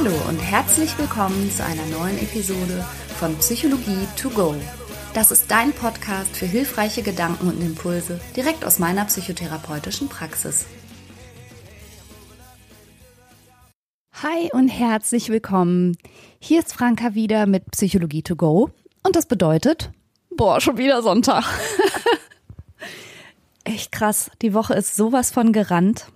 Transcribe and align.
Hallo 0.00 0.14
und 0.28 0.38
herzlich 0.38 0.96
willkommen 0.96 1.50
zu 1.50 1.64
einer 1.64 1.84
neuen 1.86 2.16
Episode 2.18 2.86
von 3.18 3.36
Psychologie 3.38 4.06
to 4.16 4.30
go. 4.30 4.54
Das 5.12 5.32
ist 5.32 5.50
dein 5.50 5.72
Podcast 5.72 6.36
für 6.36 6.46
hilfreiche 6.46 7.02
Gedanken 7.02 7.48
und 7.48 7.60
Impulse 7.60 8.20
direkt 8.36 8.64
aus 8.64 8.78
meiner 8.78 9.06
psychotherapeutischen 9.06 10.08
Praxis. 10.08 10.66
Hi 14.22 14.48
und 14.52 14.68
herzlich 14.68 15.30
willkommen. 15.30 15.98
Hier 16.38 16.60
ist 16.60 16.74
Franka 16.74 17.14
wieder 17.14 17.46
mit 17.46 17.68
Psychologie 17.72 18.22
to 18.22 18.36
go 18.36 18.70
und 19.02 19.16
das 19.16 19.26
bedeutet, 19.26 19.90
boah, 20.30 20.60
schon 20.60 20.78
wieder 20.78 21.02
Sonntag. 21.02 21.44
Echt 23.64 23.90
krass, 23.90 24.30
die 24.42 24.54
Woche 24.54 24.74
ist 24.74 24.94
sowas 24.94 25.32
von 25.32 25.52
gerannt. 25.52 26.06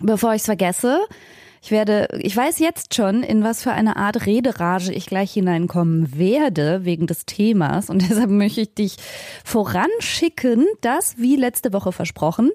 Bevor 0.00 0.32
ich 0.32 0.40
es 0.40 0.46
vergesse, 0.46 0.98
ich 1.62 1.70
werde, 1.70 2.08
ich 2.18 2.36
weiß 2.36 2.58
jetzt 2.58 2.94
schon, 2.94 3.22
in 3.22 3.44
was 3.44 3.62
für 3.62 3.72
eine 3.72 3.96
Art 3.96 4.26
Rederage 4.26 4.92
ich 4.92 5.06
gleich 5.06 5.32
hineinkommen 5.32 6.16
werde 6.16 6.84
wegen 6.84 7.06
des 7.06 7.26
Themas 7.26 7.90
und 7.90 8.02
deshalb 8.10 8.30
möchte 8.30 8.62
ich 8.62 8.74
dich 8.74 8.96
voranschicken, 9.44 10.66
dass, 10.80 11.18
wie 11.18 11.36
letzte 11.36 11.72
Woche 11.72 11.92
versprochen, 11.92 12.50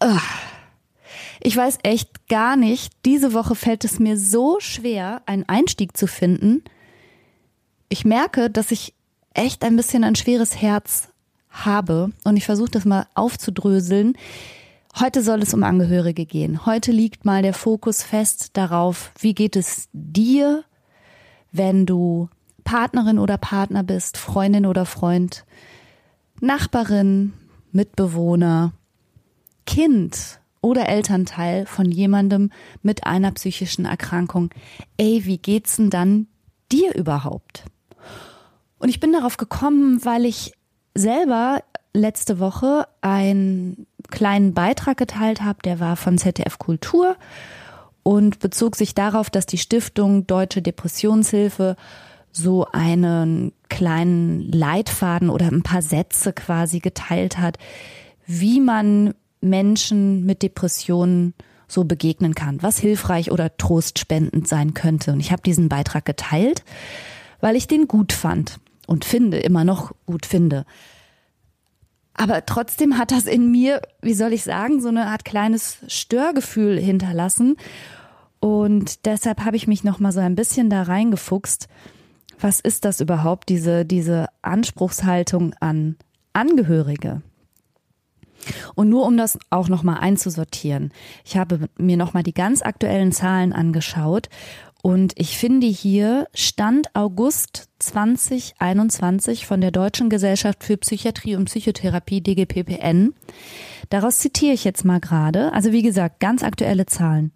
uh, 0.04 0.20
ich 1.42 1.56
weiß 1.56 1.80
echt 1.84 2.28
gar 2.28 2.56
nicht, 2.56 2.94
diese 3.06 3.34
Woche 3.34 3.56
fällt 3.56 3.84
es 3.84 4.00
mir 4.00 4.18
so 4.18 4.60
schwer, 4.60 5.22
einen 5.26 5.48
Einstieg 5.48 5.98
zu 5.98 6.08
finden. 6.08 6.64
Ich 7.90 8.06
merke, 8.06 8.50
dass 8.50 8.72
ich 8.72 8.94
echt 9.34 9.64
ein 9.64 9.76
bisschen 9.76 10.04
ein 10.04 10.16
schweres 10.16 10.62
Herz 10.62 11.10
habe 11.50 12.12
und 12.24 12.38
ich 12.38 12.46
versuche 12.46 12.72
das 12.72 12.86
mal 12.86 13.08
aufzudröseln. 13.16 14.18
Heute 15.00 15.22
soll 15.22 15.42
es 15.42 15.54
um 15.54 15.64
Angehörige 15.64 16.26
gehen. 16.26 16.66
Heute 16.66 16.92
liegt 16.92 17.24
mal 17.24 17.42
der 17.44 17.54
Fokus 17.54 18.04
fest 18.04 18.52
darauf, 18.54 19.12
wie 19.20 19.34
geht 19.34 19.56
es 19.56 19.90
dir, 19.94 20.64
wenn 21.52 21.86
du 21.86 22.30
Partnerin 22.68 23.18
oder 23.18 23.38
Partner 23.38 23.82
bist, 23.82 24.18
Freundin 24.18 24.66
oder 24.66 24.86
Freund, 24.86 25.46
Nachbarin, 26.42 27.32
Mitbewohner, 27.72 28.74
Kind 29.66 30.42
oder 30.60 30.90
Elternteil 30.90 31.66
von 31.66 31.90
jemandem 31.90 32.52
mit 32.82 33.06
einer 33.06 33.32
psychischen 33.32 33.86
Erkrankung. 33.86 34.50
Ey, 34.98 35.22
wie 35.24 35.38
geht's 35.38 35.78
denn 35.78 35.90
dann 35.90 36.28
dir 36.70 36.94
überhaupt? 36.94 37.64
Und 38.80 38.90
ich 38.90 39.00
bin 39.00 39.14
darauf 39.14 39.38
gekommen, 39.38 40.04
weil 40.04 40.26
ich 40.26 40.52
selber 40.94 41.64
letzte 41.94 42.38
Woche 42.38 42.86
einen 43.00 43.88
kleinen 44.10 44.54
Beitrag 44.54 44.98
geteilt 44.98 45.42
habe, 45.42 45.60
der 45.64 45.80
war 45.80 45.96
von 45.96 46.18
ZDF 46.18 46.60
Kultur 46.60 47.16
und 48.04 48.40
bezog 48.40 48.76
sich 48.76 48.94
darauf, 48.94 49.30
dass 49.30 49.46
die 49.46 49.58
Stiftung 49.58 50.28
Deutsche 50.28 50.62
Depressionshilfe 50.62 51.78
so 52.38 52.68
einen 52.72 53.52
kleinen 53.70 54.52
Leitfaden 54.52 55.30
oder 55.30 55.48
ein 55.48 55.64
paar 55.64 55.82
Sätze 55.82 56.34
quasi 56.34 56.80
geteilt 56.80 57.40
hat, 57.40 57.58
wie 58.26 58.60
man 58.60 59.14
Menschen 59.42 60.26
mit 60.26 60.44
Depressionen 60.44 61.34
so 61.68 61.84
begegnen 61.84 62.34
kann, 62.36 62.62
was 62.62 62.78
hilfreich 62.78 63.32
oder 63.32 63.58
trostspendend 63.58 64.48
sein 64.48 64.74
könnte. 64.74 65.12
Und 65.12 65.20
ich 65.20 65.32
habe 65.32 65.42
diesen 65.42 65.68
Beitrag 65.68 66.06
geteilt, 66.06 66.64
weil 67.42 67.56
ich 67.56 67.68
den 67.68 67.88
gut 67.88 68.14
fand 68.14 68.60
und 68.86 69.04
finde, 69.04 69.38
immer 69.40 69.64
noch 69.64 69.94
gut 70.06 70.26
finde. 70.26 70.66
Aber 72.14 72.46
trotzdem 72.46 72.98
hat 72.98 73.12
das 73.12 73.26
in 73.26 73.52
mir, 73.52 73.82
wie 74.02 74.14
soll 74.14 74.34
ich 74.34 74.44
sagen, 74.44 74.82
so 74.82 74.88
eine 74.88 75.08
Art 75.08 75.26
kleines 75.26 75.80
Störgefühl 75.88 76.80
hinterlassen. 76.80 77.58
Und 78.40 79.06
deshalb 79.06 79.44
habe 79.44 79.58
ich 79.58 79.68
mich 79.68 79.84
noch 79.84 80.00
mal 80.00 80.12
so 80.12 80.20
ein 80.20 80.36
bisschen 80.36 80.70
da 80.70 80.84
reingefuchst. 80.84 81.68
Was 82.40 82.60
ist 82.60 82.86
das 82.86 83.02
überhaupt, 83.02 83.50
diese, 83.50 83.86
diese 83.86 84.28
Anspruchshaltung 84.42 85.54
an 85.60 85.96
Angehörige? 86.34 87.22
Und 88.76 88.90
nur 88.90 89.06
um 89.06 89.18
das 89.18 89.40
auch 89.50 89.68
nochmal 89.68 89.98
einzusortieren. 90.00 90.92
Ich 91.26 91.36
habe 91.36 91.68
mir 91.78 91.98
nochmal 91.98 92.24
die 92.24 92.34
ganz 92.34 92.62
aktuellen 92.62 93.12
Zahlen 93.12 93.52
angeschaut 93.52 94.30
und 94.84 95.14
ich 95.18 95.38
finde 95.38 95.68
hier 95.68 96.28
Stand 96.34 96.96
August 96.96 97.68
2021 97.80 99.46
von 99.46 99.60
der 99.60 99.72
Deutschen 99.72 100.10
Gesellschaft 100.10 100.64
für 100.64 100.78
Psychiatrie 100.78 101.36
und 101.36 101.46
Psychotherapie 101.46 102.22
DGPPN. 102.22 103.14
Daraus 103.90 104.20
zitiere 104.20 104.54
ich 104.54 104.64
jetzt 104.64 104.86
mal 104.86 105.00
gerade. 105.00 105.52
Also 105.52 105.72
wie 105.72 105.82
gesagt, 105.82 106.20
ganz 106.20 106.44
aktuelle 106.44 106.86
Zahlen. 106.86 107.32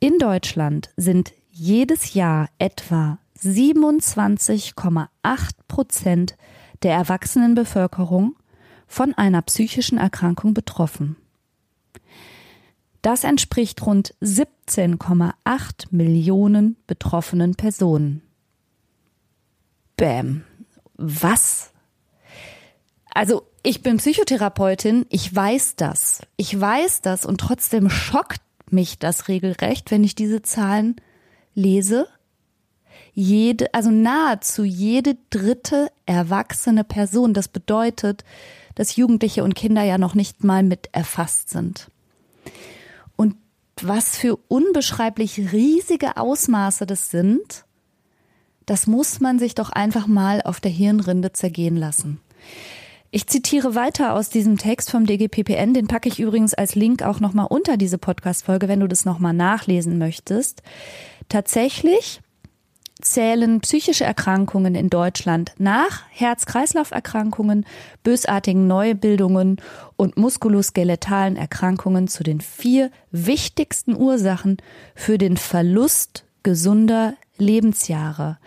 In 0.00 0.18
Deutschland 0.18 0.90
sind 0.96 1.32
jedes 1.50 2.14
Jahr 2.14 2.48
etwa 2.58 3.18
27,8 3.42 5.08
Prozent 5.68 6.36
der 6.82 6.94
erwachsenen 6.94 7.54
Bevölkerung 7.54 8.36
von 8.86 9.14
einer 9.14 9.42
psychischen 9.42 9.98
Erkrankung 9.98 10.54
betroffen. 10.54 11.16
Das 13.02 13.24
entspricht 13.24 13.84
rund 13.86 14.14
17,8 14.20 15.86
Millionen 15.90 16.76
betroffenen 16.86 17.54
Personen. 17.54 18.22
Bäm. 19.96 20.44
Was? 20.96 21.72
Also, 23.12 23.46
ich 23.62 23.82
bin 23.82 23.96
Psychotherapeutin, 23.96 25.06
ich 25.08 25.34
weiß 25.34 25.76
das. 25.76 26.22
Ich 26.36 26.58
weiß 26.58 27.00
das 27.00 27.24
und 27.26 27.38
trotzdem 27.38 27.90
schockt 27.90 28.42
mich 28.70 28.98
das 28.98 29.28
regelrecht, 29.28 29.90
wenn 29.90 30.04
ich 30.04 30.14
diese 30.14 30.42
Zahlen 30.42 30.96
lese. 31.54 32.06
Jede, 33.20 33.74
also 33.74 33.90
nahezu 33.90 34.64
jede 34.64 35.16
dritte 35.30 35.88
erwachsene 36.06 36.84
Person. 36.84 37.34
Das 37.34 37.48
bedeutet, 37.48 38.24
dass 38.74 38.96
Jugendliche 38.96 39.44
und 39.44 39.54
Kinder 39.54 39.82
ja 39.82 39.98
noch 39.98 40.14
nicht 40.14 40.44
mal 40.44 40.62
mit 40.62 40.88
erfasst 40.92 41.50
sind 41.50 41.88
was 43.84 44.16
für 44.16 44.36
unbeschreiblich 44.48 45.52
riesige 45.52 46.16
Ausmaße 46.16 46.86
das 46.86 47.10
sind, 47.10 47.64
das 48.66 48.86
muss 48.86 49.20
man 49.20 49.38
sich 49.38 49.54
doch 49.54 49.70
einfach 49.70 50.06
mal 50.06 50.42
auf 50.42 50.60
der 50.60 50.70
Hirnrinde 50.70 51.32
zergehen 51.32 51.76
lassen. 51.76 52.20
Ich 53.10 53.26
zitiere 53.26 53.74
weiter 53.74 54.14
aus 54.14 54.28
diesem 54.28 54.56
Text 54.56 54.90
vom 54.90 55.04
DGPPN, 55.04 55.74
den 55.74 55.88
packe 55.88 56.08
ich 56.08 56.20
übrigens 56.20 56.54
als 56.54 56.76
Link 56.76 57.02
auch 57.02 57.18
nochmal 57.18 57.48
unter 57.50 57.76
diese 57.76 57.98
Podcast-Folge, 57.98 58.68
wenn 58.68 58.80
du 58.80 58.86
das 58.86 59.04
nochmal 59.04 59.32
nachlesen 59.32 59.98
möchtest. 59.98 60.62
Tatsächlich 61.28 62.20
zählen 63.00 63.60
psychische 63.60 64.04
Erkrankungen 64.04 64.74
in 64.74 64.90
Deutschland 64.90 65.52
nach 65.58 66.02
Herz-Kreislauf-Erkrankungen, 66.10 67.66
bösartigen 68.02 68.66
Neubildungen 68.66 69.60
und 69.96 70.16
muskuloskeletalen 70.16 71.36
Erkrankungen 71.36 72.08
zu 72.08 72.22
den 72.22 72.40
vier 72.40 72.90
wichtigsten 73.10 73.96
Ursachen 73.96 74.58
für 74.94 75.18
den 75.18 75.36
Verlust 75.36 76.24
gesunder 76.42 77.14
Lebensjahre. 77.38 78.38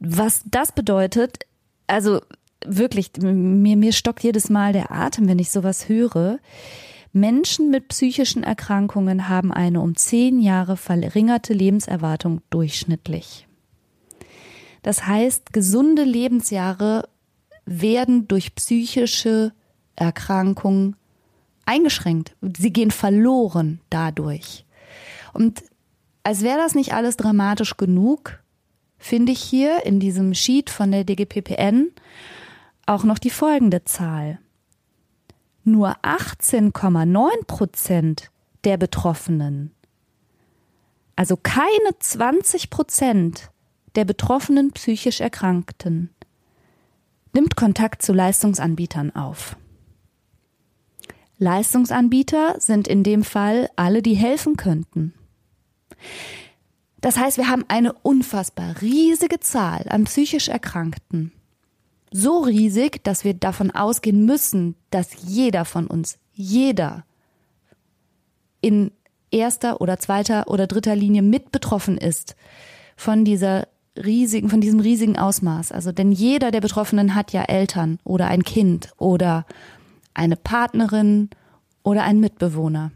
Was 0.00 0.42
das 0.44 0.72
bedeutet, 0.72 1.46
also 1.86 2.20
wirklich, 2.64 3.10
mir, 3.20 3.76
mir 3.76 3.92
stockt 3.92 4.22
jedes 4.22 4.50
Mal 4.50 4.72
der 4.72 4.90
Atem, 4.90 5.28
wenn 5.28 5.38
ich 5.38 5.50
sowas 5.50 5.88
höre. 5.88 6.38
Menschen 7.14 7.70
mit 7.70 7.86
psychischen 7.88 8.42
Erkrankungen 8.42 9.28
haben 9.28 9.52
eine 9.52 9.80
um 9.80 9.94
zehn 9.94 10.40
Jahre 10.40 10.76
verringerte 10.76 11.52
Lebenserwartung 11.52 12.40
durchschnittlich. 12.50 13.46
Das 14.82 15.06
heißt, 15.06 15.52
gesunde 15.52 16.02
Lebensjahre 16.02 17.08
werden 17.66 18.26
durch 18.26 18.56
psychische 18.56 19.52
Erkrankungen 19.94 20.96
eingeschränkt. 21.64 22.34
Sie 22.58 22.72
gehen 22.72 22.90
verloren 22.90 23.80
dadurch. 23.90 24.66
Und 25.32 25.62
als 26.24 26.42
wäre 26.42 26.58
das 26.58 26.74
nicht 26.74 26.94
alles 26.94 27.16
dramatisch 27.16 27.76
genug, 27.76 28.42
finde 28.98 29.30
ich 29.30 29.40
hier 29.40 29.86
in 29.86 30.00
diesem 30.00 30.34
Sheet 30.34 30.68
von 30.68 30.90
der 30.90 31.04
DGPPN 31.04 31.92
auch 32.86 33.04
noch 33.04 33.20
die 33.20 33.30
folgende 33.30 33.84
Zahl. 33.84 34.40
Nur 35.64 35.96
18,9 36.02 37.46
Prozent 37.46 38.30
der 38.64 38.76
Betroffenen, 38.76 39.72
also 41.16 41.36
keine 41.36 41.98
20 41.98 42.68
Prozent 42.68 43.50
der 43.94 44.04
betroffenen 44.04 44.72
psychisch 44.72 45.20
Erkrankten, 45.20 46.10
nimmt 47.32 47.56
Kontakt 47.56 48.02
zu 48.02 48.12
Leistungsanbietern 48.12 49.14
auf. 49.16 49.56
Leistungsanbieter 51.38 52.56
sind 52.58 52.86
in 52.86 53.02
dem 53.02 53.24
Fall 53.24 53.70
alle, 53.76 54.02
die 54.02 54.14
helfen 54.14 54.56
könnten. 54.56 55.14
Das 57.00 57.16
heißt, 57.16 57.38
wir 57.38 57.48
haben 57.48 57.64
eine 57.68 57.92
unfassbar 57.92 58.80
riesige 58.80 59.40
Zahl 59.40 59.86
an 59.88 60.04
psychisch 60.04 60.48
Erkrankten. 60.48 61.32
So 62.16 62.42
riesig, 62.42 63.02
dass 63.02 63.24
wir 63.24 63.34
davon 63.34 63.72
ausgehen 63.72 64.24
müssen, 64.24 64.76
dass 64.90 65.08
jeder 65.26 65.64
von 65.64 65.88
uns, 65.88 66.16
jeder 66.32 67.04
in 68.60 68.92
erster 69.32 69.80
oder 69.80 69.98
zweiter 69.98 70.46
oder 70.46 70.68
dritter 70.68 70.94
Linie 70.94 71.22
mit 71.22 71.50
betroffen 71.50 71.98
ist 71.98 72.36
von 72.96 73.24
dieser 73.24 73.66
riesigen, 73.96 74.48
von 74.48 74.60
diesem 74.60 74.78
riesigen 74.78 75.18
Ausmaß. 75.18 75.72
Also, 75.72 75.90
denn 75.90 76.12
jeder 76.12 76.52
der 76.52 76.60
Betroffenen 76.60 77.16
hat 77.16 77.32
ja 77.32 77.42
Eltern 77.42 77.98
oder 78.04 78.28
ein 78.28 78.44
Kind 78.44 78.92
oder 78.96 79.44
eine 80.14 80.36
Partnerin 80.36 81.30
oder 81.82 82.04
einen 82.04 82.20
Mitbewohner. 82.20 82.92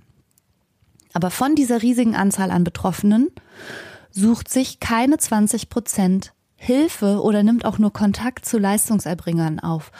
Aber 1.12 1.32
von 1.32 1.56
dieser 1.56 1.82
riesigen 1.82 2.14
Anzahl 2.14 2.52
an 2.52 2.62
Betroffenen 2.62 3.32
sucht 4.12 4.48
sich 4.48 4.78
keine 4.78 5.18
20 5.18 5.70
Prozent 5.70 6.34
Hilfe 6.58 7.22
oder 7.22 7.42
nimmt 7.42 7.64
auch 7.64 7.78
nur 7.78 7.92
Kontakt 7.92 8.44
zu 8.44 8.58
Leistungserbringern 8.58 9.60
auf. 9.60 9.90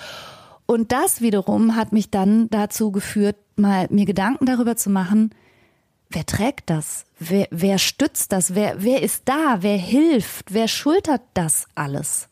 Und 0.66 0.93
das 0.93 1.22
wiederum 1.22 1.76
hat 1.76 1.93
mich 1.93 2.10
dann 2.10 2.50
dazu 2.50 2.93
geführt, 2.93 3.37
mal 3.56 3.87
mir 3.90 4.05
Gedanken 4.05 4.44
darüber 4.44 4.76
zu 4.76 4.90
machen, 4.90 5.31
wer 6.10 6.26
trägt 6.26 6.69
das? 6.69 7.06
Wer, 7.19 7.49
wer 7.50 7.78
stützt 7.78 8.32
das? 8.32 8.55
Wer, 8.55 8.82
wer 8.82 9.02
ist 9.02 9.22
da? 9.26 9.58
Wer 9.60 9.78
hilft? 9.78 10.52
Wer 10.52 10.69
schultert 10.69 11.22
das 11.32 11.66
alles? 11.75 12.28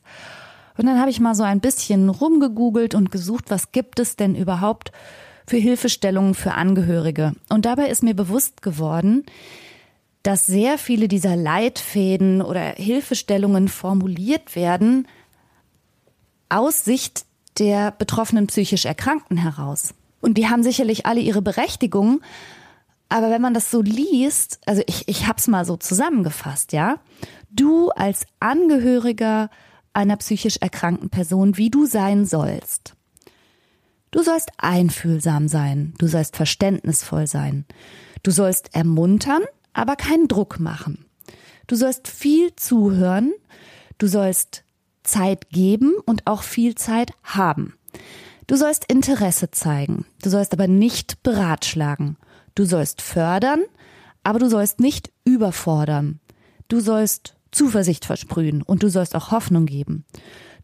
Und 0.76 0.86
dann 0.86 1.00
habe 1.00 1.08
ich 1.10 1.20
mal 1.20 1.34
so 1.34 1.44
ein 1.44 1.60
bisschen 1.60 2.10
rumgegoogelt 2.10 2.94
und 2.94 3.10
gesucht, 3.10 3.46
was 3.48 3.72
gibt 3.72 4.00
es 4.00 4.16
denn 4.16 4.34
überhaupt 4.34 4.92
für 5.46 5.56
Hilfestellungen 5.56 6.34
für 6.34 6.52
Angehörige. 6.52 7.34
Und 7.48 7.64
dabei 7.64 7.88
ist 7.88 8.02
mir 8.02 8.14
bewusst 8.14 8.60
geworden, 8.62 9.24
dass 10.26 10.44
sehr 10.44 10.76
viele 10.76 11.06
dieser 11.06 11.36
Leitfäden 11.36 12.42
oder 12.42 12.60
Hilfestellungen 12.60 13.68
formuliert 13.68 14.56
werden 14.56 15.06
aus 16.48 16.84
Sicht 16.84 17.26
der 17.60 17.92
betroffenen 17.92 18.48
psychisch 18.48 18.86
Erkrankten 18.86 19.36
heraus. 19.36 19.94
Und 20.20 20.36
die 20.36 20.48
haben 20.48 20.64
sicherlich 20.64 21.06
alle 21.06 21.20
ihre 21.20 21.42
Berechtigung, 21.42 22.22
aber 23.08 23.30
wenn 23.30 23.40
man 23.40 23.54
das 23.54 23.70
so 23.70 23.82
liest, 23.82 24.58
also 24.66 24.82
ich, 24.88 25.06
ich 25.06 25.28
hab's 25.28 25.46
mal 25.46 25.64
so 25.64 25.76
zusammengefasst, 25.76 26.72
ja. 26.72 26.98
Du 27.50 27.90
als 27.90 28.26
Angehöriger 28.40 29.48
einer 29.92 30.16
psychisch 30.16 30.56
erkrankten 30.56 31.08
Person, 31.08 31.56
wie 31.56 31.70
du 31.70 31.86
sein 31.86 32.26
sollst. 32.26 32.94
Du 34.10 34.24
sollst 34.24 34.50
einfühlsam 34.58 35.46
sein, 35.46 35.94
du 35.98 36.08
sollst 36.08 36.34
verständnisvoll 36.34 37.28
sein, 37.28 37.64
du 38.24 38.32
sollst 38.32 38.74
ermuntern, 38.74 39.42
aber 39.76 39.96
keinen 39.96 40.26
Druck 40.26 40.58
machen. 40.58 41.04
Du 41.66 41.76
sollst 41.76 42.08
viel 42.08 42.54
zuhören, 42.56 43.32
du 43.98 44.06
sollst 44.06 44.64
Zeit 45.04 45.50
geben 45.50 45.94
und 46.06 46.26
auch 46.26 46.42
viel 46.42 46.74
Zeit 46.74 47.12
haben. 47.22 47.74
Du 48.46 48.56
sollst 48.56 48.84
Interesse 48.90 49.50
zeigen, 49.50 50.06
du 50.22 50.30
sollst 50.30 50.52
aber 50.52 50.66
nicht 50.66 51.22
beratschlagen. 51.22 52.16
Du 52.54 52.64
sollst 52.64 53.02
fördern, 53.02 53.62
aber 54.22 54.38
du 54.38 54.48
sollst 54.48 54.80
nicht 54.80 55.12
überfordern. 55.24 56.20
Du 56.68 56.80
sollst 56.80 57.34
Zuversicht 57.52 58.06
versprühen 58.06 58.62
und 58.62 58.82
du 58.82 58.88
sollst 58.88 59.14
auch 59.14 59.30
Hoffnung 59.30 59.66
geben. 59.66 60.04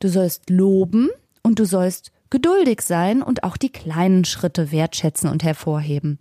Du 0.00 0.08
sollst 0.08 0.48
loben 0.48 1.10
und 1.42 1.58
du 1.58 1.66
sollst 1.66 2.12
geduldig 2.30 2.80
sein 2.80 3.22
und 3.22 3.44
auch 3.44 3.58
die 3.58 3.70
kleinen 3.70 4.24
Schritte 4.24 4.72
wertschätzen 4.72 5.28
und 5.28 5.44
hervorheben. 5.44 6.18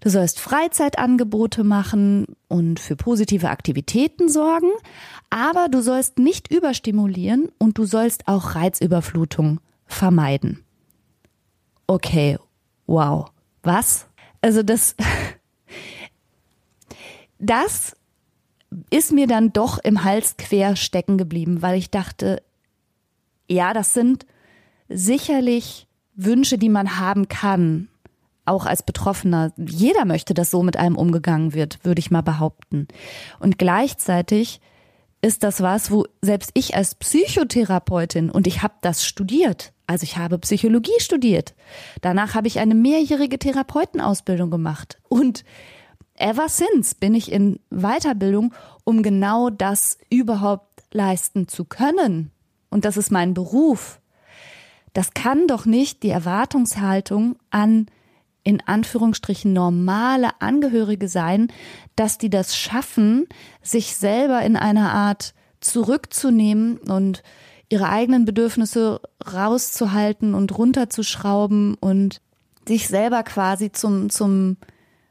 Du 0.00 0.10
sollst 0.10 0.38
Freizeitangebote 0.38 1.64
machen 1.64 2.26
und 2.48 2.78
für 2.80 2.96
positive 2.96 3.50
Aktivitäten 3.50 4.28
sorgen, 4.28 4.70
aber 5.30 5.68
du 5.68 5.82
sollst 5.82 6.18
nicht 6.18 6.52
überstimulieren 6.52 7.50
und 7.58 7.78
du 7.78 7.84
sollst 7.84 8.28
auch 8.28 8.54
Reizüberflutung 8.54 9.60
vermeiden. 9.86 10.64
Okay, 11.86 12.38
wow. 12.86 13.30
Was? 13.62 14.06
Also 14.40 14.62
das, 14.62 14.94
das 17.38 17.96
ist 18.90 19.12
mir 19.12 19.26
dann 19.26 19.52
doch 19.52 19.78
im 19.78 20.04
Hals 20.04 20.36
quer 20.36 20.76
stecken 20.76 21.18
geblieben, 21.18 21.62
weil 21.62 21.78
ich 21.78 21.90
dachte, 21.90 22.42
ja, 23.48 23.72
das 23.72 23.94
sind 23.94 24.26
sicherlich 24.88 25.86
Wünsche, 26.14 26.58
die 26.58 26.68
man 26.68 26.98
haben 26.98 27.28
kann, 27.28 27.88
auch 28.48 28.66
als 28.66 28.82
Betroffener. 28.82 29.52
Jeder 29.56 30.04
möchte, 30.04 30.34
dass 30.34 30.50
so 30.50 30.62
mit 30.62 30.76
einem 30.76 30.96
umgegangen 30.96 31.54
wird, 31.54 31.78
würde 31.84 32.00
ich 32.00 32.10
mal 32.10 32.22
behaupten. 32.22 32.88
Und 33.38 33.58
gleichzeitig 33.58 34.60
ist 35.20 35.42
das 35.42 35.60
was, 35.60 35.90
wo 35.90 36.06
selbst 36.22 36.50
ich 36.54 36.76
als 36.76 36.94
Psychotherapeutin 36.94 38.30
und 38.30 38.46
ich 38.46 38.62
habe 38.62 38.74
das 38.80 39.04
studiert. 39.04 39.72
Also 39.86 40.04
ich 40.04 40.16
habe 40.16 40.38
Psychologie 40.38 40.98
studiert. 40.98 41.54
Danach 42.02 42.34
habe 42.34 42.46
ich 42.46 42.58
eine 42.58 42.74
mehrjährige 42.74 43.38
Therapeutenausbildung 43.38 44.50
gemacht 44.50 44.98
und 45.08 45.44
ever 46.14 46.48
since 46.48 46.94
bin 46.94 47.14
ich 47.14 47.32
in 47.32 47.58
Weiterbildung, 47.70 48.54
um 48.84 49.02
genau 49.02 49.50
das 49.50 49.98
überhaupt 50.10 50.82
leisten 50.92 51.48
zu 51.48 51.64
können. 51.64 52.30
Und 52.70 52.84
das 52.84 52.96
ist 52.96 53.10
mein 53.10 53.34
Beruf. 53.34 54.00
Das 54.92 55.14
kann 55.14 55.46
doch 55.46 55.64
nicht 55.64 56.02
die 56.02 56.10
Erwartungshaltung 56.10 57.36
an 57.50 57.86
in 58.48 58.62
Anführungsstrichen 58.64 59.52
normale 59.52 60.40
Angehörige 60.40 61.06
sein, 61.06 61.48
dass 61.96 62.16
die 62.16 62.30
das 62.30 62.56
schaffen, 62.56 63.26
sich 63.60 63.94
selber 63.94 64.40
in 64.40 64.56
einer 64.56 64.90
Art 64.90 65.34
zurückzunehmen 65.60 66.78
und 66.78 67.22
ihre 67.68 67.90
eigenen 67.90 68.24
Bedürfnisse 68.24 69.02
rauszuhalten 69.30 70.32
und 70.32 70.56
runterzuschrauben 70.56 71.74
und 71.74 72.22
sich 72.66 72.88
selber 72.88 73.22
quasi 73.22 73.70
zum, 73.70 74.08
zum 74.08 74.56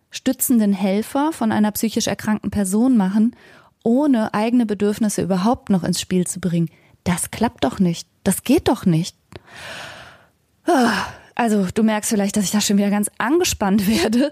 stützenden 0.10 0.74
Helfer 0.74 1.32
von 1.32 1.52
einer 1.52 1.72
psychisch 1.74 2.08
erkrankten 2.08 2.50
Person 2.50 2.98
machen, 2.98 3.36
ohne 3.84 4.34
eigene 4.34 4.66
Bedürfnisse 4.66 5.22
überhaupt 5.22 5.70
noch 5.70 5.84
ins 5.84 6.02
Spiel 6.02 6.26
zu 6.26 6.40
bringen. 6.40 6.72
Das 7.04 7.30
klappt 7.30 7.66
doch 7.66 7.78
nicht. 7.78 8.08
Das 8.24 8.44
geht 8.44 8.68
doch 8.68 8.88
nicht. 8.88 9.16
Also 11.40 11.68
du 11.72 11.84
merkst 11.84 12.10
vielleicht, 12.10 12.36
dass 12.36 12.46
ich 12.46 12.52
da 12.52 12.62
schon 12.62 12.78
wieder 12.78 12.90
ganz 12.90 13.12
angespannt 13.20 13.88
werde. 13.88 14.32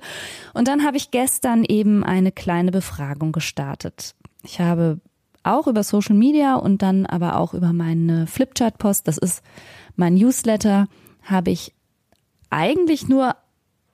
Und 0.55 0.67
dann 0.67 0.83
habe 0.83 0.97
ich 0.97 1.11
gestern 1.11 1.63
eben 1.63 2.03
eine 2.03 2.31
kleine 2.31 2.71
Befragung 2.71 3.31
gestartet. 3.31 4.15
Ich 4.41 4.59
habe 4.59 4.99
auch 5.43 5.67
über 5.67 5.83
Social 5.83 6.15
Media 6.15 6.55
und 6.55 6.81
dann 6.81 7.05
aber 7.05 7.37
auch 7.37 7.53
über 7.53 7.73
meine 7.73 8.25
Flipchart-Post, 8.25 9.07
das 9.07 9.19
ist 9.19 9.43
mein 9.95 10.15
Newsletter, 10.15 10.87
habe 11.21 11.51
ich 11.51 11.75
eigentlich 12.49 13.07
nur 13.07 13.35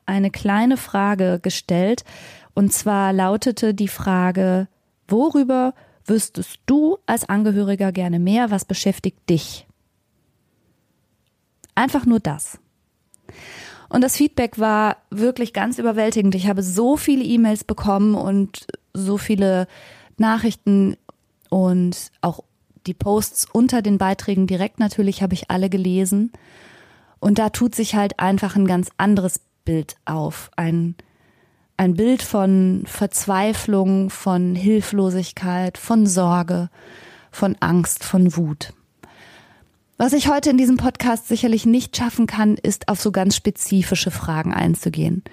eine 0.06 0.32
kleine 0.32 0.78
Frage 0.78 1.40
gestellt. 1.42 2.06
Und 2.54 2.72
zwar 2.72 3.12
lautete 3.12 3.74
die 3.74 3.90
Frage, 3.90 4.70
worüber 5.10 5.74
wüsstest 6.06 6.62
du 6.66 6.98
als 7.08 7.28
Angehöriger 7.28 7.92
gerne 7.92 8.20
mehr? 8.20 8.52
Was 8.52 8.64
beschäftigt 8.64 9.30
dich? 9.30 9.68
Einfach 11.76 12.06
nur 12.06 12.22
das. 12.22 12.58
Und 13.92 14.02
das 14.02 14.16
Feedback 14.16 14.58
war 14.58 14.98
wirklich 15.10 15.52
ganz 15.52 15.78
überwältigend. 15.78 16.34
Ich 16.34 16.48
habe 16.48 16.64
so 16.64 16.96
viele 16.96 17.26
E-Mails 17.26 17.66
bekommen 17.66 18.16
und 18.16 18.66
so 18.94 19.18
viele 19.18 19.68
Nachrichten 20.18 20.96
und 21.50 22.10
auch 22.22 22.40
die 22.88 22.94
Posts 22.94 23.48
unter 23.52 23.82
den 23.82 23.98
Beiträgen 23.98 24.48
direkt 24.48 24.80
natürlich 24.80 25.22
habe 25.22 25.34
ich 25.34 25.52
alle 25.52 25.70
gelesen. 25.70 26.32
Und 27.20 27.38
da 27.38 27.50
tut 27.50 27.76
sich 27.76 27.94
halt 27.94 28.18
einfach 28.18 28.56
ein 28.56 28.66
ganz 28.66 28.90
anderes 28.96 29.42
Bild 29.66 29.98
auf. 30.06 30.52
Ein, 30.56 30.96
ein 31.76 31.96
Bild 31.96 32.22
von 32.22 32.84
Verzweiflung, 32.88 34.10
von 34.10 34.56
Hilflosigkeit, 34.56 35.78
von 35.78 36.08
Sorge, 36.08 36.70
von 37.30 37.58
Angst, 37.60 38.06
von 38.06 38.38
Wut. 38.38 38.74
Was 40.02 40.14
ich 40.14 40.30
heute 40.30 40.50
in 40.50 40.58
diesem 40.58 40.78
Podcast 40.78 41.28
sicherlich 41.28 41.68
nicht 41.68 41.96
schaffen 41.96 42.26
kann, 42.26 42.56
ist 42.56 42.88
auf 42.88 43.00
so 43.00 43.12
ganz 43.12 43.36
spezifische 43.36 44.10
Fragen 44.10 44.52
einzugehen. 44.52 45.24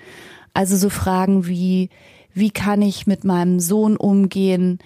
Also 0.53 0.77
so 0.77 0.91
Fragen 0.91 1.47
wie, 1.47 1.89
wie 2.35 2.51
kann 2.51 2.83
ich 2.83 3.07
mit 3.07 3.25
meinem 3.25 3.61
Sohn 3.61 3.97
umgehen, 3.97 4.79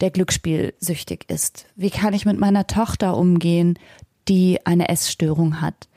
der 0.00 0.10
glücksspielsüchtig 0.10 1.26
ist? 1.28 1.66
Wie 1.76 1.90
kann 1.90 2.14
ich 2.14 2.24
mit 2.24 2.40
meiner 2.40 2.66
Tochter 2.66 3.16
umgehen, 3.16 3.78
die 4.26 4.58
eine 4.66 4.88
Essstörung 4.88 5.60
hat? 5.60 5.88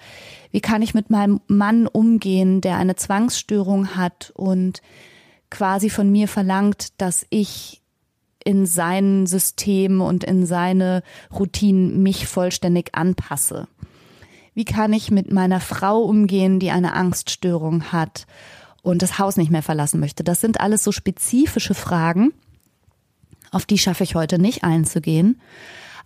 Wie 0.52 0.62
kann 0.62 0.84
ich 0.84 0.94
mit 0.94 1.10
meinem 1.10 1.42
Mann 1.48 1.88
umgehen, 1.88 2.62
der 2.62 2.78
eine 2.78 2.96
Zwangsstörung 2.96 3.96
hat 3.96 4.32
und 4.36 4.84
quasi 5.50 5.90
von 5.90 6.12
mir 6.12 6.28
verlangt, 6.28 6.90
dass 7.02 7.26
ich 7.32 7.81
in 8.44 8.66
sein 8.66 9.26
System 9.26 10.02
und 10.02 10.24
in 10.24 10.46
seine 10.46 11.04
Routinen 11.34 12.02
mich 12.04 12.28
vollständig 12.28 12.94
anpasse? 12.94 13.68
Wie 14.54 14.66
kann 14.66 14.94
ich 14.94 15.12
mit 15.12 15.32
meiner 15.32 15.60
Frau 15.60 16.02
umgehen, 16.02 16.60
die 16.60 16.72
eine 16.72 16.94
Angststörung 16.94 17.92
hat 17.92 18.28
und 18.82 19.02
das 19.02 19.18
Haus 19.18 19.38
nicht 19.38 19.52
mehr 19.52 19.64
verlassen 19.64 20.00
möchte? 20.00 20.24
Das 20.24 20.42
sind 20.42 20.60
alles 20.60 20.84
so 20.84 20.92
spezifische 20.92 21.74
Fragen, 21.74 22.34
auf 23.52 23.66
die 23.66 23.78
schaffe 23.78 24.04
ich 24.04 24.16
heute 24.16 24.40
nicht 24.40 24.64
einzugehen. 24.64 25.42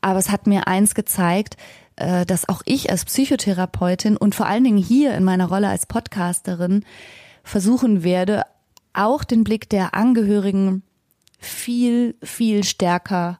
Aber 0.01 0.19
es 0.19 0.29
hat 0.29 0.45
mir 0.45 0.67
eins 0.67 0.93
gezeigt, 0.93 1.57
äh, 1.95 2.25
dass 2.25 2.49
auch 2.49 2.61
ich 2.65 2.91
als 2.91 3.05
Psychotherapeutin 3.05 4.17
und 4.17 4.35
vor 4.35 4.47
allen 4.47 4.63
Dingen 4.63 4.77
hier 4.77 5.15
in 5.15 5.23
meiner 5.23 5.47
Rolle 5.47 5.69
als 5.69 5.85
Podcasterin 5.85 6.83
versuchen 7.43 8.03
werde, 8.03 8.43
auch 8.93 9.23
den 9.23 9.43
Blick 9.43 9.69
der 9.69 9.93
Angehörigen 9.93 10.83
viel, 11.39 12.15
viel 12.23 12.63
stärker 12.63 13.39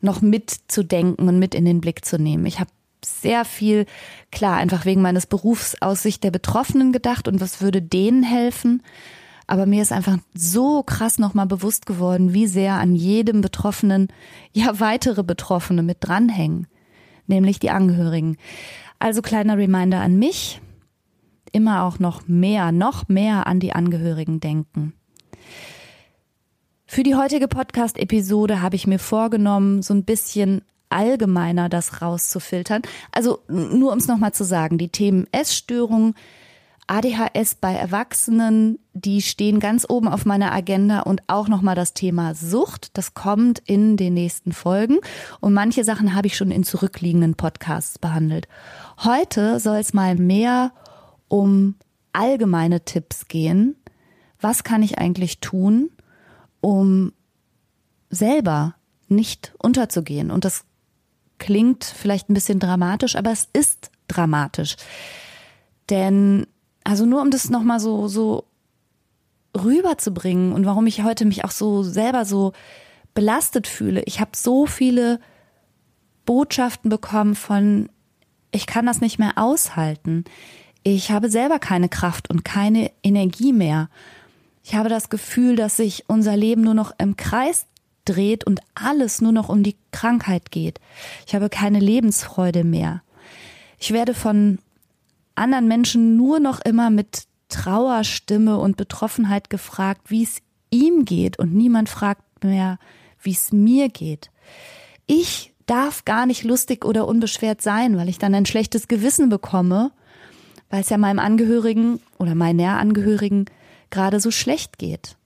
noch 0.00 0.20
mitzudenken 0.20 1.28
und 1.28 1.38
mit 1.38 1.54
in 1.54 1.64
den 1.64 1.80
Blick 1.80 2.04
zu 2.04 2.18
nehmen. 2.18 2.46
Ich 2.46 2.60
habe 2.60 2.70
sehr 3.04 3.44
viel, 3.44 3.86
klar, 4.30 4.56
einfach 4.56 4.84
wegen 4.84 5.02
meines 5.02 5.26
Berufs 5.26 5.76
aus 5.80 6.02
Sicht 6.02 6.24
der 6.24 6.30
Betroffenen 6.30 6.92
gedacht 6.92 7.28
und 7.28 7.40
was 7.40 7.60
würde 7.60 7.82
denen 7.82 8.22
helfen. 8.22 8.82
Aber 9.46 9.66
mir 9.66 9.82
ist 9.82 9.92
einfach 9.92 10.18
so 10.34 10.82
krass 10.82 11.18
nochmal 11.18 11.46
bewusst 11.46 11.86
geworden, 11.86 12.34
wie 12.34 12.46
sehr 12.46 12.74
an 12.74 12.94
jedem 12.94 13.40
Betroffenen 13.40 14.08
ja 14.52 14.78
weitere 14.78 15.22
Betroffene 15.22 15.82
mit 15.82 15.98
dranhängen, 16.00 16.66
nämlich 17.26 17.58
die 17.58 17.70
Angehörigen. 17.70 18.36
Also 18.98 19.22
kleiner 19.22 19.56
Reminder 19.56 20.00
an 20.00 20.18
mich, 20.18 20.60
immer 21.52 21.84
auch 21.84 21.98
noch 21.98 22.28
mehr, 22.28 22.72
noch 22.72 23.08
mehr 23.08 23.46
an 23.46 23.58
die 23.58 23.72
Angehörigen 23.72 24.40
denken. 24.40 24.92
Für 26.90 27.02
die 27.02 27.14
heutige 27.14 27.48
Podcast-Episode 27.48 28.62
habe 28.62 28.74
ich 28.74 28.86
mir 28.86 28.98
vorgenommen, 28.98 29.82
so 29.82 29.92
ein 29.92 30.04
bisschen 30.04 30.62
allgemeiner 30.88 31.68
das 31.68 32.00
rauszufiltern. 32.00 32.80
Also 33.12 33.40
nur 33.46 33.92
um 33.92 33.98
es 33.98 34.08
nochmal 34.08 34.32
zu 34.32 34.42
sagen, 34.42 34.78
die 34.78 34.88
Themen 34.88 35.26
Essstörung, 35.30 36.14
ADHS 36.86 37.56
bei 37.56 37.74
Erwachsenen, 37.74 38.78
die 38.94 39.20
stehen 39.20 39.60
ganz 39.60 39.84
oben 39.86 40.08
auf 40.08 40.24
meiner 40.24 40.50
Agenda 40.50 41.00
und 41.00 41.22
auch 41.26 41.48
nochmal 41.48 41.74
das 41.74 41.92
Thema 41.92 42.34
Sucht. 42.34 42.96
Das 42.96 43.12
kommt 43.12 43.58
in 43.66 43.98
den 43.98 44.14
nächsten 44.14 44.52
Folgen 44.52 44.96
und 45.40 45.52
manche 45.52 45.84
Sachen 45.84 46.14
habe 46.14 46.28
ich 46.28 46.38
schon 46.38 46.50
in 46.50 46.64
zurückliegenden 46.64 47.34
Podcasts 47.34 47.98
behandelt. 47.98 48.48
Heute 49.04 49.60
soll 49.60 49.76
es 49.76 49.92
mal 49.92 50.16
mehr 50.16 50.72
um 51.28 51.74
allgemeine 52.14 52.86
Tipps 52.86 53.28
gehen. 53.28 53.76
Was 54.40 54.64
kann 54.64 54.82
ich 54.82 54.96
eigentlich 54.96 55.40
tun, 55.40 55.90
um 56.60 57.12
selber 58.10 58.74
nicht 59.08 59.52
unterzugehen. 59.58 60.30
Und 60.30 60.44
das 60.44 60.64
klingt 61.38 61.84
vielleicht 61.84 62.28
ein 62.28 62.34
bisschen 62.34 62.58
dramatisch, 62.58 63.16
aber 63.16 63.30
es 63.30 63.48
ist 63.52 63.90
dramatisch. 64.08 64.76
Denn, 65.90 66.46
also 66.84 67.06
nur 67.06 67.22
um 67.22 67.30
das 67.30 67.50
nochmal 67.50 67.80
so, 67.80 68.08
so 68.08 68.44
rüberzubringen 69.56 70.52
und 70.52 70.66
warum 70.66 70.86
ich 70.86 71.02
heute 71.02 71.24
mich 71.24 71.44
auch 71.44 71.50
so 71.50 71.82
selber 71.82 72.24
so 72.24 72.52
belastet 73.14 73.66
fühle. 73.66 74.02
Ich 74.04 74.20
habe 74.20 74.30
so 74.36 74.66
viele 74.66 75.20
Botschaften 76.24 76.90
bekommen 76.90 77.34
von, 77.34 77.88
ich 78.50 78.66
kann 78.66 78.86
das 78.86 79.00
nicht 79.00 79.18
mehr 79.18 79.32
aushalten. 79.36 80.24
Ich 80.82 81.10
habe 81.10 81.30
selber 81.30 81.58
keine 81.58 81.88
Kraft 81.88 82.30
und 82.30 82.44
keine 82.44 82.90
Energie 83.02 83.52
mehr. 83.52 83.88
Ich 84.68 84.74
habe 84.74 84.90
das 84.90 85.08
Gefühl, 85.08 85.56
dass 85.56 85.78
sich 85.78 86.04
unser 86.08 86.36
Leben 86.36 86.60
nur 86.60 86.74
noch 86.74 86.92
im 86.98 87.16
Kreis 87.16 87.64
dreht 88.04 88.44
und 88.44 88.60
alles 88.74 89.22
nur 89.22 89.32
noch 89.32 89.48
um 89.48 89.62
die 89.62 89.76
Krankheit 89.92 90.50
geht. 90.50 90.78
Ich 91.26 91.34
habe 91.34 91.48
keine 91.48 91.80
Lebensfreude 91.80 92.64
mehr. 92.64 93.02
Ich 93.78 93.94
werde 93.94 94.12
von 94.12 94.58
anderen 95.34 95.68
Menschen 95.68 96.18
nur 96.18 96.38
noch 96.38 96.60
immer 96.60 96.90
mit 96.90 97.22
Trauerstimme 97.48 98.58
und 98.58 98.76
Betroffenheit 98.76 99.48
gefragt, 99.48 100.10
wie 100.10 100.22
es 100.22 100.42
ihm 100.68 101.06
geht 101.06 101.38
und 101.38 101.54
niemand 101.54 101.88
fragt 101.88 102.44
mehr, 102.44 102.78
wie 103.22 103.32
es 103.32 103.52
mir 103.52 103.88
geht. 103.88 104.30
Ich 105.06 105.54
darf 105.64 106.04
gar 106.04 106.26
nicht 106.26 106.44
lustig 106.44 106.84
oder 106.84 107.08
unbeschwert 107.08 107.62
sein, 107.62 107.96
weil 107.96 108.10
ich 108.10 108.18
dann 108.18 108.34
ein 108.34 108.44
schlechtes 108.44 108.86
Gewissen 108.86 109.30
bekomme, 109.30 109.92
weil 110.68 110.82
es 110.82 110.90
ja 110.90 110.98
meinem 110.98 111.20
Angehörigen 111.20 112.00
oder 112.18 112.34
meiner 112.34 112.76
Angehörigen 112.76 113.46
gerade 113.90 114.20
so 114.20 114.30
schlecht 114.30 114.78
geht. 114.78 115.16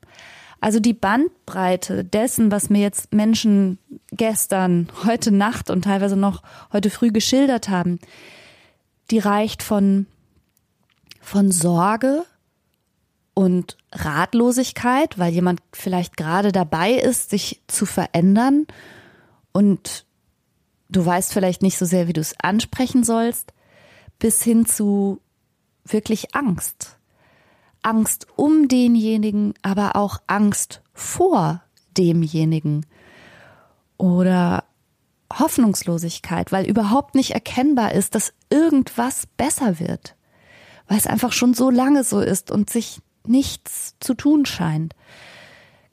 Also 0.61 0.79
die 0.79 0.93
Bandbreite 0.93 2.05
dessen, 2.05 2.53
was 2.53 2.71
mir 2.71 2.81
jetzt 2.81 3.13
Menschen 3.13 3.79
gestern, 4.13 4.89
heute 5.05 5.33
Nacht 5.33 5.71
und 5.71 5.83
teilweise 5.83 6.17
noch 6.17 6.43
heute 6.73 6.89
früh 6.89 7.11
geschildert 7.11 7.69
haben, 7.69 7.99
die 9.11 9.19
reicht 9.19 9.63
von, 9.65 10.07
von 11.21 11.51
Sorge 11.51 12.25
und 13.35 13.77
Ratlosigkeit, 13.91 15.19
weil 15.19 15.33
jemand 15.33 15.61
vielleicht 15.73 16.17
gerade 16.17 16.53
dabei 16.53 16.93
ist, 16.93 17.31
sich 17.31 17.61
zu 17.67 17.85
verändern 17.85 18.67
und 19.51 20.07
du 20.89 21.05
weißt 21.05 21.33
vielleicht 21.33 21.63
nicht 21.63 21.79
so 21.79 21.87
sehr, 21.87 22.07
wie 22.07 22.13
du 22.13 22.21
es 22.21 22.39
ansprechen 22.41 23.03
sollst, 23.03 23.53
bis 24.19 24.43
hin 24.43 24.67
zu 24.67 25.21
wirklich 25.85 26.35
Angst. 26.35 26.99
Angst 27.83 28.27
um 28.37 28.69
denjenigen, 28.69 29.55
aber 29.63 29.97
auch 29.97 30.19
Angst 30.27 30.83
vor 30.95 31.63
demjenigen 31.97 32.87
oder 33.99 34.65
Hoffnungslosigkeit, 35.39 36.53
weil 36.53 36.67
überhaupt 36.67 37.15
nicht 37.15 37.33
erkennbar 37.33 37.93
ist, 37.93 38.15
dass 38.15 38.35
irgendwas 38.51 39.27
besser 39.37 39.81
wird, 39.81 40.17
weil 40.89 40.99
es 40.99 41.07
einfach 41.07 41.33
schon 41.33 41.55
so 41.55 41.71
lange 41.71 42.05
so 42.05 42.21
ist 42.21 42.51
und 42.51 42.71
sich 42.71 43.01
nichts 43.27 43.95
zu 44.01 44.15
tun 44.15 44.47
scheint. 44.47 44.95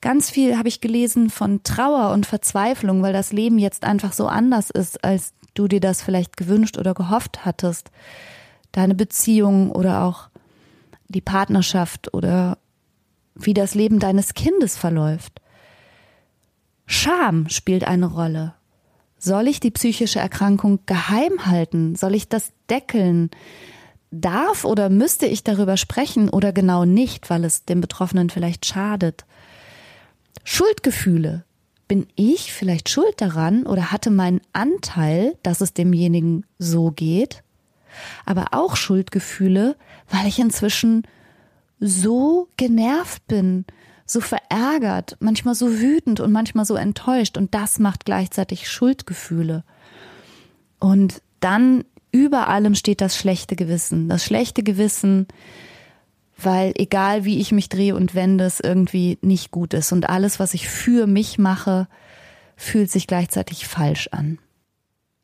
Ganz 0.01 0.29
viel 0.29 0.57
habe 0.57 0.69
ich 0.69 0.81
gelesen 0.81 1.29
von 1.29 1.63
Trauer 1.63 2.11
und 2.11 2.25
Verzweiflung, 2.25 3.03
weil 3.03 3.13
das 3.13 3.33
Leben 3.33 3.59
jetzt 3.59 3.83
einfach 3.83 4.13
so 4.13 4.27
anders 4.27 4.69
ist, 4.69 5.03
als 5.03 5.33
du 5.53 5.67
dir 5.67 5.81
das 5.81 6.01
vielleicht 6.01 6.37
gewünscht 6.37 6.77
oder 6.77 6.93
gehofft 6.93 7.45
hattest. 7.45 7.91
Deine 8.71 8.95
Beziehung 8.95 9.71
oder 9.71 10.03
auch 10.03 10.28
die 11.09 11.21
Partnerschaft 11.21 12.13
oder 12.13 12.57
wie 13.35 13.53
das 13.53 13.75
Leben 13.75 13.99
deines 13.99 14.33
Kindes 14.33 14.77
verläuft. 14.77 15.41
Scham 16.85 17.49
spielt 17.49 17.83
eine 17.83 18.07
Rolle. 18.07 18.53
Soll 19.17 19.47
ich 19.47 19.59
die 19.59 19.71
psychische 19.71 20.19
Erkrankung 20.19 20.79
geheim 20.85 21.45
halten? 21.45 21.95
Soll 21.95 22.15
ich 22.15 22.29
das 22.29 22.53
deckeln? 22.69 23.29
Darf 24.11 24.65
oder 24.65 24.89
müsste 24.89 25.25
ich 25.27 25.43
darüber 25.43 25.77
sprechen 25.77 26.29
oder 26.29 26.53
genau 26.53 26.85
nicht, 26.85 27.29
weil 27.29 27.43
es 27.43 27.65
dem 27.65 27.81
Betroffenen 27.81 28.29
vielleicht 28.29 28.65
schadet? 28.65 29.25
Schuldgefühle. 30.43 31.43
Bin 31.87 32.07
ich 32.15 32.53
vielleicht 32.53 32.89
schuld 32.89 33.19
daran 33.19 33.65
oder 33.65 33.91
hatte 33.91 34.09
meinen 34.09 34.41
Anteil, 34.53 35.35
dass 35.43 35.61
es 35.61 35.73
demjenigen 35.73 36.45
so 36.57 36.91
geht? 36.91 37.43
Aber 38.25 38.47
auch 38.51 38.75
Schuldgefühle, 38.75 39.75
weil 40.09 40.27
ich 40.27 40.39
inzwischen 40.39 41.03
so 41.79 42.47
genervt 42.57 43.25
bin, 43.27 43.65
so 44.05 44.21
verärgert, 44.21 45.17
manchmal 45.19 45.55
so 45.55 45.79
wütend 45.79 46.19
und 46.19 46.31
manchmal 46.31 46.65
so 46.65 46.75
enttäuscht 46.75 47.37
und 47.37 47.53
das 47.53 47.79
macht 47.79 48.05
gleichzeitig 48.05 48.69
Schuldgefühle. 48.69 49.63
Und 50.79 51.21
dann 51.39 51.83
über 52.11 52.47
allem 52.47 52.75
steht 52.75 53.01
das 53.01 53.15
schlechte 53.15 53.55
Gewissen. 53.55 54.09
Das 54.09 54.23
schlechte 54.23 54.63
Gewissen, 54.63 55.27
weil 56.37 56.73
egal 56.75 57.23
wie 57.25 57.39
ich 57.39 57.51
mich 57.51 57.69
drehe 57.69 57.95
und 57.95 58.15
wende, 58.15 58.45
es 58.45 58.59
irgendwie 58.59 59.19
nicht 59.21 59.51
gut 59.51 59.73
ist. 59.73 59.91
Und 59.91 60.09
alles, 60.09 60.39
was 60.39 60.53
ich 60.53 60.67
für 60.67 61.05
mich 61.05 61.37
mache, 61.37 61.87
fühlt 62.55 62.89
sich 62.89 63.05
gleichzeitig 63.05 63.67
falsch 63.67 64.09
an. 64.11 64.39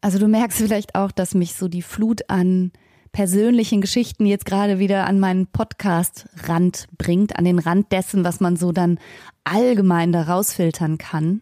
Also 0.05 0.19
du 0.19 0.27
merkst 0.27 0.59
vielleicht 0.59 0.93
auch, 0.93 1.12
dass 1.12 1.33
mich 1.33 1.55
so 1.55 1.67
die 1.67 1.81
Flut 1.81 2.29
an 2.29 2.71
persönlichen 3.12 3.81
Geschichten 3.81 4.27
jetzt 4.27 4.45
gerade 4.45 4.77
wieder 4.77 5.07
an 5.07 5.19
meinen 5.19 5.47
Podcast-Rand 5.47 6.89
bringt, 6.95 7.39
an 7.39 7.43
den 7.43 7.57
Rand 7.57 7.91
dessen, 7.91 8.24
was 8.24 8.39
man 8.39 8.55
so 8.55 8.71
dann 8.71 9.00
allgemein 9.45 10.12
da 10.12 10.21
rausfiltern 10.21 11.00
kann. 11.00 11.41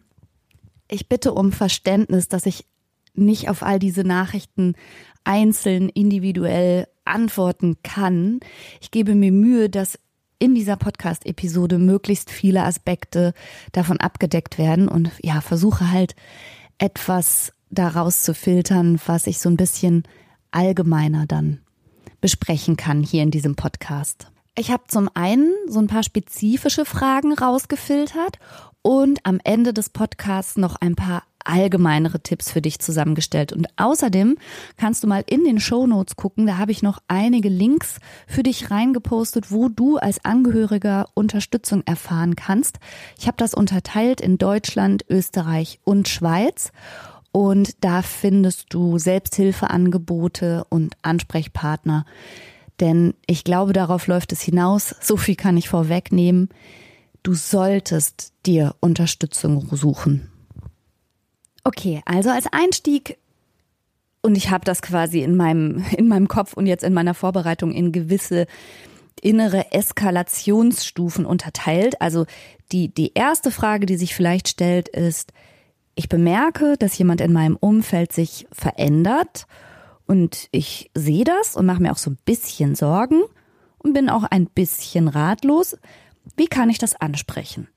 Ich 0.90 1.10
bitte 1.10 1.34
um 1.34 1.52
Verständnis, 1.52 2.28
dass 2.28 2.46
ich 2.46 2.64
nicht 3.12 3.50
auf 3.50 3.62
all 3.62 3.78
diese 3.78 4.02
Nachrichten 4.02 4.76
einzeln, 5.24 5.90
individuell 5.90 6.88
antworten 7.04 7.76
kann. 7.82 8.40
Ich 8.80 8.90
gebe 8.90 9.14
mir 9.14 9.30
Mühe, 9.30 9.68
dass 9.68 9.98
in 10.38 10.54
dieser 10.54 10.76
Podcast-Episode 10.76 11.76
möglichst 11.76 12.30
viele 12.30 12.62
Aspekte 12.62 13.34
davon 13.72 14.00
abgedeckt 14.00 14.56
werden 14.56 14.88
und 14.88 15.10
ja, 15.22 15.42
versuche 15.42 15.90
halt 15.90 16.16
etwas 16.78 17.52
daraus 17.74 18.22
zu 18.22 18.34
filtern, 18.34 19.00
was 19.06 19.26
ich 19.26 19.38
so 19.38 19.48
ein 19.48 19.56
bisschen 19.56 20.04
allgemeiner 20.50 21.26
dann 21.26 21.60
besprechen 22.20 22.76
kann 22.76 23.02
hier 23.02 23.22
in 23.22 23.30
diesem 23.30 23.56
Podcast. 23.56 24.28
Ich 24.56 24.70
habe 24.70 24.84
zum 24.86 25.10
einen 25.14 25.52
so 25.66 25.80
ein 25.80 25.88
paar 25.88 26.04
spezifische 26.04 26.84
Fragen 26.84 27.32
rausgefiltert 27.32 28.38
und 28.82 29.18
am 29.24 29.40
Ende 29.42 29.72
des 29.72 29.90
Podcasts 29.90 30.56
noch 30.56 30.76
ein 30.76 30.94
paar 30.94 31.24
allgemeinere 31.44 32.20
Tipps 32.20 32.50
für 32.50 32.62
dich 32.62 32.78
zusammengestellt. 32.78 33.52
Und 33.52 33.66
außerdem 33.76 34.36
kannst 34.76 35.02
du 35.02 35.06
mal 35.06 35.24
in 35.26 35.44
den 35.44 35.60
Show 35.60 35.86
Notes 35.86 36.16
gucken. 36.16 36.46
Da 36.46 36.58
habe 36.58 36.72
ich 36.72 36.82
noch 36.82 36.98
einige 37.08 37.48
Links 37.48 37.98
für 38.26 38.42
dich 38.42 38.70
reingepostet, 38.70 39.50
wo 39.50 39.68
du 39.68 39.98
als 39.98 40.24
Angehöriger 40.24 41.06
Unterstützung 41.14 41.82
erfahren 41.84 42.36
kannst. 42.36 42.78
Ich 43.18 43.26
habe 43.26 43.36
das 43.36 43.54
unterteilt 43.54 44.20
in 44.20 44.38
Deutschland, 44.38 45.04
Österreich 45.08 45.80
und 45.84 46.08
Schweiz. 46.08 46.72
Und 47.36 47.82
da 47.82 48.02
findest 48.02 48.72
du 48.72 48.96
Selbsthilfeangebote 48.96 50.64
und 50.68 50.94
Ansprechpartner. 51.02 52.06
Denn 52.78 53.14
ich 53.26 53.42
glaube, 53.42 53.72
darauf 53.72 54.06
läuft 54.06 54.30
es 54.30 54.40
hinaus. 54.40 54.94
So 55.00 55.16
viel 55.16 55.34
kann 55.34 55.56
ich 55.56 55.68
vorwegnehmen. 55.68 56.48
Du 57.24 57.34
solltest 57.34 58.34
dir 58.46 58.76
Unterstützung 58.78 59.66
suchen. 59.72 60.30
Okay, 61.64 62.02
also 62.04 62.30
als 62.30 62.46
Einstieg 62.52 63.18
und 64.22 64.36
ich 64.36 64.50
habe 64.50 64.64
das 64.64 64.80
quasi 64.80 65.20
in 65.24 65.34
meinem 65.34 65.84
in 65.96 66.06
meinem 66.06 66.28
Kopf 66.28 66.52
und 66.54 66.66
jetzt 66.66 66.84
in 66.84 66.94
meiner 66.94 67.14
Vorbereitung 67.14 67.72
in 67.72 67.90
gewisse 67.90 68.46
innere 69.22 69.72
Eskalationsstufen 69.72 71.26
unterteilt. 71.26 72.00
Also 72.00 72.26
die 72.70 72.94
die 72.94 73.12
erste 73.14 73.50
Frage, 73.50 73.86
die 73.86 73.96
sich 73.96 74.14
vielleicht 74.14 74.46
stellt, 74.46 74.88
ist: 74.88 75.32
Ich 75.94 76.08
bemerke, 76.08 76.76
dass 76.76 76.98
jemand 76.98 77.20
in 77.20 77.32
meinem 77.32 77.56
Umfeld 77.56 78.12
sich 78.12 78.46
verändert 78.52 79.46
und 80.06 80.48
ich 80.50 80.90
sehe 80.94 81.24
das 81.24 81.56
und 81.56 81.66
mache 81.66 81.82
mir 81.82 81.92
auch 81.92 81.98
so 81.98 82.10
ein 82.10 82.18
bisschen 82.24 82.74
Sorgen 82.74 83.22
und 83.78 83.92
bin 83.92 84.10
auch 84.10 84.24
ein 84.24 84.46
bisschen 84.46 85.08
ratlos. 85.08 85.76
Wie 86.36 86.46
kann 86.46 86.70
ich 86.70 86.78
das 86.78 86.96
ansprechen? 86.96 87.68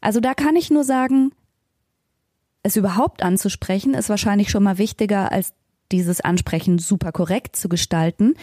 Also 0.00 0.20
da 0.20 0.34
kann 0.34 0.56
ich 0.56 0.70
nur 0.70 0.84
sagen, 0.84 1.32
es 2.62 2.76
überhaupt 2.76 3.22
anzusprechen, 3.22 3.94
ist 3.94 4.08
wahrscheinlich 4.08 4.50
schon 4.50 4.62
mal 4.62 4.78
wichtiger, 4.78 5.32
als 5.32 5.54
dieses 5.90 6.20
Ansprechen 6.20 6.78
super 6.78 7.12
korrekt 7.12 7.56
zu 7.56 7.68
gestalten. 7.68 8.34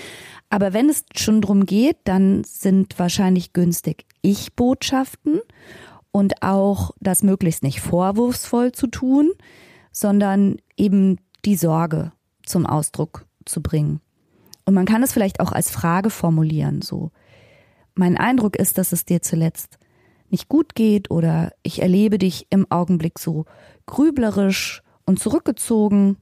Aber 0.49 0.73
wenn 0.73 0.89
es 0.89 1.05
schon 1.15 1.41
drum 1.41 1.65
geht, 1.65 1.97
dann 2.05 2.43
sind 2.43 2.97
wahrscheinlich 2.97 3.53
günstig 3.53 4.05
Ich-Botschaften 4.21 5.41
und 6.15 6.41
auch 6.43 6.91
das 7.01 7.23
möglichst 7.23 7.61
nicht 7.61 7.81
vorwurfsvoll 7.81 8.71
zu 8.71 8.87
tun, 8.87 9.33
sondern 9.91 10.55
eben 10.77 11.17
die 11.43 11.57
Sorge 11.57 12.13
zum 12.45 12.65
Ausdruck 12.65 13.25
zu 13.43 13.61
bringen. 13.61 13.99
Und 14.63 14.75
man 14.75 14.85
kann 14.85 15.03
es 15.03 15.11
vielleicht 15.11 15.41
auch 15.41 15.51
als 15.51 15.69
Frage 15.69 16.09
formulieren, 16.09 16.81
so. 16.81 17.11
Mein 17.95 18.15
Eindruck 18.15 18.55
ist, 18.55 18.77
dass 18.77 18.93
es 18.93 19.03
dir 19.03 19.21
zuletzt 19.21 19.77
nicht 20.29 20.47
gut 20.47 20.73
geht 20.73 21.11
oder 21.11 21.51
ich 21.63 21.81
erlebe 21.81 22.17
dich 22.17 22.47
im 22.49 22.65
Augenblick 22.71 23.19
so 23.19 23.43
grüblerisch 23.85 24.83
und 25.05 25.19
zurückgezogen. 25.19 26.15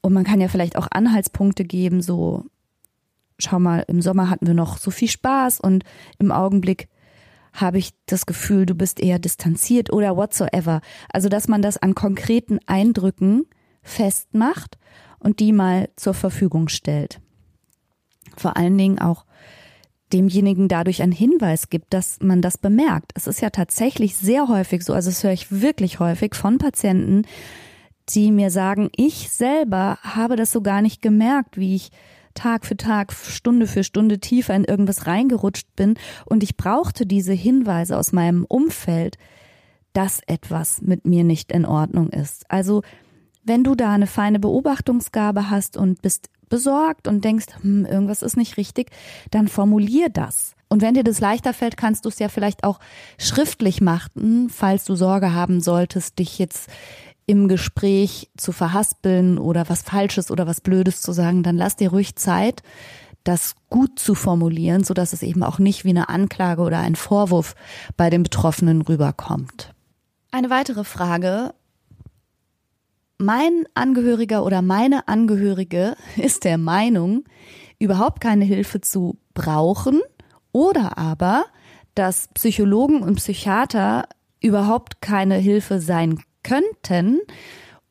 Und 0.00 0.14
man 0.14 0.24
kann 0.24 0.40
ja 0.40 0.48
vielleicht 0.48 0.76
auch 0.78 0.88
Anhaltspunkte 0.90 1.66
geben, 1.66 2.00
so, 2.00 2.46
schau 3.38 3.58
mal, 3.58 3.84
im 3.88 4.00
Sommer 4.00 4.30
hatten 4.30 4.46
wir 4.46 4.54
noch 4.54 4.78
so 4.78 4.90
viel 4.90 5.08
Spaß 5.08 5.60
und 5.60 5.84
im 6.18 6.32
Augenblick 6.32 6.88
habe 7.52 7.78
ich 7.78 7.92
das 8.06 8.26
Gefühl, 8.26 8.66
du 8.66 8.74
bist 8.74 9.00
eher 9.00 9.18
distanziert 9.18 9.92
oder 9.92 10.16
whatsoever. 10.16 10.80
Also, 11.12 11.28
dass 11.28 11.48
man 11.48 11.62
das 11.62 11.76
an 11.78 11.94
konkreten 11.94 12.58
Eindrücken 12.66 13.46
festmacht 13.82 14.78
und 15.18 15.40
die 15.40 15.52
mal 15.52 15.88
zur 15.96 16.14
Verfügung 16.14 16.68
stellt. 16.68 17.20
Vor 18.36 18.56
allen 18.56 18.78
Dingen 18.78 18.98
auch 18.98 19.26
demjenigen 20.12 20.68
dadurch 20.68 21.02
einen 21.02 21.12
Hinweis 21.12 21.70
gibt, 21.70 21.94
dass 21.94 22.18
man 22.20 22.42
das 22.42 22.58
bemerkt. 22.58 23.12
Es 23.14 23.26
ist 23.26 23.40
ja 23.40 23.50
tatsächlich 23.50 24.16
sehr 24.16 24.48
häufig 24.48 24.84
so, 24.84 24.92
also 24.92 25.10
das 25.10 25.24
höre 25.24 25.32
ich 25.32 25.50
wirklich 25.50 26.00
häufig 26.00 26.34
von 26.34 26.58
Patienten, 26.58 27.22
die 28.08 28.30
mir 28.30 28.50
sagen, 28.50 28.90
ich 28.96 29.30
selber 29.30 29.98
habe 30.02 30.36
das 30.36 30.52
so 30.52 30.60
gar 30.60 30.82
nicht 30.82 31.02
gemerkt, 31.02 31.56
wie 31.56 31.76
ich 31.76 31.90
Tag 32.34 32.66
für 32.66 32.76
Tag, 32.76 33.12
Stunde 33.12 33.66
für 33.66 33.84
Stunde 33.84 34.18
tiefer 34.18 34.54
in 34.54 34.64
irgendwas 34.64 35.06
reingerutscht 35.06 35.74
bin 35.76 35.94
und 36.24 36.42
ich 36.42 36.56
brauchte 36.56 37.06
diese 37.06 37.32
Hinweise 37.32 37.96
aus 37.96 38.12
meinem 38.12 38.44
Umfeld, 38.44 39.18
dass 39.92 40.20
etwas 40.26 40.80
mit 40.80 41.06
mir 41.06 41.24
nicht 41.24 41.52
in 41.52 41.66
Ordnung 41.66 42.08
ist. 42.10 42.50
Also 42.50 42.82
wenn 43.44 43.64
du 43.64 43.74
da 43.74 43.92
eine 43.92 44.06
feine 44.06 44.38
Beobachtungsgabe 44.38 45.50
hast 45.50 45.76
und 45.76 46.00
bist 46.02 46.30
besorgt 46.48 47.08
und 47.08 47.24
denkst, 47.24 47.46
hm, 47.62 47.86
irgendwas 47.86 48.22
ist 48.22 48.36
nicht 48.36 48.58
richtig, 48.58 48.90
dann 49.30 49.48
formulier 49.48 50.10
das. 50.10 50.54
Und 50.68 50.82
wenn 50.82 50.94
dir 50.94 51.02
das 51.02 51.18
leichter 51.18 51.54
fällt, 51.54 51.76
kannst 51.76 52.04
du 52.04 52.10
es 52.10 52.18
ja 52.18 52.28
vielleicht 52.28 52.64
auch 52.64 52.78
schriftlich 53.18 53.80
machen, 53.80 54.50
falls 54.50 54.84
du 54.84 54.94
Sorge 54.94 55.32
haben 55.32 55.60
solltest, 55.60 56.18
dich 56.18 56.38
jetzt 56.38 56.68
im 57.26 57.48
Gespräch 57.48 58.30
zu 58.36 58.52
verhaspeln 58.52 59.38
oder 59.38 59.68
was 59.68 59.82
Falsches 59.82 60.30
oder 60.30 60.46
was 60.46 60.60
Blödes 60.60 61.00
zu 61.00 61.12
sagen, 61.12 61.42
dann 61.42 61.56
lass 61.56 61.76
dir 61.76 61.90
ruhig 61.90 62.16
Zeit, 62.16 62.62
das 63.24 63.54
gut 63.68 63.98
zu 63.98 64.14
formulieren, 64.14 64.84
so 64.84 64.94
dass 64.94 65.12
es 65.12 65.22
eben 65.22 65.42
auch 65.42 65.58
nicht 65.58 65.84
wie 65.84 65.90
eine 65.90 66.08
Anklage 66.08 66.62
oder 66.62 66.78
ein 66.78 66.96
Vorwurf 66.96 67.54
bei 67.96 68.10
den 68.10 68.22
Betroffenen 68.22 68.82
rüberkommt. 68.82 69.72
Eine 70.32 70.50
weitere 70.50 70.84
Frage, 70.84 71.54
mein 73.18 73.64
Angehöriger 73.74 74.44
oder 74.44 74.62
meine 74.62 75.06
Angehörige 75.06 75.96
ist 76.16 76.44
der 76.44 76.58
Meinung, 76.58 77.24
überhaupt 77.78 78.20
keine 78.20 78.44
Hilfe 78.44 78.80
zu 78.80 79.18
brauchen 79.34 80.00
oder 80.50 80.98
aber, 80.98 81.44
dass 81.94 82.28
Psychologen 82.34 83.02
und 83.02 83.16
Psychiater 83.16 84.08
überhaupt 84.40 85.00
keine 85.00 85.36
Hilfe 85.36 85.80
sein 85.80 86.22
könnten 86.42 87.20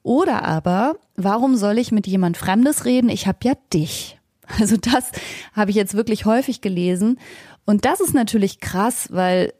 oder 0.03 0.43
aber, 0.43 0.95
warum 1.15 1.55
soll 1.55 1.77
ich 1.77 1.91
mit 1.91 2.07
jemand 2.07 2.37
Fremdes 2.37 2.85
reden? 2.85 3.09
Ich 3.09 3.27
habe 3.27 3.39
ja 3.43 3.53
dich. 3.73 4.17
Also 4.59 4.75
das 4.75 5.11
habe 5.53 5.71
ich 5.71 5.77
jetzt 5.77 5.93
wirklich 5.93 6.25
häufig 6.25 6.59
gelesen 6.59 7.19
und 7.63 7.85
das 7.85 8.01
ist 8.01 8.13
natürlich 8.13 8.59
krass, 8.59 9.07
weil 9.09 9.53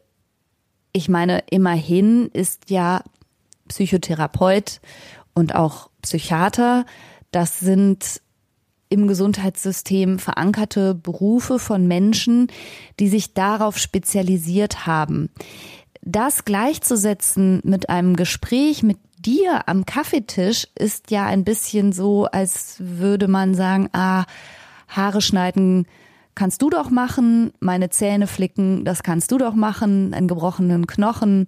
ich 0.92 1.08
meine, 1.08 1.44
immerhin 1.50 2.28
ist 2.34 2.68
ja 2.68 3.02
Psychotherapeut 3.68 4.82
und 5.32 5.54
auch 5.54 5.88
Psychiater. 6.02 6.84
Das 7.30 7.60
sind 7.60 8.20
im 8.90 9.08
Gesundheitssystem 9.08 10.18
verankerte 10.18 10.94
Berufe 10.94 11.58
von 11.58 11.86
Menschen, 11.86 12.48
die 13.00 13.08
sich 13.08 13.32
darauf 13.32 13.78
spezialisiert 13.78 14.86
haben. 14.86 15.30
Das 16.02 16.44
gleichzusetzen 16.44 17.60
mit 17.64 17.88
einem 17.88 18.16
Gespräch 18.16 18.82
mit 18.82 18.98
dir 19.18 19.68
am 19.68 19.86
Kaffeetisch 19.86 20.66
ist 20.76 21.10
ja 21.12 21.26
ein 21.26 21.44
bisschen 21.44 21.92
so, 21.92 22.26
als 22.26 22.76
würde 22.78 23.28
man 23.28 23.54
sagen, 23.54 23.88
ah, 23.92 24.24
Haare 24.88 25.20
schneiden 25.20 25.86
kannst 26.34 26.60
du 26.62 26.70
doch 26.70 26.90
machen, 26.90 27.52
meine 27.60 27.90
Zähne 27.90 28.26
flicken, 28.26 28.84
das 28.84 29.02
kannst 29.02 29.30
du 29.30 29.38
doch 29.38 29.54
machen, 29.54 30.12
einen 30.12 30.28
gebrochenen 30.28 30.86
Knochen, 30.86 31.46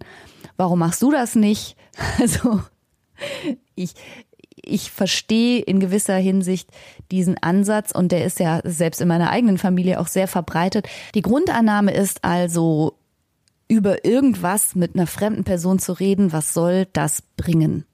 warum 0.56 0.78
machst 0.78 1.02
du 1.02 1.10
das 1.10 1.34
nicht? 1.34 1.76
Also 2.20 2.60
ich, 3.76 3.94
ich 4.56 4.90
verstehe 4.90 5.60
in 5.60 5.78
gewisser 5.78 6.16
Hinsicht 6.16 6.68
diesen 7.12 7.40
Ansatz 7.40 7.92
und 7.92 8.10
der 8.10 8.24
ist 8.24 8.40
ja 8.40 8.60
selbst 8.64 9.00
in 9.00 9.08
meiner 9.08 9.30
eigenen 9.30 9.58
Familie 9.58 10.00
auch 10.00 10.08
sehr 10.08 10.26
verbreitet. 10.26 10.88
Die 11.14 11.22
Grundannahme 11.22 11.92
ist 11.92 12.24
also, 12.24 12.98
über 13.68 14.04
irgendwas 14.04 14.74
mit 14.74 14.94
einer 14.94 15.06
fremden 15.06 15.44
Person 15.44 15.78
zu 15.78 15.92
reden, 15.92 16.32
was 16.32 16.54
soll 16.54 16.86
das 16.92 17.22
bringen? 17.36 17.84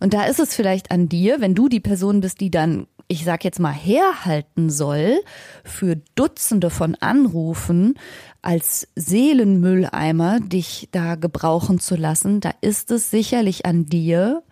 Und 0.00 0.14
da 0.14 0.24
ist 0.24 0.40
es 0.40 0.54
vielleicht 0.54 0.90
an 0.90 1.08
dir, 1.08 1.40
wenn 1.40 1.54
du 1.54 1.68
die 1.68 1.80
Person 1.80 2.20
bist, 2.20 2.40
die 2.40 2.50
dann, 2.50 2.86
ich 3.08 3.24
sag 3.24 3.44
jetzt 3.44 3.60
mal, 3.60 3.72
herhalten 3.72 4.70
soll 4.70 5.20
für 5.64 5.96
Dutzende 6.14 6.70
von 6.70 6.94
Anrufen 6.96 7.94
als 8.42 8.88
Seelenmülleimer 8.96 10.40
dich 10.40 10.88
da 10.92 11.14
gebrauchen 11.14 11.78
zu 11.78 11.96
lassen, 11.96 12.40
da 12.40 12.52
ist 12.60 12.90
es 12.90 13.10
sicherlich 13.10 13.66
an 13.66 13.86
dir, 13.86 14.42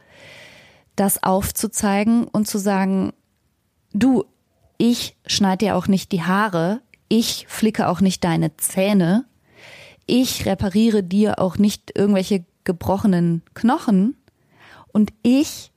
das 0.97 1.23
aufzuzeigen 1.23 2.25
und 2.25 2.49
zu 2.49 2.59
sagen, 2.59 3.13
du, 3.93 4.25
ich 4.79 5.17
schneide 5.27 5.67
dir 5.67 5.77
auch 5.77 5.89
nicht 5.89 6.13
die 6.13 6.23
Haare, 6.23 6.81
ich 7.09 7.47
flicke 7.49 7.89
auch 7.89 8.01
nicht 8.01 8.25
deine 8.25 8.57
Zähne, 8.57 9.25
ich 10.09 10.47
repariere 10.47 11.05
dir 11.05 11.39
auch 11.39 11.59
nicht 11.59 11.93
irgendwelche 11.97 12.45
gebrochenen 12.65 13.43
Knochen 13.55 14.17
und 14.89 15.13
ich 15.23 15.71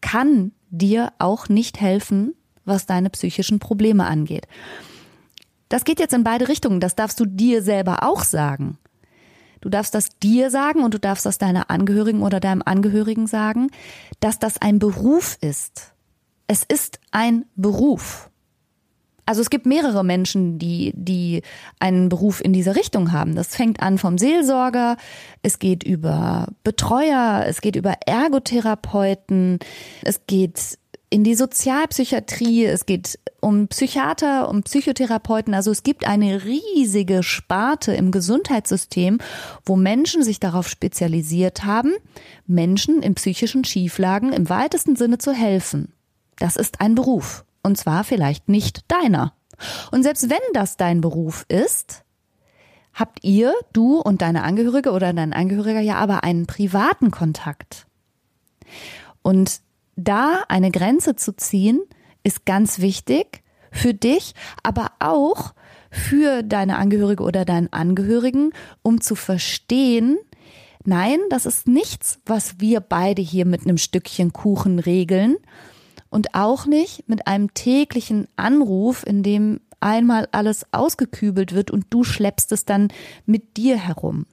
kann 0.00 0.52
dir 0.70 1.12
auch 1.18 1.48
nicht 1.48 1.80
helfen, 1.80 2.34
was 2.64 2.86
deine 2.86 3.10
psychischen 3.10 3.58
Probleme 3.58 4.06
angeht. 4.06 4.46
Das 5.68 5.84
geht 5.84 6.00
jetzt 6.00 6.14
in 6.14 6.24
beide 6.24 6.48
Richtungen. 6.48 6.80
Das 6.80 6.94
darfst 6.94 7.18
du 7.18 7.26
dir 7.26 7.62
selber 7.62 8.02
auch 8.02 8.22
sagen. 8.22 8.78
Du 9.60 9.68
darfst 9.68 9.94
das 9.94 10.10
dir 10.22 10.50
sagen 10.50 10.84
und 10.84 10.94
du 10.94 10.98
darfst 10.98 11.26
das 11.26 11.38
deiner 11.38 11.70
Angehörigen 11.70 12.22
oder 12.22 12.40
deinem 12.40 12.62
Angehörigen 12.64 13.26
sagen, 13.26 13.70
dass 14.20 14.38
das 14.38 14.60
ein 14.62 14.78
Beruf 14.78 15.36
ist. 15.40 15.92
Es 16.46 16.62
ist 16.62 17.00
ein 17.10 17.44
Beruf. 17.56 18.30
Also 19.28 19.42
es 19.42 19.50
gibt 19.50 19.66
mehrere 19.66 20.06
Menschen, 20.06 20.58
die, 20.58 20.94
die 20.96 21.42
einen 21.78 22.08
Beruf 22.08 22.42
in 22.42 22.54
dieser 22.54 22.76
Richtung 22.76 23.12
haben. 23.12 23.34
Das 23.34 23.48
fängt 23.54 23.82
an 23.82 23.98
vom 23.98 24.16
Seelsorger, 24.16 24.96
es 25.42 25.58
geht 25.58 25.82
über 25.84 26.46
Betreuer, 26.64 27.44
es 27.46 27.60
geht 27.60 27.76
über 27.76 27.92
Ergotherapeuten, 28.06 29.58
es 30.02 30.22
geht 30.26 30.78
in 31.10 31.24
die 31.24 31.34
Sozialpsychiatrie, 31.34 32.64
es 32.64 32.86
geht 32.86 33.18
um 33.42 33.68
Psychiater, 33.68 34.48
um 34.48 34.62
Psychotherapeuten. 34.62 35.52
Also 35.52 35.72
es 35.72 35.82
gibt 35.82 36.06
eine 36.06 36.46
riesige 36.46 37.22
Sparte 37.22 37.92
im 37.92 38.12
Gesundheitssystem, 38.12 39.18
wo 39.66 39.76
Menschen 39.76 40.22
sich 40.22 40.40
darauf 40.40 40.70
spezialisiert 40.70 41.66
haben, 41.66 41.92
Menschen 42.46 43.02
in 43.02 43.14
psychischen 43.14 43.64
Schieflagen 43.64 44.32
im 44.32 44.48
weitesten 44.48 44.96
Sinne 44.96 45.18
zu 45.18 45.32
helfen. 45.32 45.92
Das 46.38 46.56
ist 46.56 46.80
ein 46.80 46.94
Beruf. 46.94 47.44
Und 47.62 47.76
zwar 47.76 48.04
vielleicht 48.04 48.48
nicht 48.48 48.90
deiner. 48.90 49.34
Und 49.90 50.02
selbst 50.02 50.30
wenn 50.30 50.38
das 50.52 50.76
dein 50.76 51.00
Beruf 51.00 51.44
ist, 51.48 52.04
habt 52.94 53.24
ihr, 53.24 53.52
du 53.72 53.98
und 54.00 54.22
deine 54.22 54.42
Angehörige 54.42 54.90
oder 54.92 55.12
dein 55.12 55.32
Angehöriger 55.32 55.80
ja 55.80 55.96
aber 55.96 56.24
einen 56.24 56.46
privaten 56.46 57.10
Kontakt. 57.10 57.86
Und 59.22 59.60
da 59.96 60.44
eine 60.48 60.70
Grenze 60.70 61.16
zu 61.16 61.34
ziehen, 61.36 61.80
ist 62.22 62.44
ganz 62.44 62.78
wichtig 62.80 63.42
für 63.70 63.94
dich, 63.94 64.34
aber 64.62 64.92
auch 65.00 65.54
für 65.90 66.42
deine 66.42 66.76
Angehörige 66.76 67.22
oder 67.22 67.44
deinen 67.44 67.72
Angehörigen, 67.72 68.52
um 68.82 69.00
zu 69.00 69.14
verstehen, 69.14 70.18
nein, 70.84 71.18
das 71.30 71.46
ist 71.46 71.66
nichts, 71.66 72.20
was 72.26 72.60
wir 72.60 72.80
beide 72.80 73.22
hier 73.22 73.46
mit 73.46 73.62
einem 73.62 73.78
Stückchen 73.78 74.32
Kuchen 74.32 74.78
regeln 74.78 75.36
und 76.10 76.34
auch 76.34 76.66
nicht 76.66 77.08
mit 77.08 77.26
einem 77.26 77.52
täglichen 77.54 78.28
Anruf, 78.36 79.04
in 79.06 79.22
dem 79.22 79.60
einmal 79.80 80.28
alles 80.32 80.66
ausgekübelt 80.72 81.54
wird 81.54 81.70
und 81.70 81.86
du 81.90 82.04
schleppst 82.04 82.52
es 82.52 82.64
dann 82.64 82.88
mit 83.26 83.56
dir 83.56 83.76
herum. 83.76 84.26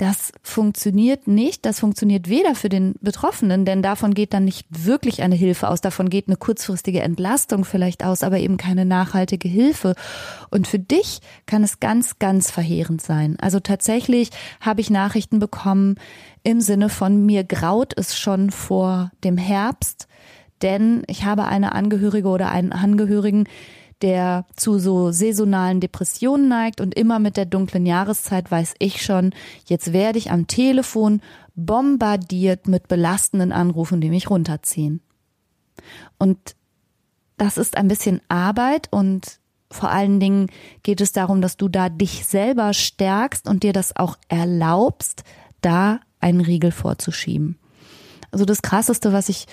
Das 0.00 0.32
funktioniert 0.42 1.28
nicht. 1.28 1.66
Das 1.66 1.80
funktioniert 1.80 2.30
weder 2.30 2.54
für 2.54 2.70
den 2.70 2.94
Betroffenen, 3.02 3.66
denn 3.66 3.82
davon 3.82 4.14
geht 4.14 4.32
dann 4.32 4.46
nicht 4.46 4.66
wirklich 4.70 5.20
eine 5.20 5.34
Hilfe 5.34 5.68
aus. 5.68 5.82
Davon 5.82 6.08
geht 6.08 6.26
eine 6.26 6.38
kurzfristige 6.38 7.02
Entlastung 7.02 7.66
vielleicht 7.66 8.02
aus, 8.02 8.22
aber 8.22 8.38
eben 8.38 8.56
keine 8.56 8.86
nachhaltige 8.86 9.46
Hilfe. 9.46 9.94
Und 10.50 10.66
für 10.66 10.78
dich 10.78 11.20
kann 11.44 11.62
es 11.62 11.80
ganz, 11.80 12.18
ganz 12.18 12.50
verheerend 12.50 13.02
sein. 13.02 13.36
Also 13.42 13.60
tatsächlich 13.60 14.30
habe 14.62 14.80
ich 14.80 14.88
Nachrichten 14.88 15.38
bekommen 15.38 15.96
im 16.44 16.62
Sinne 16.62 16.88
von 16.88 17.26
mir 17.26 17.44
graut 17.44 17.92
es 17.94 18.18
schon 18.18 18.50
vor 18.50 19.10
dem 19.22 19.36
Herbst, 19.36 20.08
denn 20.62 21.02
ich 21.06 21.24
habe 21.24 21.44
eine 21.46 21.72
Angehörige 21.72 22.28
oder 22.28 22.50
einen 22.50 22.72
Angehörigen, 22.72 23.46
der 24.02 24.46
zu 24.56 24.78
so 24.78 25.10
saisonalen 25.10 25.80
Depressionen 25.80 26.48
neigt 26.48 26.80
und 26.80 26.94
immer 26.94 27.18
mit 27.18 27.36
der 27.36 27.44
dunklen 27.44 27.84
Jahreszeit 27.84 28.50
weiß 28.50 28.74
ich 28.78 29.02
schon, 29.02 29.34
jetzt 29.66 29.92
werde 29.92 30.18
ich 30.18 30.30
am 30.30 30.46
Telefon 30.46 31.20
bombardiert 31.54 32.66
mit 32.66 32.88
belastenden 32.88 33.52
Anrufen, 33.52 34.00
die 34.00 34.08
mich 34.08 34.30
runterziehen. 34.30 35.02
Und 36.18 36.38
das 37.36 37.58
ist 37.58 37.76
ein 37.76 37.88
bisschen 37.88 38.20
Arbeit 38.28 38.88
und 38.90 39.40
vor 39.70 39.90
allen 39.90 40.18
Dingen 40.18 40.48
geht 40.82 41.00
es 41.00 41.12
darum, 41.12 41.40
dass 41.40 41.56
du 41.56 41.68
da 41.68 41.88
dich 41.88 42.26
selber 42.26 42.74
stärkst 42.74 43.48
und 43.48 43.62
dir 43.62 43.72
das 43.72 43.94
auch 43.94 44.16
erlaubst, 44.28 45.22
da 45.60 46.00
einen 46.20 46.40
Riegel 46.40 46.72
vorzuschieben. 46.72 47.58
Also 48.32 48.44
das 48.44 48.62
Krasseste, 48.62 49.12
was 49.12 49.28
ich 49.28 49.46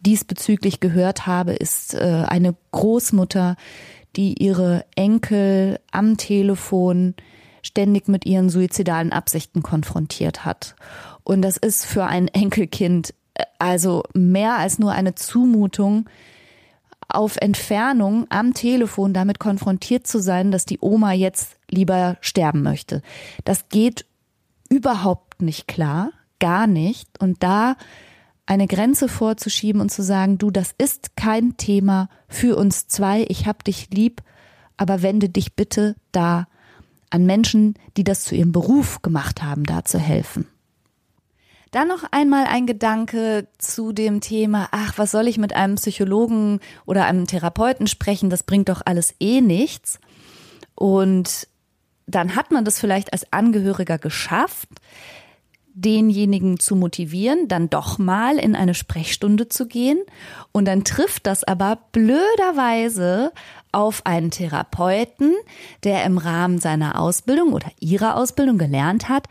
diesbezüglich 0.00 0.80
gehört 0.80 1.26
habe, 1.26 1.52
ist 1.52 1.94
äh, 1.94 2.24
eine 2.26 2.54
Großmutter, 2.72 3.56
die 4.16 4.42
ihre 4.42 4.84
Enkel 4.94 5.78
am 5.90 6.16
Telefon 6.16 7.14
ständig 7.62 8.08
mit 8.08 8.24
ihren 8.24 8.48
suizidalen 8.48 9.12
Absichten 9.12 9.62
konfrontiert 9.62 10.44
hat. 10.44 10.76
Und 11.24 11.42
das 11.42 11.56
ist 11.56 11.84
für 11.84 12.04
ein 12.04 12.28
Enkelkind 12.28 13.14
äh, 13.34 13.44
also 13.58 14.04
mehr 14.14 14.56
als 14.56 14.78
nur 14.78 14.92
eine 14.92 15.14
Zumutung, 15.14 16.08
auf 17.08 17.36
Entfernung 17.36 18.26
am 18.30 18.52
Telefon 18.54 19.12
damit 19.12 19.38
konfrontiert 19.38 20.06
zu 20.06 20.20
sein, 20.20 20.50
dass 20.50 20.64
die 20.66 20.78
Oma 20.80 21.12
jetzt 21.12 21.56
lieber 21.70 22.16
sterben 22.20 22.62
möchte. 22.62 23.02
Das 23.44 23.68
geht 23.68 24.06
überhaupt 24.68 25.40
nicht 25.40 25.68
klar, 25.68 26.10
gar 26.40 26.66
nicht. 26.66 27.20
Und 27.20 27.42
da 27.42 27.76
eine 28.46 28.68
Grenze 28.68 29.08
vorzuschieben 29.08 29.80
und 29.80 29.90
zu 29.90 30.02
sagen, 30.02 30.38
du, 30.38 30.50
das 30.50 30.72
ist 30.78 31.16
kein 31.16 31.56
Thema 31.56 32.08
für 32.28 32.56
uns 32.56 32.86
zwei, 32.86 33.26
ich 33.28 33.46
hab 33.46 33.64
dich 33.64 33.90
lieb, 33.90 34.22
aber 34.76 35.02
wende 35.02 35.28
dich 35.28 35.54
bitte 35.54 35.96
da 36.12 36.46
an 37.10 37.26
Menschen, 37.26 37.74
die 37.96 38.04
das 38.04 38.24
zu 38.24 38.34
ihrem 38.34 38.52
Beruf 38.52 39.02
gemacht 39.02 39.42
haben, 39.42 39.64
da 39.64 39.84
zu 39.84 39.98
helfen. 39.98 40.46
Dann 41.72 41.88
noch 41.88 42.04
einmal 42.10 42.46
ein 42.46 42.66
Gedanke 42.66 43.48
zu 43.58 43.92
dem 43.92 44.20
Thema, 44.20 44.68
ach, 44.70 44.94
was 44.96 45.10
soll 45.10 45.26
ich 45.26 45.36
mit 45.36 45.54
einem 45.54 45.74
Psychologen 45.74 46.60
oder 46.86 47.04
einem 47.06 47.26
Therapeuten 47.26 47.86
sprechen, 47.86 48.30
das 48.30 48.44
bringt 48.44 48.68
doch 48.68 48.82
alles 48.84 49.14
eh 49.18 49.40
nichts. 49.40 49.98
Und 50.74 51.48
dann 52.06 52.36
hat 52.36 52.52
man 52.52 52.64
das 52.64 52.78
vielleicht 52.78 53.12
als 53.12 53.32
Angehöriger 53.32 53.98
geschafft, 53.98 54.68
denjenigen 55.76 56.58
zu 56.58 56.74
motivieren, 56.74 57.48
dann 57.48 57.68
doch 57.68 57.98
mal 57.98 58.38
in 58.38 58.56
eine 58.56 58.74
Sprechstunde 58.74 59.48
zu 59.48 59.66
gehen. 59.68 59.98
Und 60.50 60.64
dann 60.64 60.84
trifft 60.84 61.26
das 61.26 61.44
aber 61.44 61.78
blöderweise 61.92 63.30
auf 63.72 64.06
einen 64.06 64.30
Therapeuten, 64.30 65.34
der 65.84 66.04
im 66.04 66.16
Rahmen 66.16 66.58
seiner 66.58 66.98
Ausbildung 66.98 67.52
oder 67.52 67.70
ihrer 67.78 68.16
Ausbildung 68.16 68.56
gelernt 68.56 69.10
hat, 69.10 69.26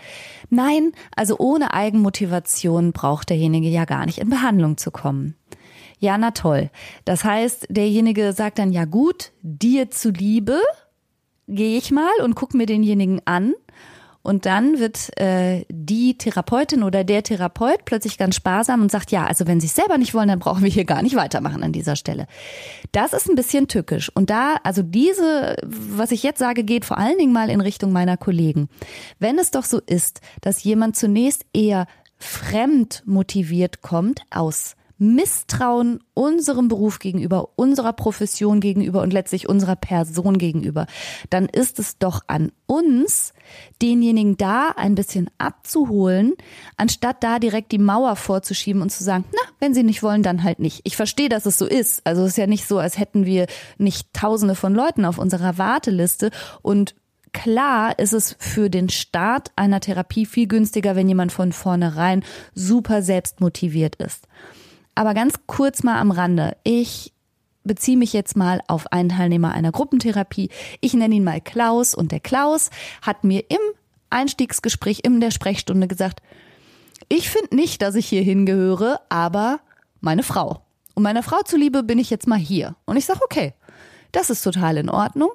nein, 0.51 0.91
also 1.15 1.37
ohne 1.39 1.73
Eigenmotivation 1.73 2.91
braucht 2.91 3.31
derjenige 3.31 3.69
ja 3.69 3.85
gar 3.85 4.05
nicht 4.05 4.19
in 4.19 4.29
Behandlung 4.29 4.77
zu 4.77 4.91
kommen. 4.91 5.35
Ja, 5.97 6.19
na 6.19 6.29
toll. 6.31 6.69
Das 7.05 7.23
heißt, 7.23 7.67
derjenige 7.69 8.33
sagt 8.33 8.59
dann, 8.59 8.71
ja 8.71 8.85
gut, 8.85 9.31
dir 9.41 9.89
zuliebe, 9.89 10.61
gehe 11.47 11.77
ich 11.77 11.89
mal 11.89 12.13
und 12.23 12.35
guck 12.35 12.53
mir 12.53 12.67
denjenigen 12.67 13.21
an 13.25 13.55
und 14.25 14.47
dann 14.47 14.79
wird 14.79 15.17
äh, 15.19 15.65
die 15.69 16.17
Therapeutin 16.17 16.81
oder 16.81 17.03
der 17.03 17.21
Therapeut 17.21 17.85
plötzlich 17.85 18.17
ganz 18.17 18.35
sparsam 18.35 18.81
und 18.81 18.91
sagt, 18.91 19.11
ja, 19.11 19.27
also 19.27 19.45
wenn 19.45 19.59
Sie 19.59 19.67
es 19.67 19.75
selber 19.75 19.99
nicht 19.99 20.15
wollen, 20.15 20.27
dann 20.27 20.39
brauchen 20.39 20.63
wir 20.63 20.69
hier 20.71 20.83
gar 20.83 21.03
nicht 21.03 21.15
weitermachen 21.15 21.61
an 21.61 21.71
dieser 21.71 21.95
Stelle. 21.95 22.25
Das 22.91 23.13
ist 23.13 23.29
ein 23.29 23.35
bisschen 23.35 23.67
tückisch. 23.67 24.11
Und 24.15 24.31
da, 24.31 24.55
also 24.63 24.81
diese, 24.81 25.55
was 25.63 26.09
ich 26.09 26.23
jetzt 26.23 26.39
sage, 26.39 26.63
geht 26.63 26.85
vor 26.85 26.97
allen 26.97 27.19
Dingen 27.19 27.33
mal 27.33 27.51
in 27.51 27.61
Richtung 27.61 27.91
meiner 27.91 28.17
Kollegen. 28.17 28.67
Wenn 29.19 29.37
es 29.37 29.51
doch 29.51 29.63
so 29.63 29.79
ist, 29.79 30.21
dass 30.41 30.63
jemand 30.63 30.97
zunächst 30.97 31.45
eher 31.53 31.85
fremd 32.17 33.03
motiviert 33.05 33.83
kommt 33.83 34.21
aus 34.31 34.75
Misstrauen 34.97 35.99
unserem 36.13 36.67
Beruf 36.67 36.99
gegenüber, 36.99 37.49
unserer 37.55 37.93
Profession 37.93 38.59
gegenüber 38.59 39.01
und 39.01 39.11
letztlich 39.11 39.49
unserer 39.49 39.75
Person 39.75 40.37
gegenüber, 40.37 40.87
dann 41.29 41.47
ist 41.47 41.79
es 41.79 41.97
doch 41.97 42.21
an 42.27 42.51
uns, 42.65 43.33
denjenigen 43.81 44.37
da 44.37 44.69
ein 44.75 44.95
bisschen 44.95 45.29
abzuholen, 45.37 46.33
anstatt 46.77 47.23
da 47.23 47.39
direkt 47.39 47.71
die 47.71 47.77
Mauer 47.77 48.15
vorzuschieben 48.15 48.81
und 48.81 48.91
zu 48.91 49.03
sagen, 49.03 49.25
na, 49.33 49.51
wenn 49.59 49.73
sie 49.73 49.83
nicht 49.83 50.03
wollen, 50.03 50.23
dann 50.23 50.43
halt 50.43 50.59
nicht. 50.59 50.81
Ich 50.83 50.95
verstehe, 50.95 51.29
dass 51.29 51.45
es 51.45 51.57
so 51.57 51.65
ist. 51.65 52.01
Also 52.05 52.23
es 52.23 52.29
ist 52.29 52.37
ja 52.37 52.47
nicht 52.47 52.67
so, 52.67 52.79
als 52.79 52.97
hätten 52.97 53.25
wir 53.25 53.47
nicht 53.77 54.13
tausende 54.13 54.55
von 54.55 54.73
Leuten 54.73 55.05
auf 55.05 55.17
unserer 55.17 55.57
Warteliste 55.57 56.31
und 56.61 56.95
Klar 57.35 57.99
ist 57.99 58.13
es 58.13 58.37
für 58.39 58.69
den 58.69 58.87
Start 58.87 59.51
einer 59.57 59.81
Therapie 59.81 60.25
viel 60.25 60.47
günstiger, 60.47 60.95
wenn 60.95 61.09
jemand 61.09 61.33
von 61.33 61.51
vornherein 61.51 62.23
super 62.53 63.01
selbstmotiviert 63.01 63.97
ist. 63.97 64.29
Aber 64.95 65.13
ganz 65.13 65.35
kurz 65.45 65.83
mal 65.83 65.99
am 65.99 66.11
Rande. 66.11 66.57
Ich 66.63 67.13
beziehe 67.63 67.97
mich 67.97 68.13
jetzt 68.13 68.37
mal 68.37 68.61
auf 68.67 68.91
einen 68.91 69.09
Teilnehmer 69.09 69.51
einer 69.51 69.71
Gruppentherapie. 69.71 70.49
Ich 70.81 70.93
nenne 70.93 71.15
ihn 71.15 71.23
mal 71.23 71.41
Klaus 71.41 71.93
und 71.93 72.11
der 72.11 72.19
Klaus 72.19 72.69
hat 73.01 73.23
mir 73.23 73.43
im 73.49 73.59
Einstiegsgespräch 74.09 75.01
in 75.03 75.19
der 75.19 75.31
Sprechstunde 75.31 75.87
gesagt, 75.87 76.21
ich 77.09 77.29
finde 77.29 77.55
nicht, 77.55 77.81
dass 77.81 77.95
ich 77.95 78.07
hier 78.07 78.21
hingehöre, 78.21 79.01
aber 79.09 79.59
meine 79.99 80.23
Frau. 80.23 80.61
Und 80.93 81.03
meiner 81.03 81.23
Frau 81.23 81.41
zuliebe 81.43 81.83
bin 81.83 81.99
ich 81.99 82.09
jetzt 82.09 82.27
mal 82.27 82.39
hier. 82.39 82.75
Und 82.85 82.97
ich 82.97 83.05
sage, 83.05 83.19
okay, 83.23 83.53
das 84.11 84.29
ist 84.29 84.43
total 84.43 84.77
in 84.77 84.89
Ordnung. 84.89 85.31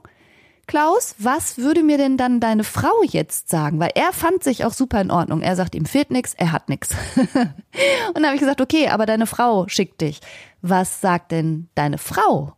Klaus, 0.66 1.14
was 1.18 1.59
würde 1.59 1.83
mir 1.83 1.99
denn 1.99 2.16
dann 2.16 2.40
deine 2.40 2.64
Frau 2.64 3.03
jetzt 3.03 3.49
sagen? 3.49 3.81
Weil 3.81 3.90
er 3.94 4.12
fand 4.12 4.44
sich 4.44 4.64
auch 4.64 4.73
super 4.73 5.01
in 5.01 5.11
Ordnung. 5.11 5.42
Er 5.42 5.57
sagt, 5.57 5.75
ihm 5.75 5.85
fehlt 5.85 6.11
nichts, 6.11 6.35
er 6.35 6.53
hat 6.53 6.68
nichts. 6.68 6.94
und 7.16 8.14
dann 8.14 8.25
habe 8.25 8.35
ich 8.35 8.40
gesagt, 8.40 8.61
okay, 8.61 8.88
aber 8.88 9.07
deine 9.07 9.27
Frau 9.27 9.66
schickt 9.68 10.01
dich. 10.01 10.20
Was 10.62 11.01
sagt 11.01 11.33
denn 11.33 11.68
deine 11.75 11.99
Frau? 11.99 12.55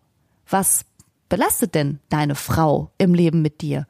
Was 0.48 0.84
belastet 1.28 1.74
denn 1.74 2.00
deine 2.10 2.34
Frau 2.34 2.90
im 2.98 3.14
Leben 3.14 3.40
mit 3.40 3.62
dir? 3.62 3.86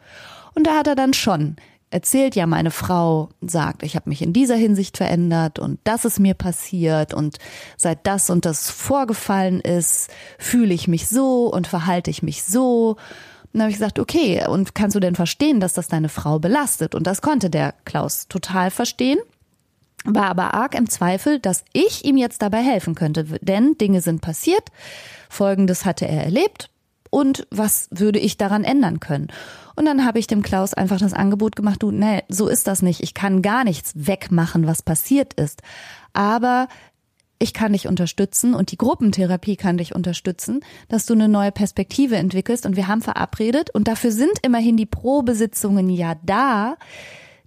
Und 0.54 0.66
da 0.66 0.76
hat 0.76 0.86
er 0.86 0.94
dann 0.94 1.14
schon 1.14 1.56
erzählt, 1.92 2.34
ja, 2.34 2.46
meine 2.46 2.70
Frau 2.70 3.28
sagt, 3.42 3.82
ich 3.82 3.96
habe 3.96 4.08
mich 4.08 4.22
in 4.22 4.32
dieser 4.32 4.56
Hinsicht 4.56 4.96
verändert 4.96 5.58
und 5.58 5.78
das 5.84 6.04
ist 6.04 6.18
mir 6.18 6.34
passiert 6.34 7.12
und 7.12 7.38
seit 7.76 8.06
das 8.06 8.30
und 8.30 8.46
das 8.46 8.70
vorgefallen 8.70 9.60
ist, 9.60 10.10
fühle 10.38 10.72
ich 10.72 10.88
mich 10.88 11.08
so 11.08 11.52
und 11.52 11.66
verhalte 11.66 12.10
ich 12.10 12.22
mich 12.22 12.44
so. 12.44 12.96
Und 13.52 13.58
dann 13.58 13.62
habe 13.62 13.70
ich 13.70 13.76
gesagt, 13.76 13.98
okay, 13.98 14.46
und 14.46 14.74
kannst 14.74 14.96
du 14.96 15.00
denn 15.00 15.14
verstehen, 15.14 15.60
dass 15.60 15.74
das 15.74 15.88
deine 15.88 16.08
Frau 16.08 16.38
belastet? 16.38 16.94
Und 16.94 17.06
das 17.06 17.20
konnte 17.20 17.50
der 17.50 17.74
Klaus 17.84 18.26
total 18.28 18.70
verstehen, 18.70 19.18
war 20.04 20.26
aber 20.26 20.54
arg 20.54 20.74
im 20.74 20.88
Zweifel, 20.88 21.38
dass 21.38 21.64
ich 21.72 22.04
ihm 22.04 22.16
jetzt 22.16 22.42
dabei 22.42 22.62
helfen 22.62 22.94
könnte. 22.94 23.24
Denn 23.40 23.76
Dinge 23.78 24.00
sind 24.00 24.20
passiert, 24.20 24.64
Folgendes 25.28 25.84
hatte 25.84 26.08
er 26.08 26.24
erlebt 26.24 26.70
und 27.10 27.46
was 27.50 27.88
würde 27.90 28.18
ich 28.18 28.38
daran 28.38 28.64
ändern 28.64 28.98
können? 29.00 29.28
Und 29.76 29.84
dann 29.84 30.04
habe 30.04 30.18
ich 30.18 30.26
dem 30.26 30.42
Klaus 30.42 30.74
einfach 30.74 30.98
das 30.98 31.12
Angebot 31.12 31.56
gemacht, 31.56 31.82
du, 31.82 31.90
nee, 31.90 32.22
so 32.28 32.48
ist 32.48 32.66
das 32.66 32.82
nicht. 32.82 33.02
Ich 33.02 33.14
kann 33.14 33.42
gar 33.42 33.64
nichts 33.64 33.92
wegmachen, 33.94 34.66
was 34.66 34.82
passiert 34.82 35.34
ist. 35.34 35.62
Aber 36.14 36.68
ich 37.42 37.52
kann 37.52 37.72
dich 37.72 37.88
unterstützen 37.88 38.54
und 38.54 38.70
die 38.70 38.78
Gruppentherapie 38.78 39.56
kann 39.56 39.76
dich 39.76 39.94
unterstützen, 39.94 40.60
dass 40.88 41.06
du 41.06 41.14
eine 41.14 41.28
neue 41.28 41.50
Perspektive 41.50 42.16
entwickelst. 42.16 42.64
Und 42.64 42.76
wir 42.76 42.86
haben 42.86 43.02
verabredet, 43.02 43.70
und 43.70 43.88
dafür 43.88 44.12
sind 44.12 44.32
immerhin 44.42 44.76
die 44.76 44.86
Probesitzungen 44.86 45.90
ja 45.90 46.14
da, 46.22 46.76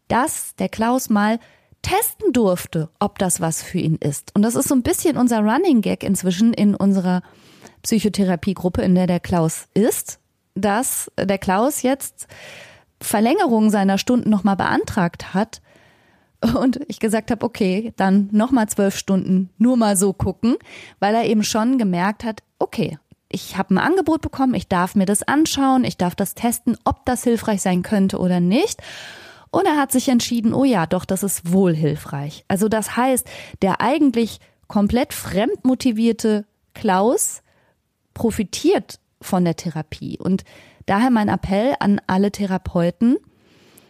dass 0.09 0.53
der 0.57 0.67
Klaus 0.67 1.09
mal 1.09 1.39
testen 1.81 2.33
durfte, 2.33 2.89
ob 2.99 3.19
das 3.19 3.39
was 3.39 3.63
für 3.63 3.77
ihn 3.77 3.95
ist. 3.95 4.35
Und 4.35 4.41
das 4.41 4.55
ist 4.55 4.67
so 4.67 4.75
ein 4.75 4.83
bisschen 4.83 5.15
unser 5.15 5.39
Running 5.39 5.81
Gag 5.81 6.03
inzwischen 6.03 6.53
in 6.53 6.75
unserer 6.75 7.21
Psychotherapiegruppe, 7.83 8.81
in 8.81 8.95
der 8.95 9.07
der 9.07 9.21
Klaus 9.21 9.67
ist, 9.73 10.19
dass 10.55 11.09
der 11.17 11.37
Klaus 11.37 11.83
jetzt 11.83 12.27
Verlängerung 12.99 13.69
seiner 13.69 13.97
Stunden 13.97 14.29
nochmal 14.29 14.57
beantragt 14.57 15.33
hat, 15.33 15.61
und 16.53 16.79
ich 16.87 16.99
gesagt 16.99 17.31
habe, 17.31 17.45
okay, 17.45 17.93
dann 17.95 18.29
nochmal 18.31 18.67
zwölf 18.67 18.97
Stunden 18.97 19.49
nur 19.57 19.77
mal 19.77 19.97
so 19.97 20.13
gucken, 20.13 20.55
weil 20.99 21.15
er 21.15 21.25
eben 21.25 21.43
schon 21.43 21.77
gemerkt 21.77 22.23
hat, 22.23 22.43
okay, 22.59 22.97
ich 23.29 23.57
habe 23.57 23.73
ein 23.73 23.79
Angebot 23.79 24.21
bekommen, 24.21 24.53
ich 24.53 24.67
darf 24.67 24.95
mir 24.95 25.05
das 25.05 25.23
anschauen, 25.23 25.83
ich 25.83 25.97
darf 25.97 26.15
das 26.15 26.35
testen, 26.35 26.77
ob 26.85 27.05
das 27.05 27.23
hilfreich 27.23 27.61
sein 27.61 27.81
könnte 27.81 28.19
oder 28.19 28.39
nicht. 28.39 28.81
Und 29.51 29.65
er 29.65 29.77
hat 29.77 29.91
sich 29.91 30.09
entschieden, 30.09 30.53
oh 30.53 30.65
ja, 30.65 30.85
doch, 30.85 31.05
das 31.05 31.23
ist 31.23 31.51
wohl 31.51 31.73
hilfreich. 31.73 32.45
Also 32.47 32.67
das 32.67 32.97
heißt, 32.97 33.27
der 33.61 33.81
eigentlich 33.81 34.39
komplett 34.67 35.13
fremd 35.13 35.63
motivierte 35.63 36.45
Klaus 36.73 37.41
profitiert 38.13 38.99
von 39.21 39.45
der 39.45 39.55
Therapie. 39.55 40.19
Und 40.19 40.43
daher 40.85 41.09
mein 41.09 41.29
Appell 41.29 41.75
an 41.79 42.01
alle 42.07 42.31
Therapeuten, 42.31 43.17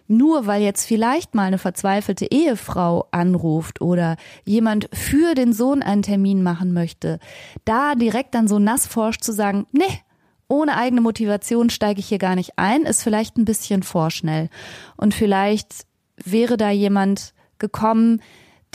nur 0.08 0.46
weil 0.48 0.62
jetzt 0.62 0.86
vielleicht 0.86 1.36
mal 1.36 1.44
eine 1.44 1.58
verzweifelte 1.58 2.32
Ehefrau 2.32 3.08
anruft 3.12 3.82
oder 3.82 4.18
jemand 4.44 4.90
für 4.94 5.36
den 5.36 5.54
Sohn 5.54 5.82
einen 5.82 6.04
Termin 6.04 6.44
machen 6.44 6.74
möchte, 6.74 7.20
da 7.66 7.96
direkt 7.96 8.36
dann 8.36 8.48
so 8.48 8.60
nass 8.60 8.86
forscht 8.86 9.24
zu 9.24 9.32
sagen, 9.32 9.66
nee, 9.72 10.02
ohne 10.48 10.78
eigene 10.78 11.02
Motivation 11.02 11.70
steige 11.70 12.00
ich 12.00 12.08
hier 12.08 12.20
gar 12.20 12.36
nicht 12.36 12.54
ein, 12.58 12.84
ist 12.84 13.04
vielleicht 13.04 13.38
ein 13.38 13.46
bisschen 13.46 13.84
vorschnell. 13.84 14.50
Und 14.96 15.14
vielleicht 15.14 15.86
wäre 16.24 16.58
da 16.58 16.70
jemand 16.70 17.34
gekommen, 17.58 18.22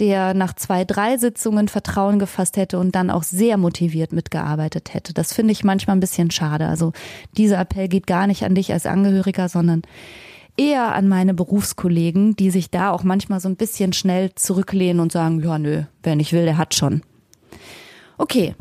der 0.00 0.34
nach 0.34 0.54
zwei, 0.54 0.84
drei 0.84 1.18
Sitzungen 1.18 1.68
Vertrauen 1.68 2.18
gefasst 2.18 2.56
hätte 2.56 2.78
und 2.78 2.94
dann 2.94 3.10
auch 3.10 3.22
sehr 3.22 3.58
motiviert 3.58 4.12
mitgearbeitet 4.12 4.94
hätte. 4.94 5.12
Das 5.12 5.32
finde 5.32 5.52
ich 5.52 5.62
manchmal 5.62 5.96
ein 5.96 6.00
bisschen 6.00 6.30
schade. 6.30 6.66
Also 6.66 6.92
dieser 7.36 7.60
Appell 7.60 7.86
geht 7.86 8.06
gar 8.06 8.26
nicht 8.26 8.44
an 8.44 8.54
dich 8.54 8.72
als 8.72 8.86
Angehöriger, 8.86 9.48
sondern 9.48 9.82
eher 10.60 10.94
an 10.94 11.08
meine 11.08 11.32
Berufskollegen, 11.32 12.36
die 12.36 12.50
sich 12.50 12.70
da 12.70 12.90
auch 12.90 13.02
manchmal 13.02 13.40
so 13.40 13.48
ein 13.48 13.56
bisschen 13.56 13.94
schnell 13.94 14.34
zurücklehnen 14.34 15.00
und 15.00 15.10
sagen, 15.10 15.40
ja, 15.42 15.58
nö, 15.58 15.84
wer 16.02 16.16
nicht 16.16 16.34
will, 16.34 16.44
der 16.44 16.58
hat 16.58 16.74
schon. 16.74 17.02
Okay. 18.18 18.54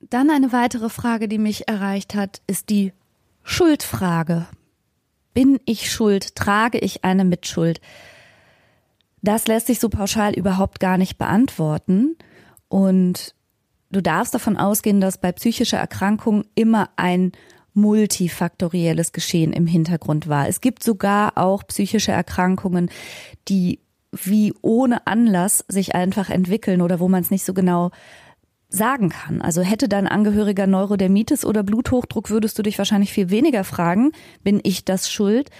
Dann 0.00 0.28
eine 0.28 0.52
weitere 0.52 0.90
Frage, 0.90 1.26
die 1.26 1.38
mich 1.38 1.68
erreicht 1.68 2.14
hat, 2.14 2.42
ist 2.46 2.68
die 2.68 2.92
Schuldfrage. 3.42 4.46
Bin 5.32 5.58
ich 5.64 5.90
schuld? 5.90 6.36
Trage 6.36 6.78
ich 6.78 7.02
eine 7.02 7.24
Mitschuld? 7.24 7.80
Das 9.22 9.46
lässt 9.46 9.68
sich 9.68 9.80
so 9.80 9.88
pauschal 9.88 10.34
überhaupt 10.34 10.80
gar 10.80 10.98
nicht 10.98 11.16
beantworten. 11.16 12.16
Und 12.68 13.34
du 13.90 14.02
darfst 14.02 14.34
davon 14.34 14.58
ausgehen, 14.58 15.00
dass 15.00 15.18
bei 15.18 15.32
psychischer 15.32 15.78
Erkrankung 15.78 16.44
immer 16.54 16.90
ein 16.96 17.32
multifaktorielles 17.76 19.12
Geschehen 19.12 19.52
im 19.52 19.66
Hintergrund 19.66 20.28
war. 20.28 20.48
Es 20.48 20.60
gibt 20.60 20.82
sogar 20.82 21.36
auch 21.36 21.62
psychische 21.66 22.12
Erkrankungen, 22.12 22.90
die 23.48 23.80
wie 24.12 24.54
ohne 24.62 25.06
Anlass 25.06 25.64
sich 25.68 25.94
einfach 25.94 26.30
entwickeln 26.30 26.80
oder 26.80 27.00
wo 27.00 27.08
man 27.08 27.22
es 27.22 27.30
nicht 27.30 27.44
so 27.44 27.52
genau 27.52 27.90
sagen 28.68 29.10
kann. 29.10 29.42
Also 29.42 29.62
hätte 29.62 29.88
dein 29.88 30.08
Angehöriger 30.08 30.66
Neurodermitis 30.66 31.44
oder 31.44 31.62
Bluthochdruck, 31.62 32.30
würdest 32.30 32.58
du 32.58 32.62
dich 32.62 32.78
wahrscheinlich 32.78 33.12
viel 33.12 33.30
weniger 33.30 33.64
fragen, 33.64 34.12
bin 34.42 34.60
ich 34.62 34.84
das 34.84 35.10
schuld? 35.10 35.50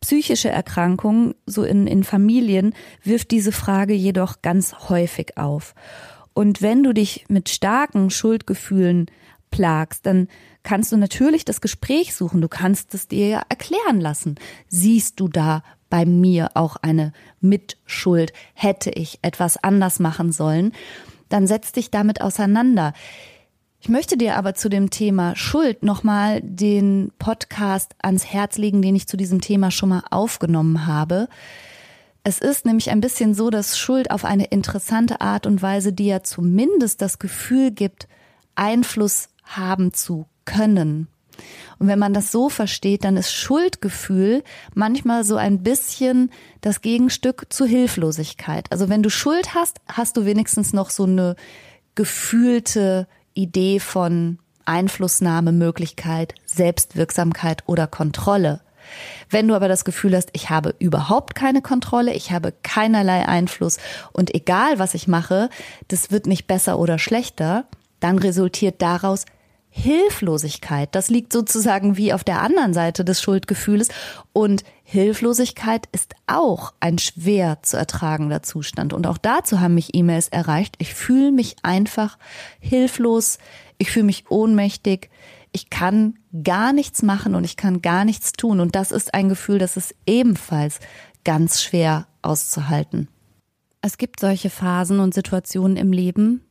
Psychische 0.00 0.48
Erkrankungen, 0.48 1.34
so 1.46 1.62
in, 1.62 1.86
in 1.86 2.04
Familien, 2.04 2.74
wirft 3.02 3.30
diese 3.30 3.52
Frage 3.52 3.94
jedoch 3.94 4.42
ganz 4.42 4.88
häufig 4.88 5.36
auf. 5.36 5.74
Und 6.32 6.62
wenn 6.62 6.82
du 6.82 6.92
dich 6.92 7.26
mit 7.28 7.48
starken 7.48 8.10
Schuldgefühlen 8.10 9.06
plagst, 9.50 10.06
dann 10.06 10.28
kannst 10.62 10.92
du 10.92 10.96
natürlich 10.96 11.44
das 11.44 11.60
Gespräch 11.60 12.14
suchen. 12.14 12.40
Du 12.40 12.48
kannst 12.48 12.94
es 12.94 13.08
dir 13.08 13.28
ja 13.28 13.42
erklären 13.48 14.00
lassen. 14.00 14.36
Siehst 14.68 15.20
du 15.20 15.28
da 15.28 15.62
bei 15.88 16.04
mir 16.04 16.50
auch 16.54 16.76
eine 16.76 17.12
Mitschuld? 17.40 18.32
Hätte 18.54 18.90
ich 18.90 19.18
etwas 19.22 19.62
anders 19.62 19.98
machen 19.98 20.32
sollen? 20.32 20.72
Dann 21.28 21.46
setz 21.46 21.72
dich 21.72 21.90
damit 21.90 22.20
auseinander. 22.20 22.92
Ich 23.80 23.88
möchte 23.88 24.18
dir 24.18 24.36
aber 24.36 24.54
zu 24.54 24.68
dem 24.68 24.90
Thema 24.90 25.34
Schuld 25.36 25.82
nochmal 25.82 26.42
den 26.42 27.12
Podcast 27.18 27.94
ans 28.02 28.26
Herz 28.26 28.58
legen, 28.58 28.82
den 28.82 28.94
ich 28.94 29.08
zu 29.08 29.16
diesem 29.16 29.40
Thema 29.40 29.70
schon 29.70 29.88
mal 29.88 30.02
aufgenommen 30.10 30.86
habe. 30.86 31.28
Es 32.22 32.38
ist 32.38 32.66
nämlich 32.66 32.90
ein 32.90 33.00
bisschen 33.00 33.32
so, 33.32 33.48
dass 33.48 33.78
Schuld 33.78 34.10
auf 34.10 34.26
eine 34.26 34.44
interessante 34.44 35.22
Art 35.22 35.46
und 35.46 35.62
Weise 35.62 35.94
dir 35.94 36.06
ja 36.06 36.22
zumindest 36.22 37.00
das 37.00 37.18
Gefühl 37.18 37.70
gibt, 37.70 38.06
Einfluss 38.54 39.30
haben 39.44 39.94
zu 39.94 40.26
können. 40.50 41.08
Und 41.78 41.88
wenn 41.88 41.98
man 41.98 42.12
das 42.12 42.30
so 42.30 42.50
versteht, 42.50 43.04
dann 43.04 43.16
ist 43.16 43.32
Schuldgefühl 43.32 44.42
manchmal 44.74 45.24
so 45.24 45.36
ein 45.36 45.62
bisschen 45.62 46.30
das 46.60 46.82
Gegenstück 46.82 47.46
zu 47.48 47.64
Hilflosigkeit. 47.64 48.70
Also 48.70 48.88
wenn 48.88 49.02
du 49.02 49.08
Schuld 49.08 49.54
hast, 49.54 49.80
hast 49.88 50.16
du 50.16 50.26
wenigstens 50.26 50.74
noch 50.74 50.90
so 50.90 51.04
eine 51.04 51.36
gefühlte 51.94 53.08
Idee 53.32 53.80
von 53.80 54.38
Einflussnahme, 54.66 55.52
Möglichkeit, 55.52 56.34
Selbstwirksamkeit 56.44 57.62
oder 57.66 57.86
Kontrolle. 57.86 58.60
Wenn 59.30 59.48
du 59.48 59.54
aber 59.54 59.68
das 59.68 59.84
Gefühl 59.84 60.16
hast, 60.16 60.30
ich 60.32 60.50
habe 60.50 60.74
überhaupt 60.78 61.34
keine 61.34 61.62
Kontrolle, 61.62 62.12
ich 62.12 62.32
habe 62.32 62.52
keinerlei 62.62 63.26
Einfluss 63.26 63.78
und 64.12 64.34
egal 64.34 64.78
was 64.78 64.94
ich 64.94 65.08
mache, 65.08 65.48
das 65.88 66.10
wird 66.10 66.26
nicht 66.26 66.46
besser 66.46 66.78
oder 66.78 66.98
schlechter, 66.98 67.64
dann 68.00 68.18
resultiert 68.18 68.82
daraus 68.82 69.24
Hilflosigkeit. 69.70 70.94
Das 70.94 71.08
liegt 71.08 71.32
sozusagen 71.32 71.96
wie 71.96 72.12
auf 72.12 72.24
der 72.24 72.42
anderen 72.42 72.74
Seite 72.74 73.04
des 73.04 73.22
Schuldgefühles. 73.22 73.88
Und 74.32 74.64
Hilflosigkeit 74.82 75.88
ist 75.92 76.14
auch 76.26 76.74
ein 76.80 76.98
schwer 76.98 77.58
zu 77.62 77.76
ertragender 77.76 78.42
Zustand. 78.42 78.92
Und 78.92 79.06
auch 79.06 79.18
dazu 79.18 79.60
haben 79.60 79.74
mich 79.74 79.94
E-Mails 79.94 80.28
erreicht. 80.28 80.74
Ich 80.78 80.94
fühle 80.94 81.30
mich 81.30 81.56
einfach 81.62 82.18
hilflos. 82.58 83.38
Ich 83.78 83.92
fühle 83.92 84.06
mich 84.06 84.30
ohnmächtig. 84.30 85.08
Ich 85.52 85.70
kann 85.70 86.18
gar 86.42 86.72
nichts 86.72 87.02
machen 87.02 87.34
und 87.34 87.44
ich 87.44 87.56
kann 87.56 87.80
gar 87.80 88.04
nichts 88.04 88.32
tun. 88.32 88.60
Und 88.60 88.74
das 88.74 88.90
ist 88.90 89.14
ein 89.14 89.28
Gefühl, 89.28 89.58
das 89.58 89.76
ist 89.76 89.94
ebenfalls 90.06 90.80
ganz 91.24 91.62
schwer 91.62 92.08
auszuhalten. 92.22 93.08
Es 93.82 93.98
gibt 93.98 94.20
solche 94.20 94.50
Phasen 94.50 95.00
und 95.00 95.14
Situationen 95.14 95.76
im 95.76 95.92
Leben. 95.92 96.44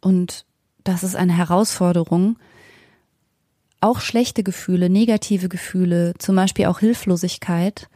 Und 0.00 0.44
das 0.84 1.02
ist 1.02 1.16
eine 1.16 1.36
Herausforderung, 1.36 2.38
auch 3.80 4.00
schlechte 4.00 4.42
Gefühle, 4.42 4.88
negative 4.88 5.48
Gefühle, 5.48 6.14
zum 6.18 6.36
Beispiel 6.36 6.66
auch 6.66 6.78
Hilflosigkeit, 6.78 7.88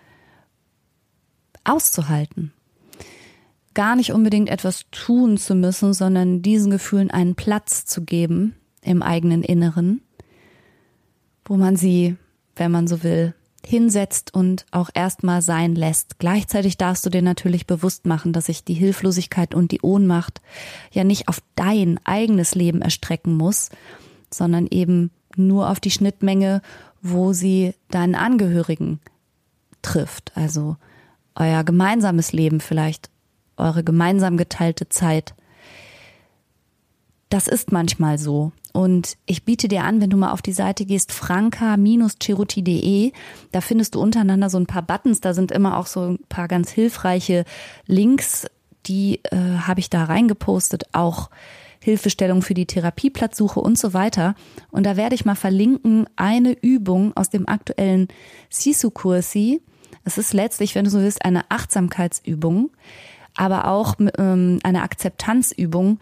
auszuhalten. 1.64 2.52
Gar 3.74 3.96
nicht 3.96 4.12
unbedingt 4.12 4.48
etwas 4.48 4.86
tun 4.90 5.38
zu 5.38 5.54
müssen, 5.54 5.94
sondern 5.94 6.42
diesen 6.42 6.70
Gefühlen 6.70 7.10
einen 7.10 7.36
Platz 7.36 7.84
zu 7.84 8.04
geben 8.04 8.56
im 8.82 9.02
eigenen 9.02 9.42
Inneren, 9.42 10.02
wo 11.44 11.56
man 11.56 11.76
sie 11.76 12.16
wenn 12.58 12.72
man 12.72 12.86
so 12.86 13.02
will, 13.02 13.34
hinsetzt 13.66 14.32
und 14.32 14.66
auch 14.70 14.90
erstmal 14.94 15.42
sein 15.42 15.74
lässt. 15.74 16.18
Gleichzeitig 16.18 16.76
darfst 16.76 17.04
du 17.04 17.10
dir 17.10 17.22
natürlich 17.22 17.66
bewusst 17.66 18.06
machen, 18.06 18.32
dass 18.32 18.46
sich 18.46 18.64
die 18.64 18.74
Hilflosigkeit 18.74 19.54
und 19.54 19.72
die 19.72 19.80
Ohnmacht 19.82 20.40
ja 20.92 21.04
nicht 21.04 21.28
auf 21.28 21.40
dein 21.56 22.00
eigenes 22.04 22.54
Leben 22.54 22.82
erstrecken 22.82 23.36
muss, 23.36 23.70
sondern 24.32 24.66
eben 24.70 25.10
nur 25.36 25.70
auf 25.70 25.80
die 25.80 25.90
Schnittmenge, 25.90 26.62
wo 27.02 27.32
sie 27.32 27.74
deinen 27.90 28.14
Angehörigen 28.14 29.00
trifft. 29.82 30.32
Also 30.34 30.76
euer 31.34 31.64
gemeinsames 31.64 32.32
Leben 32.32 32.60
vielleicht, 32.60 33.10
eure 33.56 33.84
gemeinsam 33.84 34.36
geteilte 34.36 34.88
Zeit. 34.88 35.34
Das 37.28 37.48
ist 37.48 37.72
manchmal 37.72 38.18
so. 38.18 38.52
Und 38.78 39.18
ich 39.26 39.44
biete 39.44 39.66
dir 39.66 39.82
an, 39.82 40.00
wenn 40.00 40.08
du 40.08 40.16
mal 40.16 40.30
auf 40.30 40.40
die 40.40 40.52
Seite 40.52 40.86
gehst, 40.86 41.10
franka-cheruti.de, 41.10 43.10
da 43.50 43.60
findest 43.60 43.96
du 43.96 44.00
untereinander 44.00 44.50
so 44.50 44.58
ein 44.58 44.68
paar 44.68 44.82
Buttons, 44.82 45.20
da 45.20 45.34
sind 45.34 45.50
immer 45.50 45.78
auch 45.78 45.88
so 45.88 46.10
ein 46.10 46.20
paar 46.28 46.46
ganz 46.46 46.70
hilfreiche 46.70 47.44
Links, 47.88 48.46
die 48.86 49.18
äh, 49.32 49.36
habe 49.66 49.80
ich 49.80 49.90
da 49.90 50.04
reingepostet, 50.04 50.84
auch 50.92 51.28
Hilfestellung 51.82 52.40
für 52.40 52.54
die 52.54 52.66
Therapieplatzsuche 52.66 53.58
und 53.58 53.76
so 53.76 53.94
weiter. 53.94 54.36
Und 54.70 54.86
da 54.86 54.96
werde 54.96 55.16
ich 55.16 55.24
mal 55.24 55.34
verlinken 55.34 56.06
eine 56.14 56.52
Übung 56.52 57.16
aus 57.16 57.30
dem 57.30 57.48
aktuellen 57.48 58.06
Sisu-Kursi. 58.48 59.60
Es 60.04 60.18
ist 60.18 60.32
letztlich, 60.32 60.76
wenn 60.76 60.84
du 60.84 60.90
so 60.90 61.00
willst, 61.00 61.24
eine 61.24 61.50
Achtsamkeitsübung, 61.50 62.70
aber 63.36 63.66
auch 63.66 63.96
ähm, 64.18 64.60
eine 64.62 64.82
Akzeptanzübung, 64.82 65.98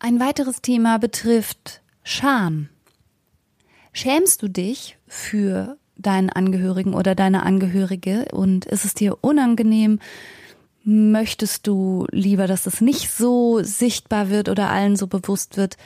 Ein 0.00 0.20
weiteres 0.20 0.62
Thema 0.62 0.98
betrifft 0.98 1.82
Scham. 2.02 2.68
Schämst 3.92 4.42
du 4.42 4.48
dich 4.48 4.96
für 5.06 5.77
deinen 5.98 6.30
Angehörigen 6.30 6.94
oder 6.94 7.14
deine 7.14 7.42
Angehörige 7.42 8.26
und 8.32 8.64
ist 8.64 8.84
es 8.84 8.94
dir 8.94 9.18
unangenehm? 9.20 9.98
Möchtest 10.84 11.66
du 11.66 12.06
lieber, 12.10 12.46
dass 12.46 12.66
es 12.66 12.80
nicht 12.80 13.10
so 13.10 13.62
sichtbar 13.62 14.30
wird 14.30 14.48
oder 14.48 14.70
allen 14.70 14.96
so 14.96 15.06
bewusst 15.06 15.56
wird, 15.56 15.76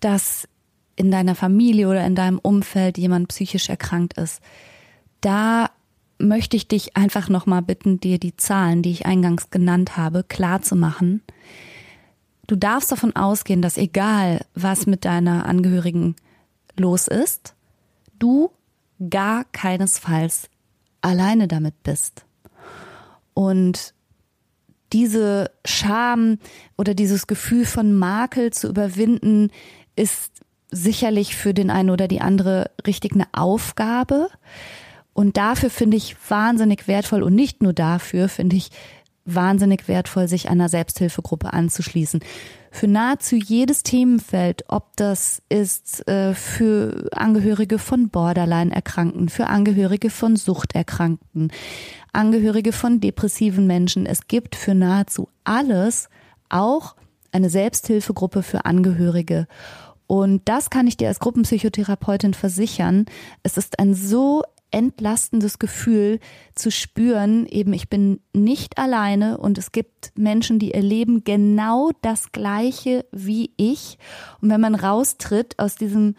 dass 0.00 0.46
in 0.96 1.10
deiner 1.10 1.34
Familie 1.34 1.88
oder 1.88 2.04
in 2.04 2.14
deinem 2.14 2.38
Umfeld 2.38 2.98
jemand 2.98 3.28
psychisch 3.28 3.68
erkrankt 3.68 4.18
ist? 4.18 4.42
Da 5.20 5.70
möchte 6.18 6.56
ich 6.56 6.68
dich 6.68 6.96
einfach 6.96 7.28
nochmal 7.28 7.62
bitten, 7.62 8.00
dir 8.00 8.18
die 8.18 8.36
Zahlen, 8.36 8.82
die 8.82 8.90
ich 8.90 9.06
eingangs 9.06 9.50
genannt 9.50 9.96
habe, 9.96 10.24
klar 10.24 10.62
zu 10.62 10.76
machen. 10.76 11.22
Du 12.46 12.56
darfst 12.56 12.92
davon 12.92 13.16
ausgehen, 13.16 13.62
dass 13.62 13.78
egal 13.78 14.44
was 14.54 14.86
mit 14.86 15.04
deiner 15.04 15.46
Angehörigen 15.46 16.16
los 16.76 17.08
ist, 17.08 17.54
du 18.18 18.50
gar 19.10 19.44
keinesfalls 19.52 20.48
alleine 21.00 21.48
damit 21.48 21.82
bist. 21.82 22.24
Und 23.34 23.94
diese 24.92 25.50
Scham 25.64 26.38
oder 26.76 26.94
dieses 26.94 27.26
Gefühl 27.26 27.64
von 27.64 27.94
Makel 27.94 28.52
zu 28.52 28.68
überwinden, 28.68 29.50
ist 29.96 30.32
sicherlich 30.70 31.36
für 31.36 31.54
den 31.54 31.70
einen 31.70 31.90
oder 31.90 32.08
die 32.08 32.20
andere 32.20 32.70
richtig 32.86 33.12
eine 33.12 33.26
Aufgabe. 33.32 34.28
Und 35.12 35.36
dafür 35.36 35.70
finde 35.70 35.96
ich 35.96 36.16
wahnsinnig 36.28 36.88
wertvoll 36.88 37.22
und 37.22 37.34
nicht 37.34 37.62
nur 37.62 37.72
dafür 37.72 38.28
finde 38.28 38.56
ich 38.56 38.70
wahnsinnig 39.24 39.86
wertvoll, 39.88 40.28
sich 40.28 40.48
einer 40.48 40.68
Selbsthilfegruppe 40.68 41.52
anzuschließen. 41.52 42.20
Für 42.74 42.88
nahezu 42.88 43.36
jedes 43.36 43.82
Themenfeld, 43.82 44.64
ob 44.68 44.96
das 44.96 45.42
ist 45.50 46.08
äh, 46.08 46.32
für 46.32 47.06
Angehörige 47.12 47.78
von 47.78 48.08
Borderline-Erkrankten, 48.08 49.28
für 49.28 49.48
Angehörige 49.48 50.08
von 50.08 50.36
Suchterkrankten, 50.36 51.52
Angehörige 52.14 52.72
von 52.72 52.98
depressiven 52.98 53.66
Menschen. 53.66 54.06
Es 54.06 54.26
gibt 54.26 54.56
für 54.56 54.74
nahezu 54.74 55.28
alles 55.44 56.08
auch 56.48 56.96
eine 57.30 57.50
Selbsthilfegruppe 57.50 58.42
für 58.42 58.64
Angehörige. 58.64 59.48
Und 60.06 60.40
das 60.46 60.70
kann 60.70 60.86
ich 60.86 60.96
dir 60.96 61.08
als 61.08 61.20
Gruppenpsychotherapeutin 61.20 62.32
versichern. 62.32 63.04
Es 63.42 63.58
ist 63.58 63.78
ein 63.78 63.92
so 63.94 64.44
entlastendes 64.72 65.58
Gefühl 65.58 66.18
zu 66.54 66.70
spüren, 66.70 67.46
eben 67.46 67.72
ich 67.72 67.88
bin 67.88 68.20
nicht 68.32 68.78
alleine 68.78 69.38
und 69.38 69.58
es 69.58 69.72
gibt 69.72 70.12
Menschen, 70.16 70.58
die 70.58 70.74
erleben 70.74 71.24
genau 71.24 71.90
das 72.02 72.32
Gleiche 72.32 73.04
wie 73.12 73.52
ich. 73.56 73.98
Und 74.40 74.50
wenn 74.50 74.60
man 74.60 74.74
raustritt 74.74 75.58
aus 75.58 75.76
diesem 75.76 76.16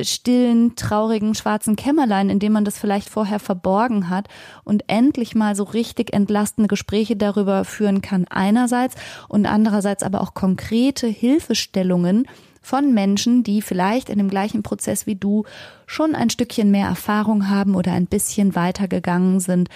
stillen, 0.00 0.76
traurigen, 0.76 1.34
schwarzen 1.34 1.76
Kämmerlein, 1.76 2.28
in 2.28 2.38
dem 2.38 2.52
man 2.52 2.64
das 2.64 2.78
vielleicht 2.78 3.08
vorher 3.08 3.40
verborgen 3.40 4.10
hat 4.10 4.28
und 4.64 4.84
endlich 4.88 5.34
mal 5.34 5.54
so 5.56 5.64
richtig 5.64 6.12
entlastende 6.12 6.68
Gespräche 6.68 7.16
darüber 7.16 7.64
führen 7.64 8.02
kann 8.02 8.26
einerseits 8.28 8.94
und 9.28 9.46
andererseits 9.46 10.02
aber 10.02 10.20
auch 10.20 10.34
konkrete 10.34 11.06
Hilfestellungen 11.06 12.26
von 12.66 12.92
Menschen, 12.92 13.44
die 13.44 13.62
vielleicht 13.62 14.10
in 14.10 14.18
dem 14.18 14.28
gleichen 14.28 14.64
Prozess 14.64 15.06
wie 15.06 15.14
du 15.14 15.44
schon 15.86 16.16
ein 16.16 16.30
Stückchen 16.30 16.72
mehr 16.72 16.88
Erfahrung 16.88 17.48
haben 17.48 17.76
oder 17.76 17.92
ein 17.92 18.06
bisschen 18.06 18.56
weitergegangen 18.56 19.38
sind, 19.38 19.68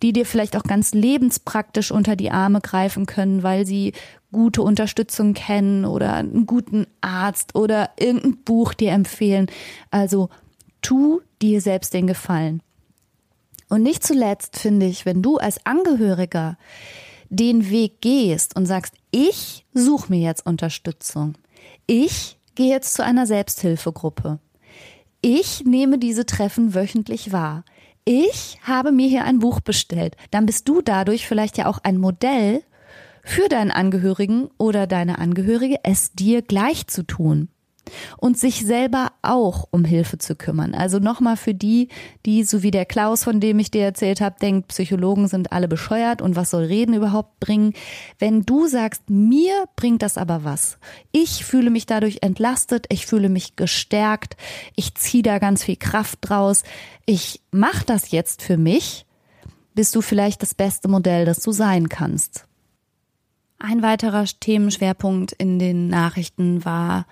die 0.00 0.12
dir 0.12 0.24
vielleicht 0.24 0.56
auch 0.56 0.62
ganz 0.62 0.94
lebenspraktisch 0.94 1.90
unter 1.90 2.14
die 2.14 2.30
Arme 2.30 2.60
greifen 2.60 3.06
können, 3.06 3.42
weil 3.42 3.66
sie 3.66 3.94
gute 4.30 4.62
Unterstützung 4.62 5.34
kennen 5.34 5.84
oder 5.84 6.14
einen 6.14 6.46
guten 6.46 6.86
Arzt 7.00 7.56
oder 7.56 7.90
irgendein 7.98 8.36
Buch 8.44 8.74
dir 8.74 8.92
empfehlen. 8.92 9.48
Also 9.90 10.28
tu 10.82 11.22
dir 11.42 11.60
selbst 11.60 11.94
den 11.94 12.06
Gefallen. 12.06 12.62
Und 13.68 13.82
nicht 13.82 14.04
zuletzt 14.04 14.56
finde 14.56 14.86
ich, 14.86 15.04
wenn 15.04 15.20
du 15.20 15.38
als 15.38 15.66
Angehöriger 15.66 16.58
den 17.28 17.70
Weg 17.70 18.00
gehst 18.00 18.54
und 18.54 18.66
sagst, 18.66 18.94
ich 19.10 19.66
suche 19.74 20.12
mir 20.12 20.20
jetzt 20.20 20.46
Unterstützung. 20.46 21.34
Ich 21.86 22.38
gehe 22.56 22.68
jetzt 22.68 22.94
zu 22.94 23.04
einer 23.04 23.26
Selbsthilfegruppe. 23.26 24.40
Ich 25.20 25.64
nehme 25.64 25.98
diese 25.98 26.26
Treffen 26.26 26.74
wöchentlich 26.74 27.32
wahr. 27.32 27.64
Ich 28.04 28.58
habe 28.62 28.92
mir 28.92 29.08
hier 29.08 29.24
ein 29.24 29.38
Buch 29.38 29.60
bestellt. 29.60 30.16
Dann 30.30 30.46
bist 30.46 30.68
du 30.68 30.82
dadurch 30.82 31.26
vielleicht 31.26 31.58
ja 31.58 31.66
auch 31.66 31.78
ein 31.82 31.98
Modell 31.98 32.62
für 33.22 33.48
deinen 33.48 33.70
Angehörigen 33.70 34.48
oder 34.58 34.86
deine 34.86 35.18
Angehörige, 35.18 35.78
es 35.82 36.12
dir 36.12 36.42
gleich 36.42 36.86
zu 36.86 37.04
tun 37.04 37.48
und 38.18 38.38
sich 38.38 38.64
selber 38.64 39.12
auch 39.22 39.68
um 39.70 39.84
Hilfe 39.84 40.18
zu 40.18 40.36
kümmern. 40.36 40.74
Also 40.74 40.98
nochmal 40.98 41.36
für 41.36 41.54
die, 41.54 41.88
die, 42.24 42.44
so 42.44 42.62
wie 42.62 42.70
der 42.70 42.84
Klaus, 42.84 43.24
von 43.24 43.40
dem 43.40 43.58
ich 43.58 43.70
dir 43.70 43.84
erzählt 43.84 44.20
habe, 44.20 44.36
denkt, 44.40 44.68
Psychologen 44.68 45.28
sind 45.28 45.52
alle 45.52 45.68
bescheuert 45.68 46.22
und 46.22 46.36
was 46.36 46.50
soll 46.50 46.64
Reden 46.64 46.94
überhaupt 46.94 47.40
bringen. 47.40 47.72
Wenn 48.18 48.42
du 48.42 48.66
sagst, 48.66 49.08
mir 49.08 49.64
bringt 49.76 50.02
das 50.02 50.18
aber 50.18 50.44
was. 50.44 50.78
Ich 51.12 51.44
fühle 51.44 51.70
mich 51.70 51.86
dadurch 51.86 52.18
entlastet, 52.22 52.86
ich 52.90 53.06
fühle 53.06 53.28
mich 53.28 53.56
gestärkt, 53.56 54.36
ich 54.74 54.94
ziehe 54.94 55.22
da 55.22 55.38
ganz 55.38 55.64
viel 55.64 55.76
Kraft 55.76 56.18
draus, 56.22 56.62
ich 57.04 57.42
mache 57.50 57.84
das 57.84 58.10
jetzt 58.10 58.42
für 58.42 58.56
mich, 58.56 59.06
bist 59.74 59.94
du 59.94 60.00
vielleicht 60.00 60.42
das 60.42 60.54
beste 60.54 60.88
Modell, 60.88 61.24
das 61.24 61.40
du 61.40 61.52
sein 61.52 61.88
kannst. 61.88 62.46
Ein 63.58 63.82
weiterer 63.82 64.24
Themenschwerpunkt 64.24 65.32
in 65.32 65.58
den 65.58 65.88
Nachrichten 65.88 66.64
war 66.64 67.06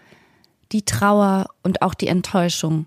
die 0.75 0.85
Trauer 0.85 1.47
und 1.62 1.81
auch 1.81 1.95
die 1.95 2.09
Enttäuschung 2.09 2.87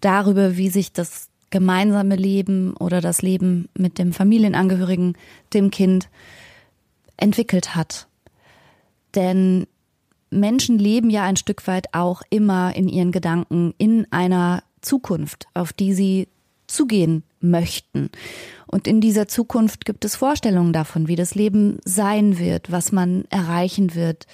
darüber, 0.00 0.56
wie 0.56 0.70
sich 0.70 0.92
das 0.92 1.28
gemeinsame 1.50 2.16
Leben 2.16 2.74
oder 2.76 3.00
das 3.00 3.22
Leben 3.22 3.68
mit 3.76 3.98
dem 3.98 4.12
Familienangehörigen, 4.12 5.16
dem 5.52 5.70
Kind 5.70 6.08
entwickelt 7.16 7.76
hat. 7.76 8.08
Denn 9.14 9.66
Menschen 10.30 10.78
leben 10.78 11.10
ja 11.10 11.24
ein 11.24 11.36
Stück 11.36 11.66
weit 11.66 11.92
auch 11.92 12.22
immer 12.30 12.74
in 12.74 12.88
ihren 12.88 13.12
Gedanken 13.12 13.74
in 13.78 14.06
einer 14.10 14.62
Zukunft, 14.80 15.46
auf 15.54 15.72
die 15.72 15.92
sie 15.92 16.28
zugehen 16.66 17.24
möchten. 17.40 18.10
Und 18.66 18.86
in 18.86 19.00
dieser 19.00 19.28
Zukunft 19.28 19.84
gibt 19.84 20.04
es 20.04 20.16
Vorstellungen 20.16 20.72
davon, 20.72 21.08
wie 21.08 21.16
das 21.16 21.34
Leben 21.34 21.80
sein 21.84 22.38
wird, 22.38 22.70
was 22.70 22.92
man 22.92 23.24
erreichen 23.28 23.94
wird, 23.94 24.26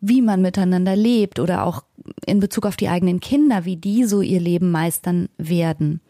wie 0.00 0.20
man 0.20 0.42
miteinander 0.42 0.96
lebt 0.96 1.38
oder 1.38 1.64
auch 1.64 1.84
in 2.26 2.40
Bezug 2.40 2.66
auf 2.66 2.76
die 2.76 2.88
eigenen 2.88 3.20
Kinder, 3.20 3.64
wie 3.64 3.76
die 3.76 4.04
so 4.04 4.20
ihr 4.20 4.40
Leben 4.40 4.70
meistern 4.70 5.28
werden. 5.38 6.00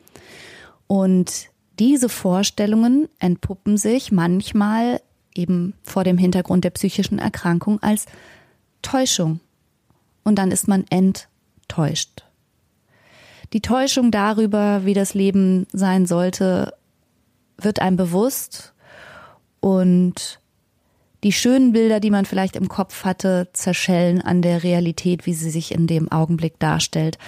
Und 0.86 1.48
diese 1.78 2.09
Vorstellungen 2.09 3.09
entpuppen 3.18 3.76
sich 3.76 4.12
manchmal 4.12 5.01
eben 5.34 5.74
vor 5.82 6.05
dem 6.05 6.18
Hintergrund 6.18 6.64
der 6.64 6.70
psychischen 6.70 7.18
Erkrankung 7.18 7.82
als 7.82 8.07
Täuschung. 8.82 9.40
Und 10.24 10.36
dann 10.36 10.51
ist 10.51 10.68
man 10.68 10.84
enttäuscht. 10.90 12.24
Die 13.53 13.61
Täuschung 13.61 14.11
darüber, 14.11 14.84
wie 14.84 14.94
das 14.94 15.14
Leben 15.14 15.66
sein 15.72 16.07
sollte, 16.07 16.74
wird 17.57 17.80
einem 17.80 17.96
bewusst 17.96 18.74
und 19.61 20.39
die 21.22 21.32
schönen 21.32 21.72
Bilder, 21.72 22.00
die 22.00 22.10
man 22.10 22.24
vielleicht 22.24 22.56
im 22.56 22.68
Kopf 22.68 23.04
hatte, 23.04 23.48
zerschellen 23.52 24.22
an 24.22 24.40
der 24.40 24.62
Realität, 24.62 25.26
wie 25.26 25.34
sie 25.34 25.50
sich 25.50 25.72
in 25.72 25.86
dem 25.86 26.10
Augenblick 26.10 26.58
darstellt. 26.58 27.18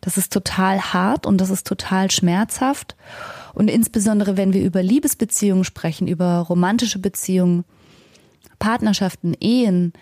Das 0.00 0.18
ist 0.18 0.32
total 0.32 0.80
hart 0.80 1.26
und 1.26 1.40
das 1.40 1.50
ist 1.50 1.66
total 1.66 2.10
schmerzhaft. 2.10 2.96
Und 3.54 3.68
insbesondere, 3.68 4.36
wenn 4.36 4.52
wir 4.52 4.62
über 4.62 4.82
Liebesbeziehungen 4.82 5.64
sprechen, 5.64 6.08
über 6.08 6.38
romantische 6.40 6.98
Beziehungen, 6.98 7.64
Partnerschaften, 8.58 9.34
Ehen, 9.40 9.92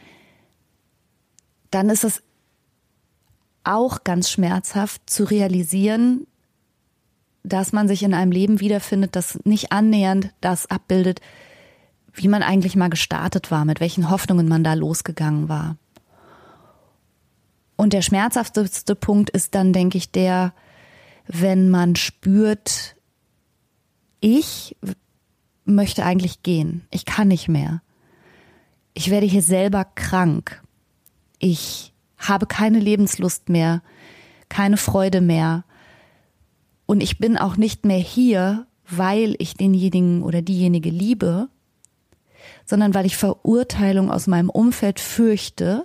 dann 1.71 1.91
ist 1.91 2.05
es 2.05 2.23
auch 3.65 4.05
ganz 4.05 4.31
schmerzhaft 4.31 5.03
zu 5.09 5.25
realisieren, 5.25 6.27
dass 7.43 7.73
man 7.73 7.89
sich 7.89 8.03
in 8.03 8.15
einem 8.15 8.33
Leben 8.33 8.61
wiederfindet, 8.61 9.17
das 9.17 9.39
nicht 9.45 9.71
annähernd 9.73 10.31
das 10.41 10.71
abbildet, 10.71 11.21
wie 12.15 12.29
man 12.29 12.43
eigentlich 12.43 12.77
mal 12.77 12.91
gestartet 12.91 13.51
war, 13.51 13.65
mit 13.65 13.81
welchen 13.81 14.11
Hoffnungen 14.11 14.49
man 14.49 14.65
da 14.65 14.75
losgegangen 14.75 15.49
war. 15.49 15.77
Und 17.77 17.93
der 17.93 18.03
schmerzhafteste 18.03 18.95
Punkt 18.95 19.31
ist 19.31 19.55
dann, 19.55 19.73
denke 19.73 19.99
ich, 19.99 20.13
der, 20.13 20.55
wenn 21.27 21.71
man 21.71 21.97
spürt, 21.97 22.95
ich 24.21 24.77
möchte 25.65 26.05
eigentlich 26.05 26.43
gehen, 26.43 26.87
ich 26.91 27.05
kann 27.05 27.29
nicht 27.29 27.49
mehr. 27.49 27.83
Ich 28.95 29.11
werde 29.11 29.27
hier 29.27 29.43
selber 29.43 29.85
krank. 29.85 30.63
Ich 31.39 31.93
habe 32.17 32.47
keine 32.47 32.79
Lebenslust 32.79 33.49
mehr, 33.49 33.83
keine 34.49 34.77
Freude 34.77 35.21
mehr. 35.21 35.65
Und 36.87 37.03
ich 37.03 37.19
bin 37.19 37.37
auch 37.37 37.57
nicht 37.57 37.85
mehr 37.85 37.99
hier, 37.99 38.67
weil 38.89 39.35
ich 39.39 39.55
denjenigen 39.55 40.23
oder 40.23 40.43
diejenige 40.43 40.91
liebe, 40.91 41.49
sondern 42.65 42.95
weil 42.95 43.07
ich 43.07 43.17
Verurteilung 43.17 44.11
aus 44.11 44.27
meinem 44.27 44.51
Umfeld 44.51 45.01
fürchte, 45.01 45.85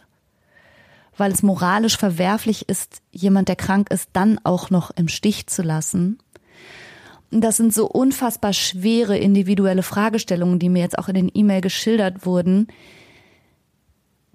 weil 1.18 1.32
es 1.32 1.44
moralisch 1.44 1.98
verwerflich 1.98 2.70
ist, 2.70 3.02
jemand, 3.12 3.50
der 3.50 3.58
krank 3.58 3.92
ist, 3.92 4.10
dann 4.14 4.40
auch 4.44 4.70
noch 4.70 4.92
im 4.92 5.08
Stich 5.08 5.48
zu 5.48 5.62
lassen. 5.62 6.20
Das 7.32 7.58
sind 7.58 7.74
so 7.74 7.88
unfassbar 7.88 8.54
schwere 8.54 9.18
individuelle 9.18 9.84
Fragestellungen, 9.84 10.58
die 10.58 10.70
mir 10.70 10.80
jetzt 10.80 10.98
auch 10.98 11.10
in 11.10 11.16
den 11.16 11.32
E-Mail 11.32 11.62
geschildert 11.62 12.26
wurden. 12.26 12.68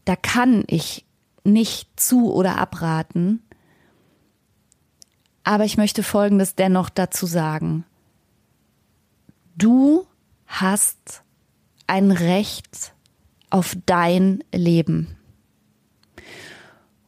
Da 0.05 0.15
kann 0.15 0.65
ich 0.69 1.05
nicht 1.43 1.89
zu 1.99 2.33
oder 2.33 2.59
abraten. 2.59 3.43
Aber 5.43 5.65
ich 5.65 5.77
möchte 5.77 6.03
Folgendes 6.03 6.55
dennoch 6.55 6.89
dazu 6.89 7.27
sagen. 7.27 7.85
Du 9.57 10.07
hast 10.47 11.24
ein 11.87 12.11
Recht 12.11 12.95
auf 13.51 13.76
dein 13.87 14.43
Leben. 14.53 15.16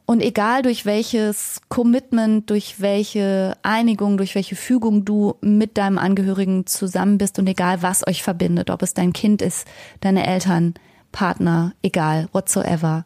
Und 0.09 0.23
egal 0.23 0.63
durch 0.63 0.87
welches 0.87 1.61
Commitment, 1.69 2.49
durch 2.49 2.81
welche 2.81 3.57
Einigung, 3.63 4.19
durch 4.19 4.37
welche 4.37 4.55
Fügung 4.55 5.05
du 5.05 5.35
mit 5.41 5.77
deinem 5.77 5.99
Angehörigen 5.99 6.65
zusammen 6.67 7.19
bist 7.19 7.41
und 7.41 7.49
egal 7.49 7.83
was 7.83 8.07
euch 8.07 8.23
verbindet, 8.23 8.71
ob 8.71 8.83
es 8.83 8.95
dein 8.95 9.13
Kind 9.13 9.43
ist, 9.43 9.67
deine 10.01 10.25
Eltern, 10.25 10.75
Partner, 11.11 11.75
egal, 11.83 12.29
whatsoever, 12.33 13.05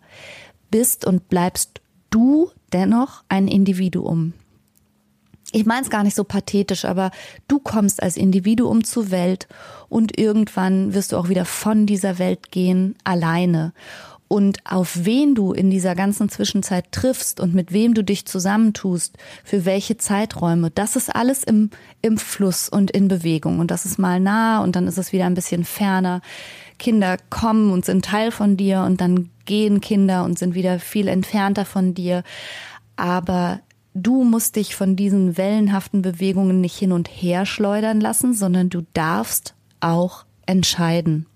bist 0.71 1.07
und 1.07 1.31
bleibst 1.31 1.81
du 2.11 2.51
dennoch 2.73 3.25
ein 3.31 3.49
Individuum 3.49 4.35
ich 5.53 5.67
meine 5.67 5.83
es 5.83 5.91
gar 5.91 6.05
nicht 6.05 6.17
so 6.17 6.25
pathetisch, 6.25 6.85
aber 6.85 7.11
du 7.49 7.59
kommst 7.59 8.03
als 8.03 8.17
Individuum 8.17 8.85
zur 8.85 9.11
Welt 9.11 9.49
und 9.89 10.19
irgendwann 10.19 10.95
wirst 10.95 11.13
du 11.13 11.17
auch 11.17 11.29
wieder 11.29 11.45
von 11.45 11.87
dieser 11.87 12.19
Welt 12.19 12.51
gehen, 12.53 12.97
alleine. 13.05 13.73
Und 14.33 14.59
auf 14.65 15.05
wen 15.05 15.35
du 15.35 15.53
in 15.53 15.71
dieser 15.71 15.97
ganzen 15.97 16.29
Zwischenzeit 16.29 16.93
triffst 16.93 17.41
und 17.41 17.53
mit 17.53 17.73
wem 17.73 17.95
du 17.95 18.05
dich 18.05 18.27
zusammentust, 18.27 19.19
für 19.43 19.65
welche 19.65 19.97
Zeiträume, 19.97 20.71
das 20.71 20.95
ist 20.95 21.13
alles 21.13 21.43
im, 21.43 21.71
im 22.01 22.17
Fluss 22.17 22.69
und 22.69 22.93
in 22.93 23.09
Bewegung. 23.09 23.59
Und 23.59 23.73
das 23.73 23.87
ist 23.87 23.99
mal 23.99 24.21
nah 24.21 24.63
und 24.63 24.77
dann 24.77 24.87
ist 24.87 24.99
es 24.99 25.13
wieder 25.13 25.27
ein 25.27 25.35
bisschen 25.35 25.65
ferner. 25.65 26.21
Kinder 26.79 27.17
kommen 27.29 27.73
und 27.73 27.85
sind 27.85 28.05
Teil 28.05 28.31
von 28.31 28.57
dir 28.57 28.83
und 28.83 29.01
dann 29.01 29.31
gehen 29.47 29.81
Kinder 29.81 30.23
und 30.23 30.39
sind 30.39 30.55
wieder 30.55 30.79
viel 30.79 31.09
entfernter 31.09 31.65
von 31.65 31.95
dir. 31.95 32.23
Aber 32.95 33.59
du 33.95 34.25
musst 34.25 34.57
dich 34.57 34.75
von 34.75 34.97
diesen 34.97 35.37
wellenhaften 35.37 36.03
Bewegungen 36.03 36.61
nicht 36.61 36.77
hin 36.77 36.93
und 36.93 37.09
her 37.09 37.47
schleudern 37.47 38.01
lassen, 38.01 38.35
sondern 38.35 38.71
du 38.71 38.83
darfst 38.93 39.55
auch 39.81 40.25
entscheiden. 40.47 41.27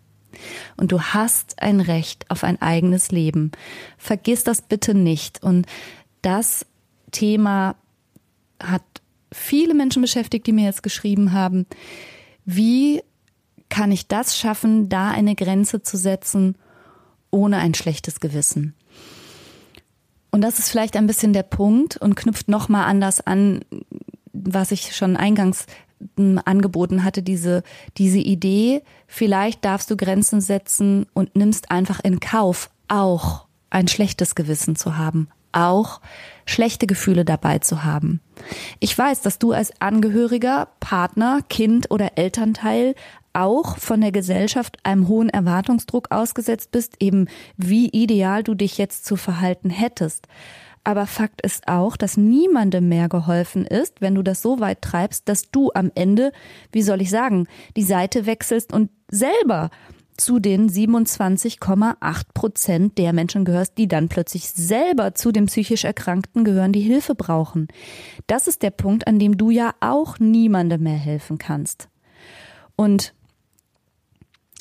Und 0.77 0.93
du 0.93 1.01
hast 1.01 1.63
ein 1.63 1.81
Recht 1.81 2.31
auf 2.31 2.45
ein 2.45 2.61
eigenes 2.61 3.13
Leben. 3.13 3.53
Vergiss 3.99 4.45
das 4.45 4.63
bitte 4.63 4.95
nicht. 4.95 5.43
Und 5.43 5.67
das 6.23 6.67
Thema 7.13 7.77
hat 8.61 8.83
viele 9.33 9.75
Menschen 9.75 10.03
beschäftigt, 10.03 10.47
die 10.47 10.53
mir 10.53 10.65
jetzt 10.65 10.83
geschrieben 10.83 11.33
haben. 11.33 11.67
Wie 12.45 13.03
kann 13.69 13.93
ich 13.93 14.09
das 14.09 14.37
schaffen, 14.37 14.89
da 14.89 15.11
eine 15.11 15.35
Grenze 15.35 15.83
zu 15.83 15.97
setzen, 15.97 16.57
ohne 17.31 17.59
ein 17.59 17.75
schlechtes 17.75 18.21
Gewissen? 18.21 18.75
Und 20.35 20.41
das 20.41 20.59
ist 20.59 20.69
vielleicht 20.69 20.97
ein 20.97 21.07
bisschen 21.07 21.33
der 21.33 21.45
Punkt 21.45 21.97
und 21.97 22.17
knüpft 22.17 22.49
nochmal 22.49 22.87
anders 22.87 23.25
an, 23.25 23.61
was 24.33 24.73
ich 24.73 24.97
schon 24.97 25.17
eingangs 25.17 25.67
hm, 26.17 26.41
angeboten 26.45 27.05
hatte, 27.05 27.23
diese, 27.23 27.63
diese 27.99 28.19
Idee, 28.19 28.83
vielleicht 29.07 29.65
darfst 29.65 29.93
du 29.93 29.97
Grenzen 29.97 30.41
setzen 30.41 31.07
und 31.15 31.37
nimmst 31.37 31.71
einfach 31.71 32.01
in 32.03 32.19
Kauf, 32.19 32.71
auch 32.89 33.47
ein 33.71 33.87
schlechtes 33.87 34.35
Gewissen 34.35 34.75
zu 34.75 34.97
haben, 34.99 35.29
auch 35.53 36.01
schlechte 36.47 36.89
Gefühle 36.89 37.25
dabei 37.25 37.61
zu 37.61 37.85
haben. 37.85 38.21
Ich 38.81 38.99
weiß, 38.99 39.21
dass 39.21 39.39
du 39.39 39.53
als 39.53 39.81
Angehöriger, 39.81 40.67
Partner, 40.81 41.43
Kind 41.49 41.93
oder 41.93 42.19
Elternteil 42.19 42.97
auch 43.35 43.79
von 43.79 44.01
der 44.01 44.13
Gesellschaft 44.13 44.79
einem 44.83 45.09
hohen 45.09 45.29
Erwartungsdruck 45.29 46.11
ausgesetzt 46.11 46.71
bist, 46.73 46.97
eben 47.01 47.27
wie 47.57 47.89
ideal 47.89 48.43
du 48.43 48.55
dich 48.55 48.79
jetzt 48.79 49.05
zu 49.05 49.17
verhalten 49.17 49.71
hättest. 49.71 50.27
Aber 50.85 51.07
Fakt 51.07 51.41
ist 51.41 51.67
auch, 51.67 51.97
dass 51.97 52.19
niemandem 52.19 52.89
mehr 52.89 53.09
geholfen 53.09 53.65
ist, 53.67 54.03
wenn 54.03 54.15
du 54.15 54.23
das 54.23 54.43
so 54.43 54.61
weit 54.61 54.83
treibst, 54.83 55.29
dass 55.29 55.51
du 55.51 55.71
am 55.75 55.91
Ende, 55.95 56.31
wie 56.73 56.83
soll 56.83 57.01
ich 57.01 57.09
sagen, 57.09 57.47
die 57.75 57.83
Seite 57.83 58.27
wechselst 58.27 58.73
und 58.73 58.91
selber 59.11 59.71
zu 60.17 60.39
den 60.39 60.69
27,8 60.69 62.23
Prozent 62.35 62.99
der 62.99 63.13
Menschen 63.13 63.45
gehörst, 63.45 63.79
die 63.79 63.89
dann 63.89 64.09
plötzlich 64.09 64.51
selber 64.51 65.15
zu 65.15 65.33
den 65.33 65.47
psychisch 65.47 65.85
Erkrankten 65.85 66.45
gehören, 66.45 66.73
die 66.73 66.81
Hilfe 66.81 67.15
brauchen. 67.15 67.69
Das 68.27 68.47
ist 68.47 68.63
der 68.63 68.71
Punkt, 68.71 69.07
an 69.07 69.19
dem 69.19 69.37
du 69.37 69.51
ja 69.51 69.75
auch 69.81 70.19
niemandem 70.19 70.83
mehr 70.83 70.99
helfen 70.99 71.39
kannst. 71.39 71.89
Und 72.77 73.15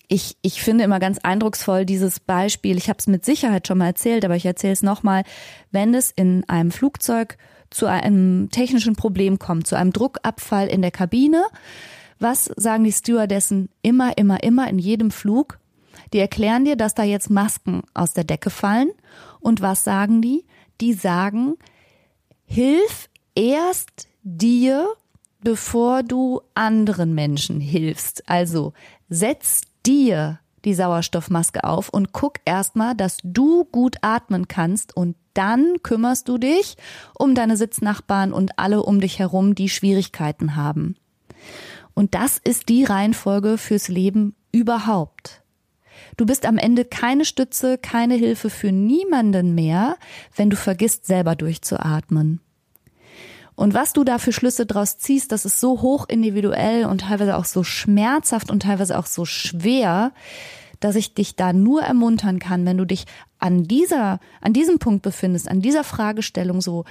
ich, 0.07 0.37
ich 0.41 0.61
finde 0.61 0.83
immer 0.83 0.99
ganz 0.99 1.19
eindrucksvoll 1.19 1.85
dieses 1.85 2.19
Beispiel. 2.19 2.77
Ich 2.77 2.89
habe 2.89 2.99
es 2.99 3.07
mit 3.07 3.25
Sicherheit 3.25 3.67
schon 3.67 3.77
mal 3.77 3.87
erzählt, 3.87 4.25
aber 4.25 4.35
ich 4.35 4.45
erzähle 4.45 4.73
es 4.73 4.83
nochmal. 4.83 5.23
Wenn 5.71 5.93
es 5.93 6.11
in 6.11 6.47
einem 6.47 6.71
Flugzeug 6.71 7.37
zu 7.69 7.87
einem 7.87 8.49
technischen 8.51 8.95
Problem 8.95 9.39
kommt, 9.39 9.65
zu 9.65 9.75
einem 9.75 9.93
Druckabfall 9.93 10.67
in 10.67 10.81
der 10.81 10.91
Kabine, 10.91 11.43
was 12.19 12.45
sagen 12.55 12.83
die 12.83 12.91
Stewardessen 12.91 13.69
immer, 13.81 14.17
immer, 14.17 14.43
immer 14.43 14.69
in 14.69 14.79
jedem 14.79 15.11
Flug? 15.11 15.59
Die 16.13 16.19
erklären 16.19 16.63
dir, 16.63 16.75
dass 16.75 16.93
da 16.93 17.03
jetzt 17.03 17.29
Masken 17.29 17.81
aus 17.93 18.13
der 18.13 18.23
Decke 18.23 18.49
fallen. 18.49 18.91
Und 19.39 19.61
was 19.61 19.83
sagen 19.83 20.21
die? 20.21 20.45
Die 20.79 20.93
sagen, 20.93 21.55
hilf 22.45 23.09
erst 23.35 24.07
dir, 24.21 24.87
bevor 25.41 26.03
du 26.03 26.41
anderen 26.53 27.13
Menschen 27.15 27.59
hilfst. 27.59 28.29
Also 28.29 28.73
setz 29.09 29.61
dir 29.85 30.39
die 30.65 30.73
Sauerstoffmaske 30.73 31.63
auf 31.63 31.89
und 31.89 32.13
guck 32.13 32.35
erstmal, 32.45 32.95
dass 32.95 33.17
du 33.23 33.65
gut 33.65 33.97
atmen 34.01 34.47
kannst 34.47 34.95
und 34.95 35.15
dann 35.33 35.81
kümmerst 35.83 36.29
du 36.29 36.37
dich 36.37 36.77
um 37.17 37.35
deine 37.35 37.57
Sitznachbarn 37.57 38.33
und 38.33 38.59
alle 38.59 38.83
um 38.83 39.01
dich 39.01 39.19
herum, 39.19 39.55
die 39.55 39.69
Schwierigkeiten 39.69 40.55
haben. 40.55 40.95
Und 41.93 42.15
das 42.15 42.37
ist 42.37 42.69
die 42.69 42.83
Reihenfolge 42.83 43.57
fürs 43.57 43.87
Leben 43.87 44.35
überhaupt. 44.51 45.41
Du 46.17 46.25
bist 46.25 46.45
am 46.45 46.57
Ende 46.57 46.85
keine 46.85 47.25
Stütze, 47.25 47.77
keine 47.77 48.15
Hilfe 48.15 48.49
für 48.49 48.71
niemanden 48.71 49.55
mehr, 49.55 49.97
wenn 50.35 50.49
du 50.49 50.55
vergisst, 50.55 51.05
selber 51.05 51.35
durchzuatmen. 51.35 52.39
Und 53.55 53.73
was 53.73 53.93
du 53.93 54.03
da 54.03 54.17
für 54.17 54.33
Schlüsse 54.33 54.65
draus 54.65 54.97
ziehst, 54.97 55.31
das 55.31 55.45
ist 55.45 55.59
so 55.59 55.81
hoch 55.81 56.05
individuell 56.07 56.85
und 56.85 57.01
teilweise 57.01 57.37
auch 57.37 57.45
so 57.45 57.63
schmerzhaft 57.63 58.49
und 58.49 58.63
teilweise 58.63 58.97
auch 58.97 59.05
so 59.05 59.25
schwer, 59.25 60.11
dass 60.79 60.95
ich 60.95 61.13
dich 61.13 61.35
da 61.35 61.53
nur 61.53 61.81
ermuntern 61.81 62.39
kann, 62.39 62.65
wenn 62.65 62.77
du 62.77 62.85
dich 62.85 63.05
an 63.39 63.63
dieser, 63.63 64.19
an 64.41 64.53
diesem 64.53 64.79
Punkt 64.79 65.01
befindest, 65.01 65.47
an 65.47 65.61
dieser 65.61 65.83
Fragestellung 65.83 66.61
so, 66.61 66.85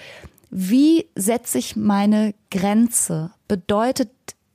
wie 0.50 1.06
setze 1.14 1.58
ich 1.58 1.76
meine 1.76 2.34
Grenze? 2.50 3.32
Bedeutet 3.48 4.10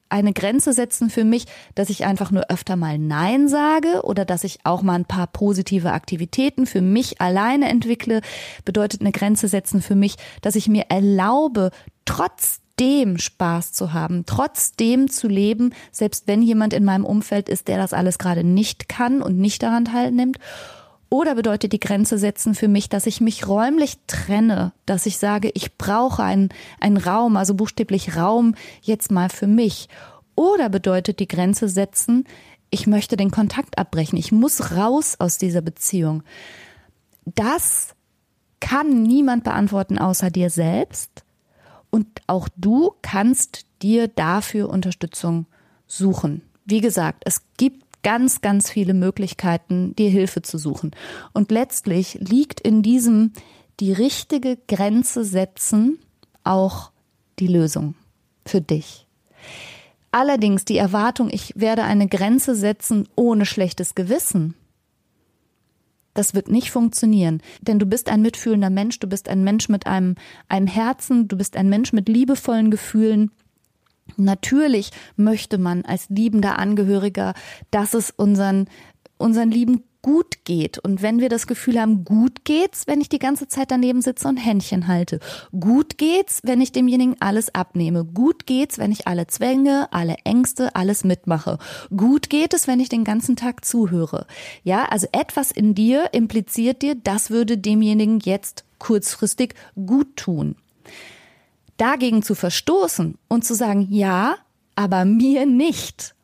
eine 0.09 0.33
Grenze 0.33 0.73
setzen 0.73 1.09
für 1.09 1.23
mich, 1.23 1.45
dass 1.75 1.89
ich 1.89 2.05
einfach 2.05 2.31
nur 2.31 2.49
öfter 2.49 2.75
mal 2.75 2.97
Nein 2.97 3.47
sage 3.47 4.01
oder 4.03 4.25
dass 4.25 4.43
ich 4.43 4.59
auch 4.63 4.81
mal 4.81 4.95
ein 4.95 5.05
paar 5.05 5.27
positive 5.27 5.91
Aktivitäten 5.91 6.65
für 6.65 6.81
mich 6.81 7.21
alleine 7.21 7.69
entwickle, 7.69 8.21
bedeutet 8.65 9.01
eine 9.01 9.11
Grenze 9.11 9.47
setzen 9.47 9.81
für 9.81 9.95
mich, 9.95 10.15
dass 10.41 10.55
ich 10.55 10.67
mir 10.67 10.85
erlaube, 10.89 11.71
trotzdem 12.05 13.17
Spaß 13.17 13.73
zu 13.73 13.93
haben, 13.93 14.25
trotzdem 14.25 15.09
zu 15.09 15.27
leben, 15.27 15.73
selbst 15.91 16.27
wenn 16.27 16.41
jemand 16.41 16.73
in 16.73 16.85
meinem 16.85 17.05
Umfeld 17.05 17.49
ist, 17.49 17.67
der 17.67 17.77
das 17.77 17.93
alles 17.93 18.17
gerade 18.17 18.43
nicht 18.43 18.87
kann 18.87 19.21
und 19.21 19.37
nicht 19.37 19.63
daran 19.63 19.85
teilnimmt. 19.85 20.37
Oder 21.09 21.35
bedeutet 21.35 21.71
die 21.71 21.79
Grenze 21.79 22.17
setzen 22.17 22.53
für 22.53 22.67
mich, 22.67 22.89
dass 22.89 23.05
ich 23.05 23.21
mich 23.21 23.47
räumlich 23.47 23.97
trenne, 24.07 24.73
dass 24.85 25.05
ich 25.05 25.17
sage, 25.17 25.51
ich 25.53 25.77
brauche 25.77 26.21
einen, 26.23 26.49
einen 26.81 26.97
Raum, 26.97 27.37
also 27.37 27.53
buchstäblich 27.53 28.17
Raum 28.17 28.55
jetzt 28.81 29.09
mal 29.09 29.29
für 29.29 29.47
mich. 29.47 29.87
Oder 30.35 30.69
bedeutet 30.69 31.19
die 31.19 31.27
Grenze 31.27 31.69
setzen, 31.69 32.25
ich 32.69 32.87
möchte 32.87 33.15
den 33.15 33.31
Kontakt 33.31 33.77
abbrechen, 33.77 34.17
ich 34.17 34.31
muss 34.31 34.71
raus 34.71 35.15
aus 35.19 35.37
dieser 35.37 35.61
Beziehung. 35.61 36.23
Das 37.23 37.95
kann 38.59 39.03
niemand 39.03 39.43
beantworten 39.43 39.97
außer 39.97 40.29
dir 40.29 40.49
selbst. 40.49 41.23
Und 41.89 42.07
auch 42.27 42.49
du 42.57 42.91
kannst 43.01 43.65
dir 43.81 44.09
dafür 44.09 44.69
Unterstützung 44.69 45.45
suchen. 45.85 46.41
Wie 46.65 46.81
gesagt, 46.81 47.23
es 47.25 47.43
gibt 47.55 47.86
ganz, 48.03 48.41
ganz 48.41 48.69
viele 48.69 48.93
Möglichkeiten, 48.93 49.95
dir 49.95 50.09
Hilfe 50.09 50.41
zu 50.41 50.57
suchen. 50.57 50.91
Und 51.33 51.51
letztlich 51.51 52.15
liegt 52.15 52.59
in 52.59 52.81
diesem 52.81 53.33
die 53.79 53.93
richtige 53.93 54.57
Grenze 54.67 55.23
setzen 55.23 55.99
auch 56.43 56.91
die 57.39 57.47
Lösung 57.47 57.95
für 58.45 58.61
dich. 58.61 59.05
Allerdings 60.11 60.65
die 60.65 60.77
Erwartung, 60.77 61.29
ich 61.31 61.53
werde 61.55 61.83
eine 61.83 62.07
Grenze 62.07 62.55
setzen 62.55 63.07
ohne 63.15 63.45
schlechtes 63.45 63.93
Gewissen. 63.93 64.55
Das 66.13 66.33
wird 66.33 66.47
nicht 66.47 66.71
funktionieren, 66.71 67.43
denn 67.61 67.77
du 67.77 67.85
bist 67.85 68.09
ein 68.09 68.23
mitfühlender 68.23 68.71
Mensch, 68.71 68.97
du 68.97 69.05
bist 69.05 69.29
ein 69.29 69.43
Mensch 69.43 69.69
mit 69.69 69.85
einem, 69.85 70.15
einem 70.49 70.65
Herzen, 70.65 71.27
du 71.27 71.37
bist 71.37 71.55
ein 71.55 71.69
Mensch 71.69 71.93
mit 71.93 72.09
liebevollen 72.09 72.71
Gefühlen 72.71 73.31
Natürlich 74.15 74.91
möchte 75.15 75.57
man 75.57 75.83
als 75.83 76.09
liebender 76.09 76.57
Angehöriger, 76.59 77.33
dass 77.71 77.93
es 77.93 78.11
unseren, 78.11 78.67
unseren 79.17 79.51
Lieben 79.51 79.83
gut 80.07 80.45
geht. 80.45 80.79
Und 80.79 81.01
wenn 81.01 81.19
wir 81.19 81.27
das 81.27 81.47
Gefühl 81.47 81.81
haben, 81.81 82.05
gut 82.05 82.45
geht's, 82.45 82.87
wenn 82.87 83.01
ich 83.01 83.09
die 83.09 83.19
ganze 83.19 83.49
Zeit 83.49 83.71
daneben 83.71 84.01
sitze 84.01 84.29
und 84.29 84.37
Händchen 84.37 84.87
halte. 84.87 85.19
Gut 85.59 85.97
geht's, 85.97 86.39
wenn 86.43 86.61
ich 86.61 86.71
demjenigen 86.71 87.17
alles 87.19 87.53
abnehme. 87.53 88.05
Gut 88.05 88.45
geht's, 88.45 88.77
wenn 88.77 88.93
ich 88.93 89.05
alle 89.05 89.27
Zwänge, 89.27 89.91
alle 89.91 90.15
Ängste, 90.23 90.75
alles 90.77 91.03
mitmache. 91.03 91.57
Gut 91.95 92.29
geht 92.29 92.53
es, 92.53 92.67
wenn 92.67 92.79
ich 92.79 92.87
den 92.87 93.03
ganzen 93.03 93.35
Tag 93.35 93.65
zuhöre. 93.65 94.27
Ja, 94.63 94.85
also 94.85 95.07
etwas 95.11 95.51
in 95.51 95.75
dir 95.75 96.13
impliziert 96.13 96.83
dir, 96.83 96.95
das 96.95 97.29
würde 97.29 97.57
demjenigen 97.57 98.21
jetzt 98.21 98.63
kurzfristig 98.79 99.55
gut 99.75 100.15
tun 100.15 100.55
dagegen 101.77 102.23
zu 102.23 102.35
verstoßen 102.35 103.17
und 103.27 103.45
zu 103.45 103.53
sagen, 103.53 103.87
ja, 103.89 104.35
aber 104.75 105.05
mir 105.05 105.45
nicht. 105.45 106.15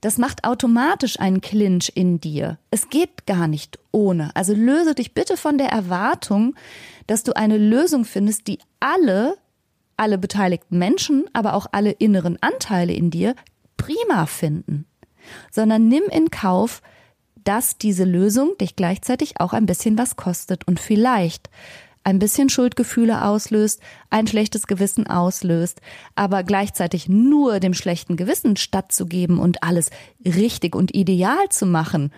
Das 0.00 0.16
macht 0.16 0.44
automatisch 0.44 1.20
einen 1.20 1.42
Clinch 1.42 1.92
in 1.94 2.20
dir. 2.20 2.58
Es 2.70 2.88
geht 2.88 3.26
gar 3.26 3.48
nicht 3.48 3.78
ohne. 3.92 4.34
Also 4.34 4.54
löse 4.54 4.94
dich 4.94 5.12
bitte 5.12 5.36
von 5.36 5.58
der 5.58 5.68
Erwartung, 5.68 6.54
dass 7.06 7.22
du 7.22 7.36
eine 7.36 7.58
Lösung 7.58 8.04
findest, 8.06 8.46
die 8.46 8.58
alle, 8.80 9.36
alle 9.98 10.16
beteiligten 10.16 10.78
Menschen, 10.78 11.24
aber 11.34 11.52
auch 11.52 11.66
alle 11.72 11.90
inneren 11.90 12.38
Anteile 12.40 12.94
in 12.94 13.10
dir 13.10 13.34
prima 13.76 14.24
finden. 14.24 14.86
Sondern 15.50 15.88
nimm 15.88 16.04
in 16.10 16.30
Kauf, 16.30 16.80
dass 17.44 17.76
diese 17.76 18.04
Lösung 18.04 18.56
dich 18.58 18.76
gleichzeitig 18.76 19.38
auch 19.38 19.52
ein 19.52 19.66
bisschen 19.66 19.98
was 19.98 20.16
kostet 20.16 20.66
und 20.66 20.80
vielleicht 20.80 21.50
ein 22.04 22.18
bisschen 22.18 22.48
Schuldgefühle 22.48 23.24
auslöst, 23.24 23.80
ein 24.08 24.26
schlechtes 24.26 24.66
Gewissen 24.66 25.06
auslöst, 25.06 25.80
aber 26.14 26.42
gleichzeitig 26.42 27.08
nur 27.08 27.60
dem 27.60 27.74
schlechten 27.74 28.16
Gewissen 28.16 28.56
stattzugeben 28.56 29.38
und 29.38 29.62
alles 29.62 29.90
richtig 30.24 30.74
und 30.74 30.94
ideal 30.94 31.48
zu 31.50 31.66
machen, 31.66 32.12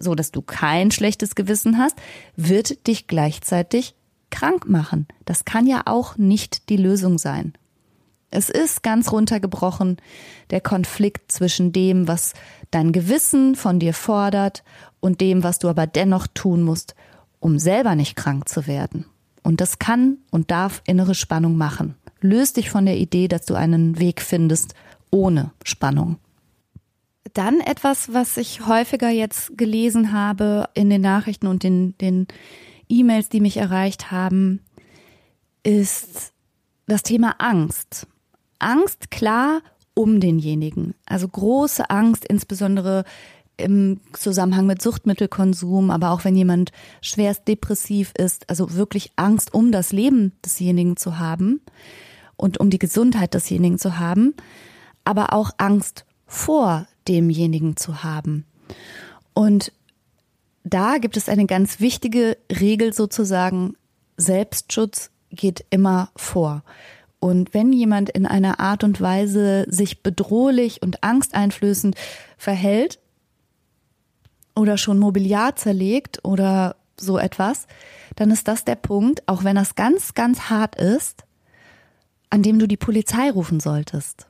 so 0.00 0.14
dass 0.14 0.32
du 0.32 0.42
kein 0.42 0.90
schlechtes 0.90 1.34
Gewissen 1.34 1.78
hast, 1.78 1.96
wird 2.36 2.86
dich 2.86 3.06
gleichzeitig 3.06 3.94
krank 4.30 4.68
machen. 4.68 5.06
Das 5.24 5.44
kann 5.44 5.66
ja 5.66 5.82
auch 5.86 6.16
nicht 6.16 6.68
die 6.68 6.76
Lösung 6.76 7.18
sein. 7.18 7.54
Es 8.30 8.50
ist 8.50 8.82
ganz 8.82 9.12
runtergebrochen 9.12 9.98
der 10.50 10.60
Konflikt 10.60 11.32
zwischen 11.32 11.72
dem, 11.72 12.08
was 12.08 12.34
dein 12.70 12.92
Gewissen 12.92 13.54
von 13.54 13.78
dir 13.78 13.94
fordert 13.94 14.64
und 15.00 15.20
dem, 15.20 15.42
was 15.42 15.58
du 15.58 15.68
aber 15.68 15.86
dennoch 15.86 16.26
tun 16.26 16.62
musst, 16.62 16.94
um 17.46 17.60
selber 17.60 17.94
nicht 17.94 18.16
krank 18.16 18.48
zu 18.48 18.66
werden. 18.66 19.04
Und 19.44 19.60
das 19.60 19.78
kann 19.78 20.18
und 20.32 20.50
darf 20.50 20.82
innere 20.84 21.14
Spannung 21.14 21.56
machen. 21.56 21.94
Löst 22.20 22.56
dich 22.56 22.70
von 22.70 22.86
der 22.86 22.96
Idee, 22.96 23.28
dass 23.28 23.46
du 23.46 23.54
einen 23.54 24.00
Weg 24.00 24.20
findest 24.20 24.74
ohne 25.12 25.52
Spannung. 25.62 26.16
Dann 27.34 27.60
etwas, 27.60 28.12
was 28.12 28.36
ich 28.36 28.66
häufiger 28.66 29.10
jetzt 29.10 29.56
gelesen 29.56 30.10
habe 30.10 30.68
in 30.74 30.90
den 30.90 31.02
Nachrichten 31.02 31.46
und 31.46 31.62
den, 31.62 31.96
den 31.98 32.26
E-Mails, 32.88 33.28
die 33.28 33.40
mich 33.40 33.58
erreicht 33.58 34.10
haben, 34.10 34.60
ist 35.62 36.32
das 36.88 37.04
Thema 37.04 37.36
Angst. 37.38 38.08
Angst 38.58 39.12
klar 39.12 39.62
um 39.94 40.18
denjenigen. 40.18 40.94
Also 41.06 41.28
große 41.28 41.90
Angst, 41.90 42.24
insbesondere 42.24 43.04
im 43.56 44.00
Zusammenhang 44.12 44.66
mit 44.66 44.82
Suchtmittelkonsum, 44.82 45.90
aber 45.90 46.10
auch 46.10 46.24
wenn 46.24 46.36
jemand 46.36 46.72
schwerst 47.00 47.48
depressiv 47.48 48.12
ist, 48.18 48.48
also 48.50 48.74
wirklich 48.74 49.12
Angst 49.16 49.54
um 49.54 49.72
das 49.72 49.92
Leben 49.92 50.32
desjenigen 50.44 50.96
zu 50.96 51.18
haben 51.18 51.60
und 52.36 52.58
um 52.58 52.70
die 52.70 52.78
Gesundheit 52.78 53.34
desjenigen 53.34 53.78
zu 53.78 53.98
haben, 53.98 54.34
aber 55.04 55.32
auch 55.32 55.52
Angst 55.58 56.04
vor 56.26 56.86
demjenigen 57.08 57.76
zu 57.76 58.02
haben. 58.02 58.44
Und 59.32 59.72
da 60.64 60.98
gibt 60.98 61.16
es 61.16 61.28
eine 61.28 61.46
ganz 61.46 61.80
wichtige 61.80 62.36
Regel 62.50 62.92
sozusagen, 62.92 63.76
Selbstschutz 64.16 65.10
geht 65.30 65.64
immer 65.70 66.10
vor. 66.16 66.62
Und 67.18 67.54
wenn 67.54 67.72
jemand 67.72 68.10
in 68.10 68.26
einer 68.26 68.60
Art 68.60 68.84
und 68.84 69.00
Weise 69.00 69.64
sich 69.68 70.02
bedrohlich 70.02 70.82
und 70.82 71.02
angsteinflößend 71.02 71.96
verhält, 72.36 72.98
oder 74.56 74.78
schon 74.78 74.98
Mobiliar 74.98 75.54
zerlegt 75.56 76.24
oder 76.24 76.76
so 76.98 77.18
etwas, 77.18 77.66
dann 78.16 78.30
ist 78.30 78.48
das 78.48 78.64
der 78.64 78.74
Punkt, 78.74 79.22
auch 79.28 79.44
wenn 79.44 79.56
das 79.56 79.74
ganz, 79.74 80.14
ganz 80.14 80.48
hart 80.48 80.76
ist, 80.76 81.24
an 82.30 82.42
dem 82.42 82.58
du 82.58 82.66
die 82.66 82.78
Polizei 82.78 83.30
rufen 83.30 83.60
solltest. 83.60 84.26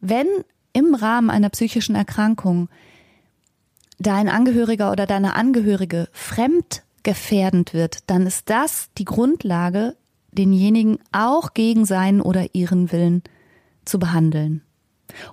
Wenn 0.00 0.26
im 0.72 0.94
Rahmen 0.94 1.30
einer 1.30 1.48
psychischen 1.48 1.94
Erkrankung 1.94 2.68
dein 3.98 4.28
Angehöriger 4.28 4.92
oder 4.92 5.06
deine 5.06 5.34
Angehörige 5.34 6.08
fremdgefährdend 6.12 7.72
wird, 7.72 8.10
dann 8.10 8.26
ist 8.26 8.50
das 8.50 8.90
die 8.98 9.06
Grundlage, 9.06 9.96
denjenigen 10.32 10.98
auch 11.12 11.54
gegen 11.54 11.86
seinen 11.86 12.20
oder 12.20 12.54
ihren 12.54 12.92
Willen 12.92 13.22
zu 13.86 13.98
behandeln. 13.98 14.62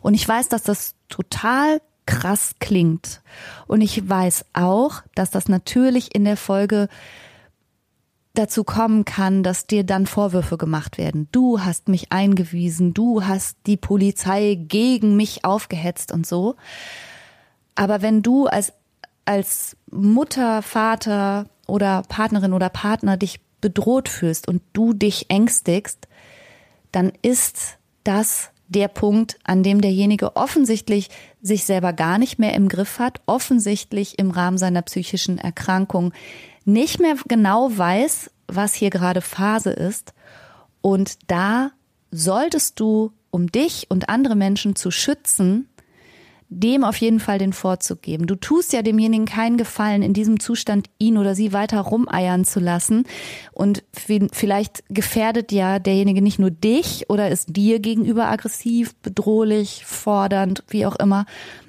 Und 0.01 0.13
ich 0.13 0.25
weiß, 0.25 0.47
dass 0.49 0.63
das 0.63 0.95
total 1.09 1.81
krass 2.05 2.55
klingt. 2.59 3.21
Und 3.67 3.81
ich 3.81 4.07
weiß 4.07 4.45
auch, 4.53 5.01
dass 5.15 5.31
das 5.31 5.47
natürlich 5.47 6.13
in 6.13 6.25
der 6.25 6.37
Folge 6.37 6.89
dazu 8.33 8.63
kommen 8.63 9.05
kann, 9.05 9.43
dass 9.43 9.67
dir 9.67 9.83
dann 9.83 10.07
Vorwürfe 10.07 10.57
gemacht 10.57 10.97
werden. 10.97 11.27
Du 11.31 11.61
hast 11.61 11.87
mich 11.87 12.11
eingewiesen, 12.11 12.93
du 12.93 13.23
hast 13.23 13.57
die 13.67 13.77
Polizei 13.77 14.55
gegen 14.59 15.15
mich 15.15 15.45
aufgehetzt 15.45 16.11
und 16.11 16.25
so. 16.25 16.55
Aber 17.75 18.01
wenn 18.01 18.21
du 18.21 18.47
als, 18.47 18.73
als 19.25 19.77
Mutter, 19.91 20.61
Vater 20.63 21.45
oder 21.67 22.01
Partnerin 22.09 22.53
oder 22.53 22.69
Partner 22.69 23.17
dich 23.17 23.39
bedroht 23.61 24.09
fühlst 24.09 24.47
und 24.47 24.61
du 24.73 24.93
dich 24.93 25.29
ängstigst, 25.29 26.07
dann 26.91 27.13
ist 27.21 27.77
das 28.03 28.49
der 28.73 28.89
Punkt, 28.89 29.39
an 29.45 29.63
dem 29.63 29.79
derjenige 29.79 30.35
offensichtlich 30.35 31.09
sich 31.41 31.63
selber 31.63 31.93
gar 31.93 32.17
nicht 32.17 32.39
mehr 32.39 32.53
im 32.53 32.67
Griff 32.67 32.99
hat, 32.99 33.21
offensichtlich 33.25 34.19
im 34.19 34.31
Rahmen 34.31 34.57
seiner 34.57 34.81
psychischen 34.81 35.37
Erkrankung 35.37 36.11
nicht 36.65 36.99
mehr 36.99 37.15
genau 37.27 37.69
weiß, 37.75 38.29
was 38.47 38.73
hier 38.73 38.89
gerade 38.89 39.21
Phase 39.21 39.71
ist. 39.71 40.13
Und 40.81 41.17
da 41.27 41.71
solltest 42.11 42.79
du, 42.79 43.11
um 43.31 43.51
dich 43.51 43.87
und 43.89 44.09
andere 44.09 44.35
Menschen 44.35 44.75
zu 44.75 44.91
schützen, 44.91 45.69
dem 46.49 46.83
auf 46.83 46.97
jeden 46.97 47.19
Fall 47.19 47.37
den 47.37 47.53
Vorzug 47.53 48.01
geben. 48.01 48.27
Du 48.27 48.35
tust 48.35 48.73
ja 48.73 48.81
demjenigen 48.81 49.25
keinen 49.25 49.57
Gefallen, 49.57 50.01
in 50.01 50.13
diesem 50.13 50.39
Zustand 50.39 50.87
ihn 50.99 51.17
oder 51.17 51.35
sie 51.35 51.53
weiter 51.53 51.79
rumeiern 51.81 52.45
zu 52.45 52.59
lassen. 52.59 53.05
Und 53.51 53.83
vielleicht 53.91 54.83
gefährdet 54.89 55.51
ja 55.51 55.79
derjenige 55.79 56.21
nicht 56.21 56.39
nur 56.39 56.51
dich 56.51 57.09
oder 57.09 57.29
ist 57.29 57.55
dir 57.55 57.79
gegenüber 57.79 58.27
aggressiv, 58.27 58.95
bedrohlich, 58.97 59.85
fordernd, 59.85 60.63
wie 60.67 60.85
auch 60.85 60.95
immer, 60.97 61.25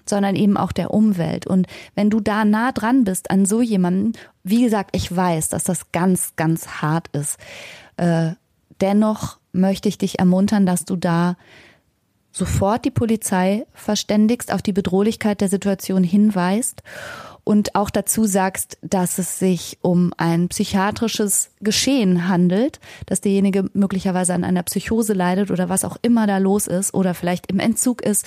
sondern 0.06 0.36
eben 0.36 0.56
auch 0.56 0.72
der 0.72 0.92
Umwelt. 0.92 1.46
Und 1.46 1.66
wenn 1.94 2.10
du 2.10 2.20
da 2.20 2.44
nah 2.44 2.72
dran 2.72 3.04
bist 3.04 3.30
an 3.30 3.46
so 3.46 3.62
jemanden, 3.62 4.12
wie 4.42 4.62
gesagt, 4.62 4.90
ich 4.94 5.14
weiß, 5.14 5.48
dass 5.48 5.64
das 5.64 5.92
ganz, 5.92 6.36
ganz 6.36 6.66
hart 6.82 7.08
ist. 7.08 7.38
Äh, 7.96 8.32
dennoch 8.80 9.38
möchte 9.52 9.88
ich 9.88 9.98
dich 9.98 10.18
ermuntern, 10.18 10.66
dass 10.66 10.84
du 10.84 10.96
da 10.96 11.36
sofort 12.34 12.84
die 12.84 12.90
Polizei 12.90 13.64
verständigst, 13.72 14.52
auf 14.52 14.60
die 14.60 14.72
Bedrohlichkeit 14.72 15.40
der 15.40 15.48
Situation 15.48 16.02
hinweist 16.02 16.82
und 17.44 17.74
auch 17.76 17.90
dazu 17.90 18.24
sagst, 18.24 18.78
dass 18.82 19.18
es 19.18 19.38
sich 19.38 19.78
um 19.82 20.12
ein 20.16 20.48
psychiatrisches 20.48 21.50
Geschehen 21.60 22.26
handelt, 22.26 22.80
dass 23.06 23.20
derjenige 23.20 23.70
möglicherweise 23.72 24.34
an 24.34 24.44
einer 24.44 24.64
Psychose 24.64 25.12
leidet 25.12 25.50
oder 25.50 25.68
was 25.68 25.84
auch 25.84 25.96
immer 26.02 26.26
da 26.26 26.38
los 26.38 26.66
ist 26.66 26.92
oder 26.92 27.14
vielleicht 27.14 27.46
im 27.46 27.60
Entzug 27.60 28.02
ist. 28.02 28.26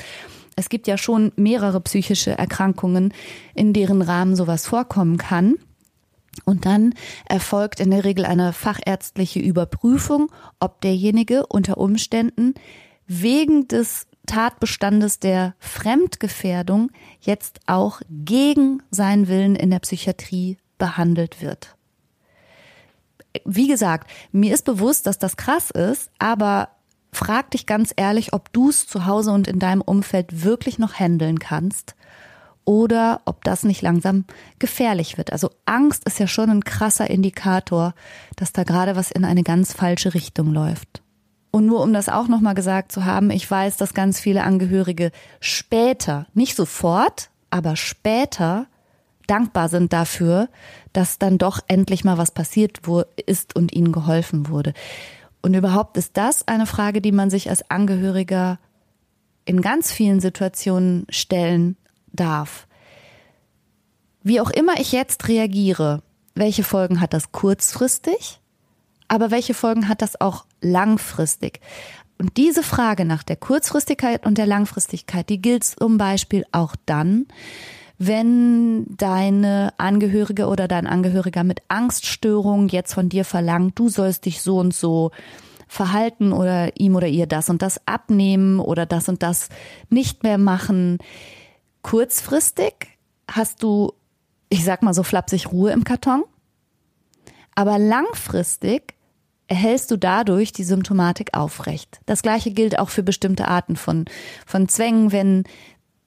Es 0.56 0.70
gibt 0.70 0.88
ja 0.88 0.98
schon 0.98 1.34
mehrere 1.36 1.82
psychische 1.82 2.32
Erkrankungen, 2.32 3.14
in 3.56 3.74
deren 3.74 4.02
Rahmen 4.02 4.36
sowas 4.36 4.66
vorkommen 4.66 5.18
kann. 5.18 5.56
Und 6.46 6.66
dann 6.66 6.94
erfolgt 7.26 7.80
in 7.80 7.92
der 7.92 8.06
Regel 8.06 8.24
eine 8.24 8.54
fachärztliche 8.54 9.40
Überprüfung, 9.40 10.32
ob 10.60 10.80
derjenige 10.82 11.46
unter 11.48 11.78
Umständen 11.78 12.54
wegen 13.08 13.68
des 13.68 14.08
Tatbestandes 14.26 15.20
der 15.20 15.56
Fremdgefährdung 15.58 16.92
jetzt 17.22 17.62
auch 17.66 18.02
gegen 18.10 18.84
seinen 18.92 19.28
Willen 19.28 19.56
in 19.56 19.72
der 19.72 19.80
Psychiatrie 19.80 20.58
behandelt 20.78 21.42
wird. 21.42 21.76
Wie 23.46 23.68
gesagt, 23.68 24.10
mir 24.32 24.54
ist 24.54 24.66
bewusst, 24.66 25.08
dass 25.08 25.18
das 25.18 25.38
krass 25.38 25.72
ist, 25.72 26.12
aber 26.20 26.70
frag 27.14 27.52
dich 27.52 27.66
ganz 27.66 27.94
ehrlich, 27.96 28.34
ob 28.34 28.52
du 28.52 28.70
es 28.70 28.86
zu 28.88 29.06
Hause 29.06 29.32
und 29.32 29.48
in 29.48 29.60
deinem 29.60 29.82
Umfeld 29.82 30.44
wirklich 30.44 30.78
noch 30.78 30.94
handeln 30.94 31.40
kannst 31.40 31.96
oder 32.66 33.22
ob 33.26 33.44
das 33.46 33.64
nicht 33.64 33.82
langsam 33.82 34.26
gefährlich 34.60 35.18
wird. 35.18 35.32
Also 35.32 35.52
Angst 35.66 36.04
ist 36.06 36.20
ja 36.20 36.28
schon 36.28 36.50
ein 36.50 36.64
krasser 36.64 37.10
Indikator, 37.10 37.94
dass 38.36 38.52
da 38.52 38.64
gerade 38.64 38.96
was 38.96 39.10
in 39.10 39.24
eine 39.24 39.44
ganz 39.44 39.72
falsche 39.72 40.14
Richtung 40.14 40.52
läuft. 40.52 41.02
Und 41.52 41.66
nur 41.66 41.82
um 41.82 41.94
das 41.94 42.10
auch 42.10 42.28
nochmal 42.28 42.56
gesagt 42.56 42.92
zu 42.92 43.06
haben, 43.06 43.32
ich 43.32 43.50
weiß, 43.50 43.78
dass 43.78 43.94
ganz 43.94 44.20
viele 44.20 44.44
Angehörige 44.44 45.12
später, 45.40 46.28
nicht 46.34 46.56
sofort, 46.56 47.30
aber 47.50 47.76
später 47.76 48.68
dankbar 49.28 49.70
sind 49.70 49.94
dafür, 49.94 50.50
dass 50.94 51.20
dann 51.20 51.38
doch 51.38 51.60
endlich 51.68 52.04
mal 52.04 52.18
was 52.18 52.32
passiert 52.32 52.82
ist 53.26 53.56
und 53.56 53.74
ihnen 53.74 53.92
geholfen 53.92 54.50
wurde. 54.50 54.74
Und 55.42 55.54
überhaupt 55.54 55.98
ist 55.98 56.18
das 56.18 56.48
eine 56.48 56.66
Frage, 56.66 57.02
die 57.02 57.12
man 57.12 57.30
sich 57.30 57.50
als 57.50 57.70
Angehöriger 57.70 58.60
in 59.46 59.62
ganz 59.62 59.92
vielen 59.92 60.20
Situationen 60.20 61.06
stellen 61.10 61.78
darf. 62.12 62.68
Wie 64.24 64.42
auch 64.42 64.50
immer 64.50 64.80
ich 64.80 64.92
jetzt 64.92 65.28
reagiere, 65.28 66.02
welche 66.36 66.64
Folgen 66.64 67.00
hat 67.00 67.14
das 67.14 67.32
kurzfristig? 67.32 68.42
Aber 69.08 69.32
welche 69.32 69.54
Folgen 69.54 69.88
hat 69.88 70.02
das 70.02 70.20
auch 70.20 70.46
langfristig? 70.62 71.62
Und 72.20 72.38
diese 72.38 72.64
Frage 72.64 73.06
nach 73.06 73.24
der 73.24 73.36
Kurzfristigkeit 73.36 74.26
und 74.26 74.38
der 74.38 74.48
Langfristigkeit, 74.48 75.30
die 75.30 75.42
gilt 75.42 75.64
zum 75.64 75.98
Beispiel 75.98 76.46
auch 76.52 76.76
dann, 76.86 77.28
wenn 78.00 78.86
deine 78.96 79.74
Angehörige 79.78 80.48
oder 80.48 80.68
dein 80.68 80.88
Angehöriger 80.88 81.44
mit 81.44 81.62
Angststörungen 81.68 82.70
jetzt 82.70 82.94
von 82.94 83.10
dir 83.10 83.26
verlangt, 83.26 83.78
du 83.80 83.90
sollst 83.90 84.26
dich 84.26 84.42
so 84.42 84.60
und 84.60 84.74
so 84.74 85.12
verhalten 85.68 86.32
oder 86.32 86.80
ihm 86.80 86.96
oder 86.96 87.08
ihr 87.08 87.28
das 87.28 87.50
und 87.50 87.62
das 87.62 87.86
abnehmen 87.88 88.60
oder 88.60 88.86
das 88.86 89.10
und 89.10 89.24
das 89.24 89.50
nicht 89.90 90.24
mehr 90.24 90.38
machen. 90.38 91.00
Kurzfristig 91.82 92.74
hast 93.30 93.64
du, 93.64 93.94
ich 94.50 94.64
sag 94.64 94.84
mal 94.84 94.94
so 94.94 95.04
flapsig, 95.04 95.52
Ruhe 95.52 95.72
im 95.72 95.84
Karton. 95.84 96.24
Aber 97.56 97.80
langfristig 97.80 98.94
erhältst 99.48 99.92
du 99.92 99.98
dadurch 99.98 100.52
die 100.52 100.64
Symptomatik 100.64 101.34
aufrecht. 101.34 102.00
Das 102.06 102.22
gleiche 102.22 102.52
gilt 102.52 102.80
auch 102.80 102.90
für 102.90 103.04
bestimmte 103.04 103.48
Arten 103.48 103.76
von, 103.76 104.06
von 104.46 104.68
Zwängen, 104.68 105.12
wenn 105.12 105.44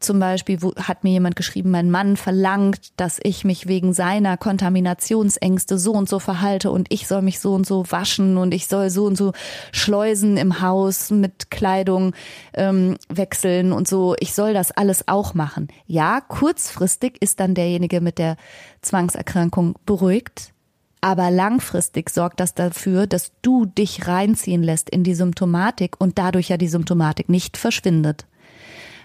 zum 0.01 0.19
Beispiel 0.19 0.63
wo, 0.63 0.75
hat 0.77 1.05
mir 1.05 1.11
jemand 1.11 1.37
geschrieben, 1.37 1.71
mein 1.71 1.91
Mann 1.91 2.17
verlangt, 2.17 2.99
dass 2.99 3.21
ich 3.23 3.45
mich 3.45 3.69
wegen 3.69 3.93
seiner 3.93 4.39
Kontaminationsängste 4.39 5.79
so 5.79 5.93
und 5.93 6.09
so 6.09 6.19
verhalte 6.19 6.71
und 6.71 6.87
ich 6.91 7.07
soll 7.07 7.21
mich 7.21 7.39
so 7.39 7.53
und 7.55 7.67
so 7.67 7.85
waschen 7.91 8.39
und 8.39 8.55
ich 8.55 8.67
soll 8.67 8.89
so 8.89 9.05
und 9.05 9.17
so 9.17 9.33
Schleusen 9.73 10.39
im 10.39 10.63
Haus 10.63 11.11
mit 11.11 11.51
Kleidung 11.51 12.15
ähm, 12.55 12.97
wechseln 13.11 13.73
und 13.73 13.87
so. 13.87 14.17
Ich 14.19 14.35
soll 14.35 14.55
das 14.55 14.73
alles 14.73 15.07
auch 15.07 15.35
machen. 15.35 15.69
Ja, 15.87 16.23
kurzfristig 16.23 17.19
ist 17.21 17.39
dann 17.39 17.55
derjenige 17.55 18.01
mit 18.01 18.19
der 18.19 18.37
Zwangserkrankung 18.81 19.75
beruhigt, 19.85 20.55
aber 21.01 21.31
langfristig 21.31 22.11
sorgt 22.11 22.41
das 22.41 22.55
dafür, 22.55 23.07
dass 23.07 23.33
du 23.43 23.65
dich 23.65 24.07
reinziehen 24.07 24.63
lässt 24.63 24.91
in 24.91 25.03
die 25.03 25.15
Symptomatik 25.15 25.97
und 25.99 26.19
dadurch 26.19 26.49
ja 26.49 26.57
die 26.57 26.69
Symptomatik 26.69 27.29
nicht 27.29 27.57
verschwindet. 27.57 28.27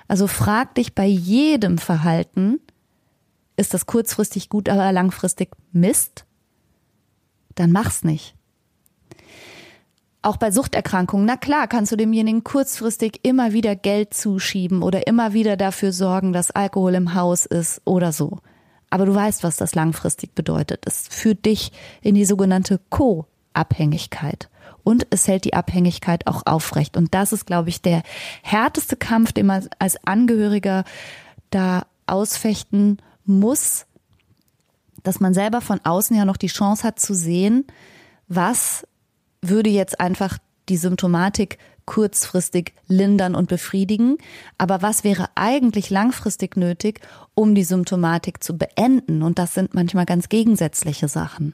Also 0.07 0.27
frag 0.27 0.75
dich 0.75 0.93
bei 0.93 1.05
jedem 1.05 1.77
Verhalten, 1.77 2.59
ist 3.57 3.73
das 3.73 3.85
kurzfristig 3.85 4.49
gut, 4.49 4.67
aber 4.69 4.91
langfristig 4.91 5.51
Mist? 5.71 6.25
Dann 7.55 7.71
mach's 7.71 8.03
nicht. 8.03 8.35
Auch 10.21 10.37
bei 10.37 10.51
Suchterkrankungen, 10.51 11.25
na 11.25 11.37
klar, 11.37 11.67
kannst 11.67 11.91
du 11.91 11.95
demjenigen 11.95 12.43
kurzfristig 12.43 13.19
immer 13.23 13.53
wieder 13.53 13.75
Geld 13.75 14.13
zuschieben 14.13 14.81
oder 14.81 15.07
immer 15.07 15.33
wieder 15.33 15.55
dafür 15.55 15.91
sorgen, 15.91 16.33
dass 16.33 16.51
Alkohol 16.51 16.95
im 16.95 17.13
Haus 17.13 17.45
ist 17.45 17.81
oder 17.85 18.11
so. 18.11 18.39
Aber 18.95 19.05
du 19.05 19.13
weißt, 19.13 19.43
was 19.43 19.57
das 19.57 19.75
langfristig 19.75 20.35
bedeutet. 20.35 20.85
Es 20.87 21.09
führt 21.09 21.45
dich 21.45 21.73
in 22.01 22.15
die 22.15 22.23
sogenannte 22.23 22.79
Co-Abhängigkeit. 22.89 24.49
Und 24.85 25.05
es 25.09 25.27
hält 25.27 25.43
die 25.43 25.53
Abhängigkeit 25.53 26.27
auch 26.27 26.43
aufrecht. 26.45 26.95
Und 26.95 27.13
das 27.13 27.33
ist, 27.33 27.45
glaube 27.45 27.67
ich, 27.67 27.81
der 27.81 28.03
härteste 28.41 28.95
Kampf, 28.95 29.33
den 29.33 29.47
man 29.47 29.67
als 29.79 29.97
Angehöriger 30.07 30.85
da 31.49 31.87
ausfechten 32.07 32.99
muss, 33.25 33.85
dass 35.03 35.19
man 35.19 35.33
selber 35.33 35.59
von 35.59 35.81
außen 35.83 36.15
ja 36.15 36.23
noch 36.23 36.37
die 36.37 36.47
Chance 36.47 36.87
hat 36.87 36.97
zu 36.97 37.13
sehen, 37.13 37.67
was 38.29 38.87
würde 39.41 39.71
jetzt 39.71 39.99
einfach 39.99 40.37
die 40.69 40.77
Symptomatik 40.77 41.57
kurzfristig 41.85 42.73
lindern 42.87 43.35
und 43.35 43.47
befriedigen. 43.47 44.17
Aber 44.57 44.81
was 44.81 45.03
wäre 45.03 45.29
eigentlich 45.35 45.89
langfristig 45.89 46.57
nötig, 46.57 47.01
um 47.33 47.55
die 47.55 47.63
Symptomatik 47.63 48.43
zu 48.43 48.57
beenden? 48.57 49.21
Und 49.23 49.39
das 49.39 49.53
sind 49.53 49.73
manchmal 49.73 50.05
ganz 50.05 50.29
gegensätzliche 50.29 51.07
Sachen. 51.07 51.53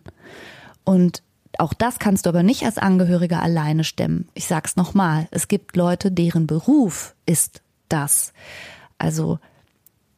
Und 0.83 1.23
auch 1.57 1.73
das 1.73 1.99
kannst 1.99 2.25
du 2.25 2.29
aber 2.29 2.43
nicht 2.43 2.63
als 2.63 2.77
Angehöriger 2.77 3.41
alleine 3.41 3.83
stemmen. 3.83 4.29
Ich 4.33 4.47
sag's 4.47 4.75
nochmal. 4.75 5.27
Es 5.31 5.47
gibt 5.47 5.75
Leute, 5.75 6.11
deren 6.11 6.47
Beruf 6.47 7.15
ist 7.25 7.61
das. 7.89 8.33
Also 8.97 9.39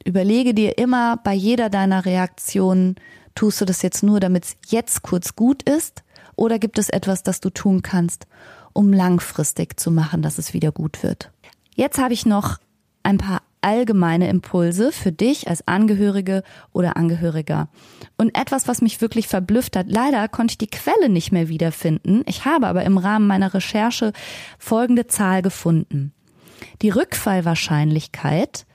überlege 0.05 0.53
dir 0.53 0.78
immer 0.78 1.18
bei 1.18 1.34
jeder 1.34 1.70
deiner 1.70 2.05
Reaktionen, 2.05 2.95
tust 3.36 3.61
du 3.61 3.66
das 3.66 3.82
jetzt 3.82 4.03
nur, 4.03 4.20
damit 4.20 4.45
es 4.45 4.57
jetzt 4.68 5.01
kurz 5.01 5.36
gut 5.36 5.64
ist? 5.64 6.03
Oder 6.36 6.59
gibt 6.59 6.80
es 6.80 6.89
etwas, 6.89 7.24
das 7.24 7.39
du 7.39 7.49
tun 7.49 7.82
kannst, 7.82 8.28
um 8.74 8.91
langfristig 8.91 9.80
zu 9.80 9.91
machen, 9.91 10.21
dass 10.21 10.38
es 10.38 10.53
wieder 10.53 10.71
gut 10.71 11.03
wird. 11.03 11.32
Jetzt 11.76 11.97
habe 11.97 12.13
ich 12.13 12.26
noch 12.26 12.57
ein 13.03 13.17
paar 13.17 13.41
allgemeine 13.63 14.30
Impulse 14.30 14.91
für 14.91 15.11
dich 15.11 15.47
als 15.47 15.67
Angehörige 15.67 16.43
oder 16.74 16.97
Angehöriger. 16.97 17.69
Und 18.17 18.38
etwas, 18.38 18.67
was 18.67 18.82
mich 18.82 19.01
wirklich 19.01 19.28
verblüfft 19.28 19.76
hat, 19.76 19.88
leider 19.89 20.28
konnte 20.28 20.53
ich 20.53 20.57
die 20.57 20.69
Quelle 20.69 21.09
nicht 21.09 21.32
mehr 21.32 21.47
wiederfinden. 21.47 22.24
Ich 22.26 22.45
habe 22.45 22.67
aber 22.67 22.84
im 22.84 22.97
Rahmen 22.97 23.26
meiner 23.26 23.53
Recherche 23.53 24.11
folgende 24.59 25.07
Zahl 25.07 25.41
gefunden. 25.41 26.13
Die 26.82 26.89
Rückfallwahrscheinlichkeit 26.89 28.65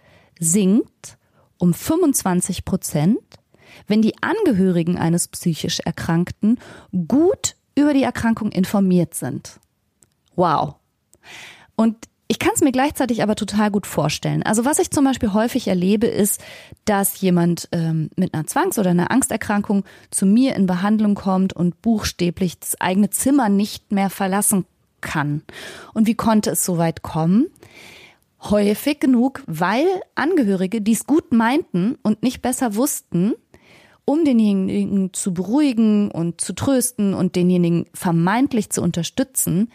sinkt 0.41 1.19
um 1.59 1.75
25 1.75 2.65
Prozent, 2.65 3.19
wenn 3.87 4.03
die 4.03 4.15
Angehörigen 4.23 4.99
eines 4.99 5.29
psychisch 5.29 5.81
Erkrankten 5.81 6.59
gut 7.09 7.57
über 7.75 7.93
die 7.93 8.03
Erkrankung 8.03 8.51
informiert 8.53 9.15
sind. 9.15 9.61
Wow. 10.39 10.77
Und 11.75 11.97
ich 12.29 12.39
kann 12.39 12.53
es 12.55 12.61
mir 12.61 12.71
gleichzeitig 12.71 13.25
aber 13.25 13.35
total 13.35 13.73
gut 13.73 13.87
vorstellen. 13.87 14.45
Also 14.45 14.65
was 14.65 14.79
ich 14.79 14.93
zum 14.93 15.05
Beispiel 15.05 15.33
häufig 15.33 15.67
erlebe, 15.67 16.07
ist, 16.07 16.41
dass 16.85 17.21
jemand 17.21 17.69
ähm, 17.73 18.11
mit 18.15 18.35
einer 18.35 18.47
Zwangs- 18.47 18.79
oder 18.79 18.91
einer 18.91 19.11
Angsterkrankung 19.11 19.85
zu 20.11 20.27
mir 20.27 20.55
in 20.55 20.67
Behandlung 20.67 21.17
kommt 21.17 21.55
und 21.55 21.83
buchstäblich 21.83 22.61
das 22.61 22.81
eigene 22.81 23.11
Zimmer 23.11 23.49
nicht 23.49 23.91
mehr 23.91 24.11
verlassen 24.11 24.65
kann. 25.01 25.43
Und 25.93 26.07
wie 26.07 26.15
konnte 26.15 26.51
es 26.51 26.65
so 26.65 26.79
weit 26.79 27.03
kommen? 27.03 27.47
Häufig 28.41 29.01
genug, 29.01 29.43
weil 29.49 29.87
Angehörige 30.15 30.81
dies 30.81 31.05
gut 31.05 31.33
meinten 31.33 31.97
und 32.03 32.23
nicht 32.23 32.43
besser 32.43 32.77
wussten, 32.77 33.35
um 34.05 34.25
denjenigen 34.25 35.13
zu 35.13 35.35
beruhigen 35.35 36.11
und 36.11 36.41
zu 36.41 36.55
trösten 36.55 37.15
und 37.15 37.37
denjenigen 37.37 37.87
vermeintlich 37.93 38.71
zu 38.71 38.81
unterstützen, 38.81 39.71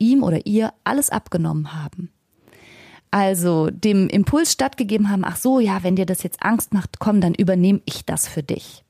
ihm 0.00 0.22
oder 0.22 0.46
ihr 0.46 0.72
alles 0.82 1.10
abgenommen 1.10 1.72
haben. 1.72 2.10
Also 3.10 3.70
dem 3.70 4.08
Impuls 4.08 4.52
stattgegeben 4.52 5.10
haben, 5.10 5.24
ach 5.24 5.36
so, 5.36 5.58
ja, 5.60 5.82
wenn 5.82 5.96
dir 5.96 6.06
das 6.06 6.22
jetzt 6.22 6.42
Angst 6.42 6.72
macht, 6.72 7.00
komm, 7.00 7.20
dann 7.20 7.34
übernehme 7.34 7.80
ich 7.84 8.04
das 8.04 8.28
für 8.28 8.42
dich. 8.42 8.84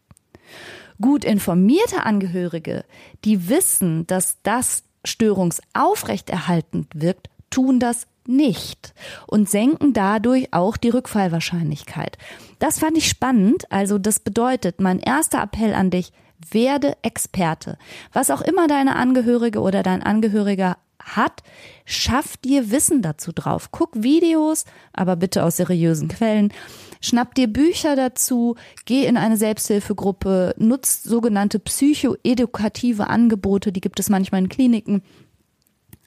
Gut 1.01 1.25
informierte 1.25 2.05
Angehörige, 2.05 2.85
die 3.25 3.49
wissen, 3.49 4.07
dass 4.07 4.37
das 4.43 4.85
störungsaufrechterhaltend 5.05 6.89
wirkt, 6.95 7.31
tun 7.49 7.81
das 7.81 8.07
nicht 8.27 8.93
und 9.27 9.49
senken 9.49 9.95
dadurch 9.95 10.53
auch 10.53 10.77
die 10.77 10.91
Rückfallwahrscheinlichkeit. 10.91 12.19
Das 12.59 12.79
fand 12.79 12.99
ich 12.99 13.09
spannend. 13.09 13.65
Also 13.73 13.99
das 13.99 14.21
bedeutet, 14.21 14.81
mein 14.81 15.01
erster 15.01 15.43
Appell 15.43 15.75
an 15.75 15.91
dich, 15.91 16.13
werde 16.51 16.97
Experte. 17.03 17.79
Was 18.13 18.31
auch 18.31 18.41
immer 18.43 18.67
deine 18.67 18.97
Angehörige 18.97 19.61
oder 19.61 19.83
dein 19.83 20.03
Angehöriger 20.03 20.77
hat, 21.01 21.43
schaff 21.85 22.37
dir 22.37 22.71
Wissen 22.71 23.03
dazu 23.03 23.33
drauf. 23.33 23.71
Guck 23.71 24.03
Videos, 24.03 24.65
aber 24.93 25.17
bitte 25.17 25.45
aus 25.45 25.57
seriösen 25.57 26.09
Quellen. 26.09 26.53
Schnapp 27.01 27.35
dir 27.35 27.47
Bücher 27.47 27.97
dazu, 27.97 28.57
geh 28.85 29.07
in 29.07 29.17
eine 29.17 29.39
Selbsthilfegruppe, 29.39 30.55
nutzt 30.59 31.05
sogenannte 31.05 31.59
psychoedukative 31.59 33.09
Angebote, 33.09 33.73
die 33.73 33.81
gibt 33.81 33.99
es 34.01 34.11
manchmal 34.11 34.43
in 34.43 34.49
Kliniken. 34.51 35.03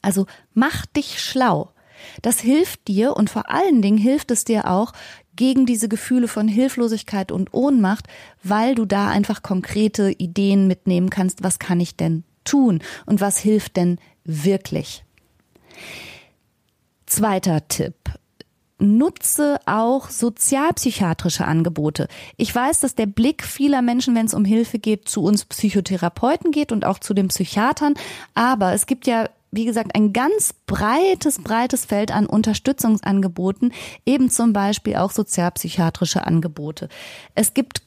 Also 0.03 0.27
mach 0.53 0.85
dich 0.85 1.19
schlau. 1.19 1.71
Das 2.21 2.39
hilft 2.39 2.87
dir 2.87 3.15
und 3.15 3.29
vor 3.29 3.49
allen 3.49 3.81
Dingen 3.81 3.97
hilft 3.97 4.29
es 4.29 4.43
dir 4.43 4.69
auch 4.69 4.93
gegen 5.35 5.65
diese 5.65 5.89
Gefühle 5.89 6.27
von 6.27 6.47
Hilflosigkeit 6.47 7.31
und 7.31 7.53
Ohnmacht, 7.53 8.07
weil 8.43 8.75
du 8.75 8.85
da 8.85 9.09
einfach 9.09 9.41
konkrete 9.41 10.11
Ideen 10.11 10.67
mitnehmen 10.67 11.09
kannst, 11.09 11.43
was 11.43 11.59
kann 11.59 11.79
ich 11.79 11.95
denn 11.95 12.23
tun 12.43 12.81
und 13.05 13.21
was 13.21 13.37
hilft 13.39 13.77
denn 13.77 13.99
wirklich. 14.25 15.03
Zweiter 17.05 17.67
Tipp. 17.67 17.95
Nutze 18.79 19.59
auch 19.65 20.09
sozialpsychiatrische 20.09 21.45
Angebote. 21.45 22.07
Ich 22.37 22.53
weiß, 22.53 22.81
dass 22.81 22.95
der 22.95 23.05
Blick 23.05 23.43
vieler 23.43 23.81
Menschen, 23.81 24.15
wenn 24.15 24.25
es 24.25 24.33
um 24.33 24.43
Hilfe 24.43 24.79
geht, 24.79 25.07
zu 25.07 25.23
uns 25.23 25.45
Psychotherapeuten 25.45 26.51
geht 26.51 26.71
und 26.71 26.83
auch 26.83 26.99
zu 26.99 27.13
den 27.13 27.29
Psychiatern. 27.29 27.93
Aber 28.33 28.73
es 28.73 28.85
gibt 28.85 29.07
ja 29.07 29.29
wie 29.53 29.65
gesagt, 29.65 29.95
ein 29.95 30.13
ganz 30.13 30.53
breites, 30.65 31.37
breites 31.39 31.85
Feld 31.85 32.11
an 32.11 32.25
Unterstützungsangeboten, 32.25 33.71
eben 34.03 34.31
zum 34.31 34.51
Beispiel 34.51 34.95
auch 34.95 35.11
sozialpsychiatrische 35.11 36.25
Angebote. 36.25 36.89
Es 37.35 37.53
gibt 37.53 37.83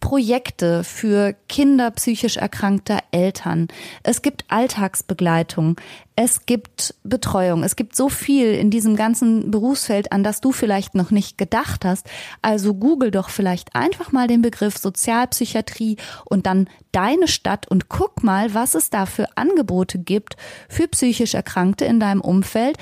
Projekte 0.00 0.82
für 0.82 1.34
Kinder 1.48 1.90
psychisch 1.92 2.38
erkrankter 2.38 2.98
Eltern. 3.12 3.68
Es 4.02 4.22
gibt 4.22 4.44
Alltagsbegleitung. 4.48 5.76
Es 6.16 6.46
gibt 6.46 6.94
Betreuung. 7.04 7.62
Es 7.62 7.76
gibt 7.76 7.94
so 7.94 8.08
viel 8.08 8.54
in 8.54 8.70
diesem 8.70 8.96
ganzen 8.96 9.50
Berufsfeld, 9.50 10.10
an 10.10 10.24
das 10.24 10.40
du 10.40 10.52
vielleicht 10.52 10.94
noch 10.94 11.10
nicht 11.10 11.38
gedacht 11.38 11.84
hast. 11.84 12.06
Also 12.42 12.74
google 12.74 13.10
doch 13.10 13.28
vielleicht 13.28 13.74
einfach 13.74 14.10
mal 14.10 14.26
den 14.26 14.42
Begriff 14.42 14.78
Sozialpsychiatrie 14.78 15.96
und 16.24 16.46
dann 16.46 16.68
deine 16.92 17.28
Stadt 17.28 17.70
und 17.70 17.88
guck 17.88 18.24
mal, 18.24 18.54
was 18.54 18.74
es 18.74 18.90
da 18.90 19.06
für 19.06 19.36
Angebote 19.36 19.98
gibt 19.98 20.36
für 20.68 20.88
psychisch 20.88 21.34
Erkrankte 21.34 21.84
in 21.84 22.00
deinem 22.00 22.22
Umfeld, 22.22 22.76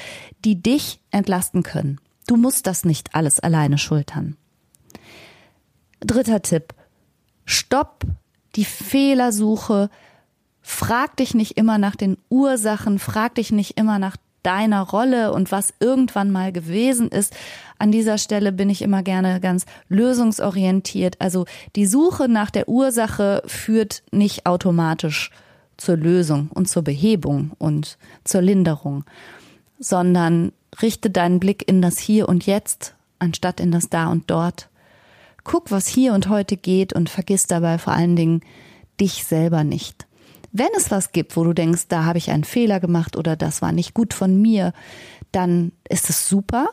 die 0.45 0.63
dich 0.63 1.01
entlasten 1.11 1.63
können. 1.63 2.01
Du 2.29 2.37
musst 2.37 2.67
das 2.67 2.85
nicht 2.85 3.15
alles 3.15 3.41
alleine 3.41 3.79
schultern. 3.79 4.37
Dritter 6.01 6.43
Tipp. 6.43 6.75
Stopp 7.49 8.05
die 8.57 8.67
Fehlersuche. 8.67 9.89
Frag 10.61 11.17
dich 11.17 11.35
nicht 11.35 11.57
immer 11.57 11.79
nach 11.79 11.97
den 11.97 12.19
Ursachen, 12.29 12.99
frag 12.99 13.37
dich 13.37 13.53
nicht 13.53 13.79
immer 13.79 13.99
nach 13.99 14.19
deiner 14.43 14.83
Rolle 14.83 15.33
und 15.33 15.51
was 15.51 15.73
irgendwann 15.81 16.31
mal 16.31 16.53
gewesen 16.53 17.09
ist. 17.09 17.35
An 17.79 17.91
dieser 17.91 18.19
Stelle 18.19 18.53
bin 18.53 18.69
ich 18.69 18.83
immer 18.83 19.03
gerne 19.03 19.41
ganz 19.41 19.65
lösungsorientiert. 19.89 21.21
Also 21.21 21.47
die 21.75 21.87
Suche 21.87 22.29
nach 22.29 22.51
der 22.51 22.69
Ursache 22.69 23.43
führt 23.47 24.03
nicht 24.13 24.45
automatisch 24.45 25.31
zur 25.79 25.97
Lösung 25.97 26.51
und 26.53 26.69
zur 26.69 26.83
Behebung 26.83 27.53
und 27.57 27.97
zur 28.25 28.43
Linderung, 28.43 29.05
sondern 29.79 30.53
richte 30.83 31.09
deinen 31.09 31.41
Blick 31.41 31.67
in 31.67 31.81
das 31.81 31.99
Hier 31.99 32.29
und 32.29 32.45
Jetzt 32.45 32.95
anstatt 33.19 33.59
in 33.59 33.73
das 33.73 33.89
Da 33.89 34.09
und 34.09 34.31
Dort 34.31 34.69
Guck, 35.45 35.71
was 35.71 35.87
hier 35.87 36.13
und 36.13 36.29
heute 36.29 36.57
geht 36.57 36.93
und 36.93 37.09
vergiss 37.09 37.47
dabei 37.47 37.79
vor 37.79 37.93
allen 37.93 38.17
Dingen 38.17 38.43
dich 39.01 39.25
selber 39.25 39.65
nicht. 39.65 40.07
Wenn 40.53 40.69
es 40.77 40.91
was 40.91 41.13
gibt, 41.13 41.37
wo 41.37 41.45
du 41.45 41.53
denkst, 41.53 41.89
da 41.89 42.05
habe 42.05 42.19
ich 42.19 42.31
einen 42.31 42.45
Fehler 42.45 42.81
gemacht 42.81 43.17
oder 43.17 43.37
das 43.37 43.63
war 43.63 43.73
nicht 43.73 43.95
gut 43.95 44.15
von 44.15 44.41
mir, 44.41 44.73
dann 45.33 45.73
ist 45.89 46.11
es 46.11 46.29
super. 46.29 46.71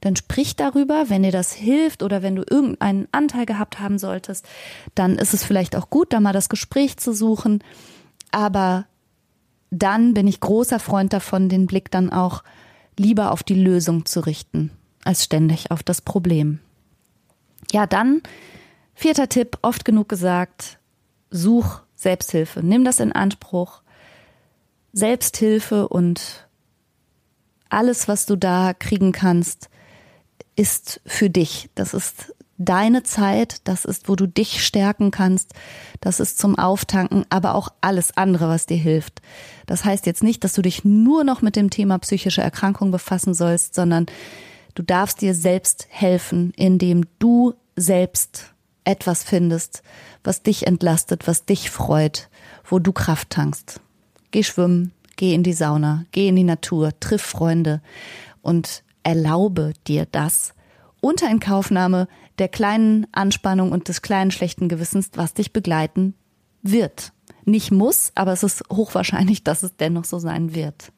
Dann 0.00 0.16
sprich 0.16 0.56
darüber, 0.56 1.04
wenn 1.08 1.22
dir 1.22 1.30
das 1.30 1.52
hilft 1.52 2.02
oder 2.02 2.22
wenn 2.22 2.34
du 2.34 2.42
irgendeinen 2.48 3.06
Anteil 3.12 3.46
gehabt 3.46 3.78
haben 3.78 3.98
solltest, 3.98 4.46
dann 4.94 5.16
ist 5.16 5.34
es 5.34 5.44
vielleicht 5.44 5.76
auch 5.76 5.90
gut, 5.90 6.12
da 6.12 6.20
mal 6.20 6.32
das 6.32 6.48
Gespräch 6.48 6.96
zu 6.96 7.12
suchen. 7.12 7.62
Aber 8.32 8.86
dann 9.70 10.14
bin 10.14 10.26
ich 10.26 10.40
großer 10.40 10.80
Freund 10.80 11.12
davon, 11.12 11.48
den 11.48 11.66
Blick 11.66 11.90
dann 11.90 12.10
auch 12.10 12.42
lieber 12.98 13.30
auf 13.30 13.42
die 13.42 13.54
Lösung 13.54 14.04
zu 14.04 14.20
richten, 14.20 14.70
als 15.04 15.24
ständig 15.24 15.70
auf 15.70 15.82
das 15.82 16.00
Problem. 16.00 16.58
Ja, 17.72 17.86
dann 17.86 18.22
vierter 18.94 19.28
Tipp, 19.28 19.58
oft 19.62 19.84
genug 19.84 20.08
gesagt, 20.08 20.78
such 21.30 21.80
Selbsthilfe. 21.94 22.62
Nimm 22.62 22.84
das 22.84 23.00
in 23.00 23.12
Anspruch. 23.12 23.80
Selbsthilfe 24.92 25.88
und 25.88 26.46
alles, 27.70 28.08
was 28.08 28.26
du 28.26 28.36
da 28.36 28.74
kriegen 28.74 29.12
kannst, 29.12 29.70
ist 30.54 31.00
für 31.06 31.30
dich. 31.30 31.70
Das 31.74 31.94
ist 31.94 32.34
deine 32.58 33.02
Zeit, 33.04 33.62
das 33.64 33.86
ist, 33.86 34.10
wo 34.10 34.16
du 34.16 34.26
dich 34.26 34.64
stärken 34.64 35.10
kannst, 35.10 35.54
das 36.00 36.20
ist 36.20 36.38
zum 36.38 36.58
Auftanken, 36.58 37.24
aber 37.30 37.54
auch 37.54 37.70
alles 37.80 38.14
andere, 38.18 38.48
was 38.48 38.66
dir 38.66 38.76
hilft. 38.76 39.22
Das 39.64 39.86
heißt 39.86 40.04
jetzt 40.04 40.22
nicht, 40.22 40.44
dass 40.44 40.52
du 40.52 40.60
dich 40.60 40.84
nur 40.84 41.24
noch 41.24 41.40
mit 41.40 41.56
dem 41.56 41.70
Thema 41.70 41.98
psychische 41.98 42.42
Erkrankung 42.42 42.90
befassen 42.90 43.32
sollst, 43.32 43.74
sondern 43.74 44.04
du 44.74 44.82
darfst 44.82 45.22
dir 45.22 45.34
selbst 45.34 45.86
helfen, 45.88 46.52
indem 46.54 47.06
du 47.18 47.54
selbst 47.76 48.52
etwas 48.84 49.22
findest, 49.22 49.82
was 50.24 50.42
dich 50.42 50.66
entlastet, 50.66 51.26
was 51.26 51.44
dich 51.44 51.70
freut, 51.70 52.28
wo 52.64 52.78
du 52.78 52.92
Kraft 52.92 53.30
tankst. 53.30 53.80
Geh 54.30 54.42
schwimmen, 54.42 54.92
geh 55.16 55.34
in 55.34 55.42
die 55.42 55.52
Sauna, 55.52 56.04
geh 56.12 56.28
in 56.28 56.36
die 56.36 56.44
Natur, 56.44 56.98
triff 56.98 57.22
Freunde 57.22 57.80
und 58.40 58.82
erlaube 59.02 59.72
dir 59.86 60.06
das 60.10 60.54
unter 61.00 61.28
Inkaufnahme 61.28 62.08
der 62.38 62.48
kleinen 62.48 63.06
Anspannung 63.12 63.72
und 63.72 63.88
des 63.88 64.02
kleinen 64.02 64.30
schlechten 64.30 64.68
Gewissens, 64.68 65.10
was 65.14 65.34
dich 65.34 65.52
begleiten 65.52 66.14
wird. 66.62 67.12
Nicht 67.44 67.72
muss, 67.72 68.12
aber 68.14 68.32
es 68.32 68.42
ist 68.42 68.62
hochwahrscheinlich, 68.70 69.42
dass 69.42 69.62
es 69.62 69.76
dennoch 69.76 70.04
so 70.04 70.18
sein 70.18 70.54
wird. 70.54 70.92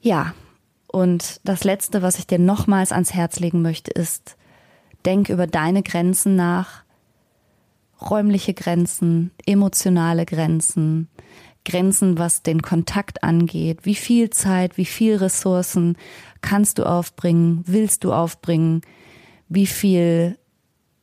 Ja, 0.00 0.34
und 0.92 1.40
das 1.44 1.64
Letzte, 1.64 2.02
was 2.02 2.18
ich 2.18 2.26
dir 2.26 2.38
nochmals 2.38 2.92
ans 2.92 3.14
Herz 3.14 3.40
legen 3.40 3.62
möchte, 3.62 3.90
ist, 3.90 4.36
denk 5.04 5.28
über 5.28 5.46
deine 5.46 5.82
Grenzen 5.82 6.36
nach, 6.36 6.84
räumliche 8.00 8.54
Grenzen, 8.54 9.30
emotionale 9.46 10.26
Grenzen, 10.26 11.08
Grenzen, 11.64 12.18
was 12.18 12.42
den 12.42 12.60
Kontakt 12.60 13.22
angeht, 13.22 13.80
wie 13.84 13.94
viel 13.94 14.30
Zeit, 14.30 14.76
wie 14.76 14.84
viel 14.84 15.16
Ressourcen 15.16 15.96
kannst 16.40 16.78
du 16.78 16.84
aufbringen, 16.84 17.62
willst 17.66 18.04
du 18.04 18.12
aufbringen, 18.12 18.82
wie 19.48 19.66
viel 19.66 20.38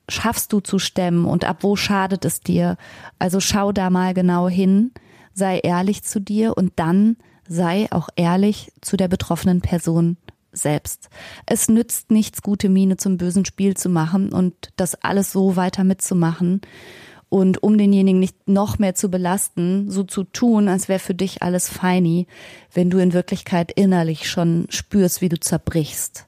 schaffst 0.10 0.52
du 0.54 0.60
zu 0.60 0.80
stemmen 0.80 1.26
und 1.26 1.46
ab 1.46 1.60
wo 1.62 1.76
schadet 1.76 2.26
es 2.26 2.42
dir. 2.42 2.78
Also 3.20 3.40
schau 3.40 3.72
da 3.72 3.90
mal 3.90 4.14
genau 4.14 4.50
hin, 4.50 4.92
sei 5.34 5.60
ehrlich 5.60 6.04
zu 6.04 6.20
dir 6.20 6.58
und 6.58 6.74
dann 6.76 7.16
sei 7.50 7.88
auch 7.92 8.08
ehrlich 8.16 8.72
zu 8.80 8.96
der 8.96 9.10
betroffenen 9.10 9.60
Person 9.60 10.16
selbst. 10.52 11.10
Es 11.46 11.68
nützt 11.68 12.12
nichts, 12.12 12.42
gute 12.42 12.70
Miene 12.70 12.98
zum 12.98 13.18
bösen 13.18 13.46
Spiel 13.46 13.76
zu 13.76 13.90
machen 13.90 14.32
und 14.32 14.54
das 14.78 14.96
alles 14.96 15.32
so 15.32 15.56
weiter 15.56 15.84
mitzumachen 15.84 16.62
und 17.30 17.62
um 17.62 17.78
denjenigen 17.78 18.20
nicht 18.20 18.48
noch 18.48 18.80
mehr 18.80 18.96
zu 18.96 19.10
belasten, 19.10 19.90
so 19.90 20.04
zu 20.04 20.24
tun, 20.24 20.68
als 20.68 20.90
wäre 20.90 21.00
für 21.00 21.14
dich 21.14 21.44
alles 21.44 21.70
feini, 21.70 22.28
wenn 22.74 22.90
du 22.90 22.98
in 22.98 23.14
Wirklichkeit 23.14 23.72
innerlich 23.72 24.30
schon 24.30 24.66
spürst, 24.70 25.22
wie 25.22 25.30
du 25.30 25.40
zerbrichst. 25.40 26.26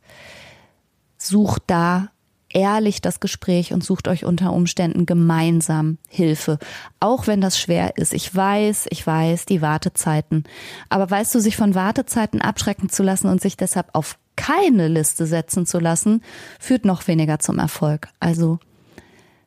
Such 1.17 1.57
da 1.65 2.11
ehrlich 2.53 3.01
das 3.01 3.19
Gespräch 3.19 3.73
und 3.73 3.83
sucht 3.83 4.07
euch 4.07 4.25
unter 4.25 4.53
Umständen 4.53 5.05
gemeinsam 5.05 5.97
Hilfe. 6.07 6.59
Auch 6.99 7.27
wenn 7.27 7.41
das 7.41 7.59
schwer 7.59 7.97
ist. 7.97 8.13
Ich 8.13 8.33
weiß, 8.33 8.87
ich 8.89 9.05
weiß, 9.05 9.45
die 9.45 9.61
Wartezeiten. 9.61 10.43
Aber 10.89 11.09
weißt 11.09 11.33
du, 11.35 11.39
sich 11.39 11.57
von 11.57 11.75
Wartezeiten 11.75 12.41
abschrecken 12.41 12.89
zu 12.89 13.03
lassen 13.03 13.27
und 13.27 13.41
sich 13.41 13.57
deshalb 13.57 13.89
auf 13.93 14.17
keine 14.35 14.87
Liste 14.87 15.25
setzen 15.25 15.65
zu 15.65 15.79
lassen, 15.79 16.21
führt 16.59 16.85
noch 16.85 17.07
weniger 17.07 17.39
zum 17.39 17.59
Erfolg. 17.59 18.07
Also 18.19 18.59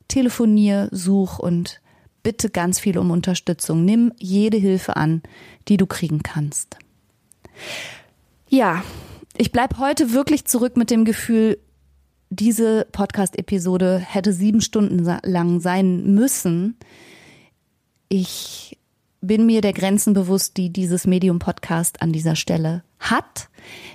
telefonier, 0.08 0.88
such 0.92 1.38
und 1.38 1.80
bitte 2.22 2.50
ganz 2.50 2.80
viel 2.80 2.98
um 2.98 3.10
Unterstützung. 3.10 3.84
Nimm 3.84 4.12
jede 4.18 4.56
Hilfe 4.56 4.96
an, 4.96 5.22
die 5.68 5.76
du 5.76 5.86
kriegen 5.86 6.22
kannst. 6.22 6.76
Ja, 8.48 8.82
ich 9.36 9.52
bleib 9.52 9.78
heute 9.78 10.12
wirklich 10.12 10.44
zurück 10.44 10.76
mit 10.76 10.90
dem 10.90 11.04
Gefühl, 11.04 11.58
diese 12.34 12.86
Podcast-Episode 12.90 13.98
hätte 13.98 14.32
sieben 14.32 14.60
Stunden 14.60 15.04
lang 15.22 15.60
sein 15.60 16.14
müssen. 16.14 16.76
Ich 18.08 18.76
bin 19.20 19.46
mir 19.46 19.60
der 19.60 19.72
Grenzen 19.72 20.14
bewusst, 20.14 20.56
die 20.56 20.70
dieses 20.70 21.06
Medium-Podcast 21.06 22.02
an 22.02 22.12
dieser 22.12 22.36
Stelle 22.36 22.82
hat. 22.98 23.48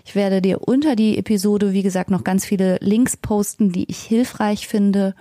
Ich 0.06 0.16
werde 0.16 0.42
dir 0.42 0.68
unter 0.68 0.96
die 0.96 1.18
Episode, 1.18 1.74
wie 1.74 1.84
gesagt, 1.84 2.10
noch 2.10 2.24
ganz 2.24 2.46
viele 2.46 2.78
Links 2.82 3.18
posten, 3.18 3.72
die 3.72 3.90
ich 3.90 4.00
hilfreich 4.00 4.68
finde. 4.68 5.14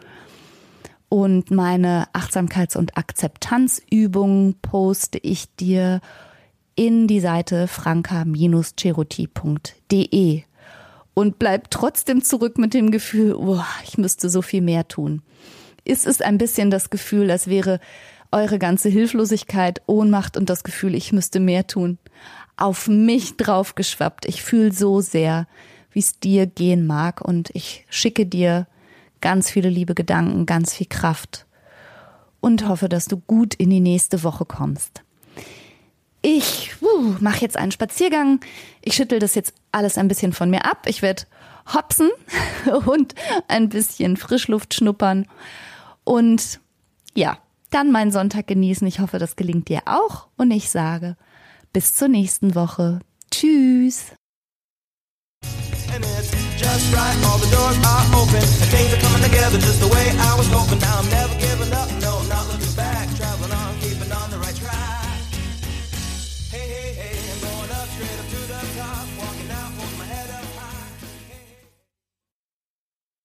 Und 1.09 1.51
meine 1.51 2.07
Achtsamkeits- 2.13 2.77
und 2.77 2.97
Akzeptanzübungen 2.97 4.55
poste 4.61 5.19
ich 5.19 5.55
dir 5.57 6.01
in 6.75 7.07
die 7.07 7.21
Seite 7.21 7.67
franka-cheruti.de 7.67 10.43
und 11.19 11.41
bleib 11.41 11.69
trotzdem 11.73 12.23
zurück 12.23 12.59
mit 12.59 12.75
dem 12.75 12.93
Gefühl, 12.93 13.35
oh, 13.35 13.65
ich 13.83 13.99
müsste 13.99 14.31
so 14.31 14.41
viel 14.41 14.61
mehr 14.63 14.87
tun. 14.87 15.23
Ist 15.83 16.07
es 16.07 16.21
ein 16.21 16.39
bisschen 16.39 16.71
das 16.71 16.91
Gefühl, 16.91 17.29
als 17.33 17.49
wäre 17.49 17.81
eure 18.31 18.61
ganze 18.61 18.89
Hilflosigkeit, 18.89 19.83
Ohnmacht 19.87 20.37
und 20.37 20.49
das 20.49 20.63
Gefühl, 20.63 20.95
ich 20.95 21.13
müsste 21.13 21.41
mehr 21.41 21.67
tun, 21.67 21.99
auf 22.57 22.87
mich 22.87 23.37
draufgeschwappt. 23.37 24.27
Ich 24.27 24.45
fühle 24.45 24.71
so 24.71 25.01
sehr, 25.01 25.49
wie 25.91 25.99
es 25.99 26.21
dir 26.21 26.47
gehen 26.47 26.87
mag 26.87 27.21
und 27.21 27.51
ich 27.53 27.85
schicke 27.91 28.25
dir 28.25 28.69
ganz 29.21 29.51
viele 29.51 29.71
liebe 29.71 29.97
Gedanken, 29.97 30.47
ganz 30.47 30.73
viel 30.73 30.87
Kraft 30.87 31.47
und 32.39 32.69
hoffe, 32.69 32.89
dass 32.89 33.07
du 33.07 33.17
gut 33.17 33.57
in 33.57 33.71
die 33.71 33.81
nächste 33.81 34.23
Woche 34.23 34.45
kommst. 34.45 35.03
Ich 36.23 36.75
uh, 36.83 37.17
mache 37.21 37.41
jetzt 37.41 37.57
einen 37.57 37.73
Spaziergang. 37.73 38.41
Ich 38.83 38.95
schüttel 38.95 39.19
das 39.19 39.35
jetzt 39.35 39.55
alles 39.73 39.99
ein 39.99 40.09
bisschen 40.09 40.33
von 40.33 40.51
mir 40.51 40.65
ab. 40.65 40.87
Ich 40.87 41.03
werde 41.03 41.25
hopsen 41.73 42.11
und 42.87 43.15
ein 43.47 43.69
bisschen 43.69 44.17
Frischluft 44.17 44.75
schnuppern. 44.75 45.27
Und 46.05 46.61
ja, 47.15 47.39
dann 47.71 47.93
meinen 47.93 48.13
Sonntag 48.13 48.47
genießen. 48.47 48.87
Ich 48.87 49.01
hoffe, 49.01 49.19
das 49.19 49.37
gelingt 49.37 49.69
dir 49.69 49.83
auch. 49.87 50.29
Und 50.37 50.51
ich 50.51 50.71
sage, 50.71 51.17
bis 51.73 51.95
zur 51.95 52.09
nächsten 52.09 52.55
Woche. 52.55 53.01
Tschüss. 53.31 54.13
just 56.59 56.93
right. 56.95 57.17
All 57.25 57.39
the 57.39 57.51
doors 57.55 57.79
are 57.79 58.05
open, 58.21 58.37
and 58.37 58.69
things 58.75 58.93
are 58.95 59.01
coming 59.01 59.23
together 59.23 59.59
just 59.59 59.81
the 59.81 59.89
way 59.89 60.07
I 60.11 60.35
was 60.37 60.49
hoping. 60.49 60.79
Now 60.81 60.99
I'm 60.99 61.09
never 61.11 61.35
giving 61.39 61.73
up. 61.73 61.78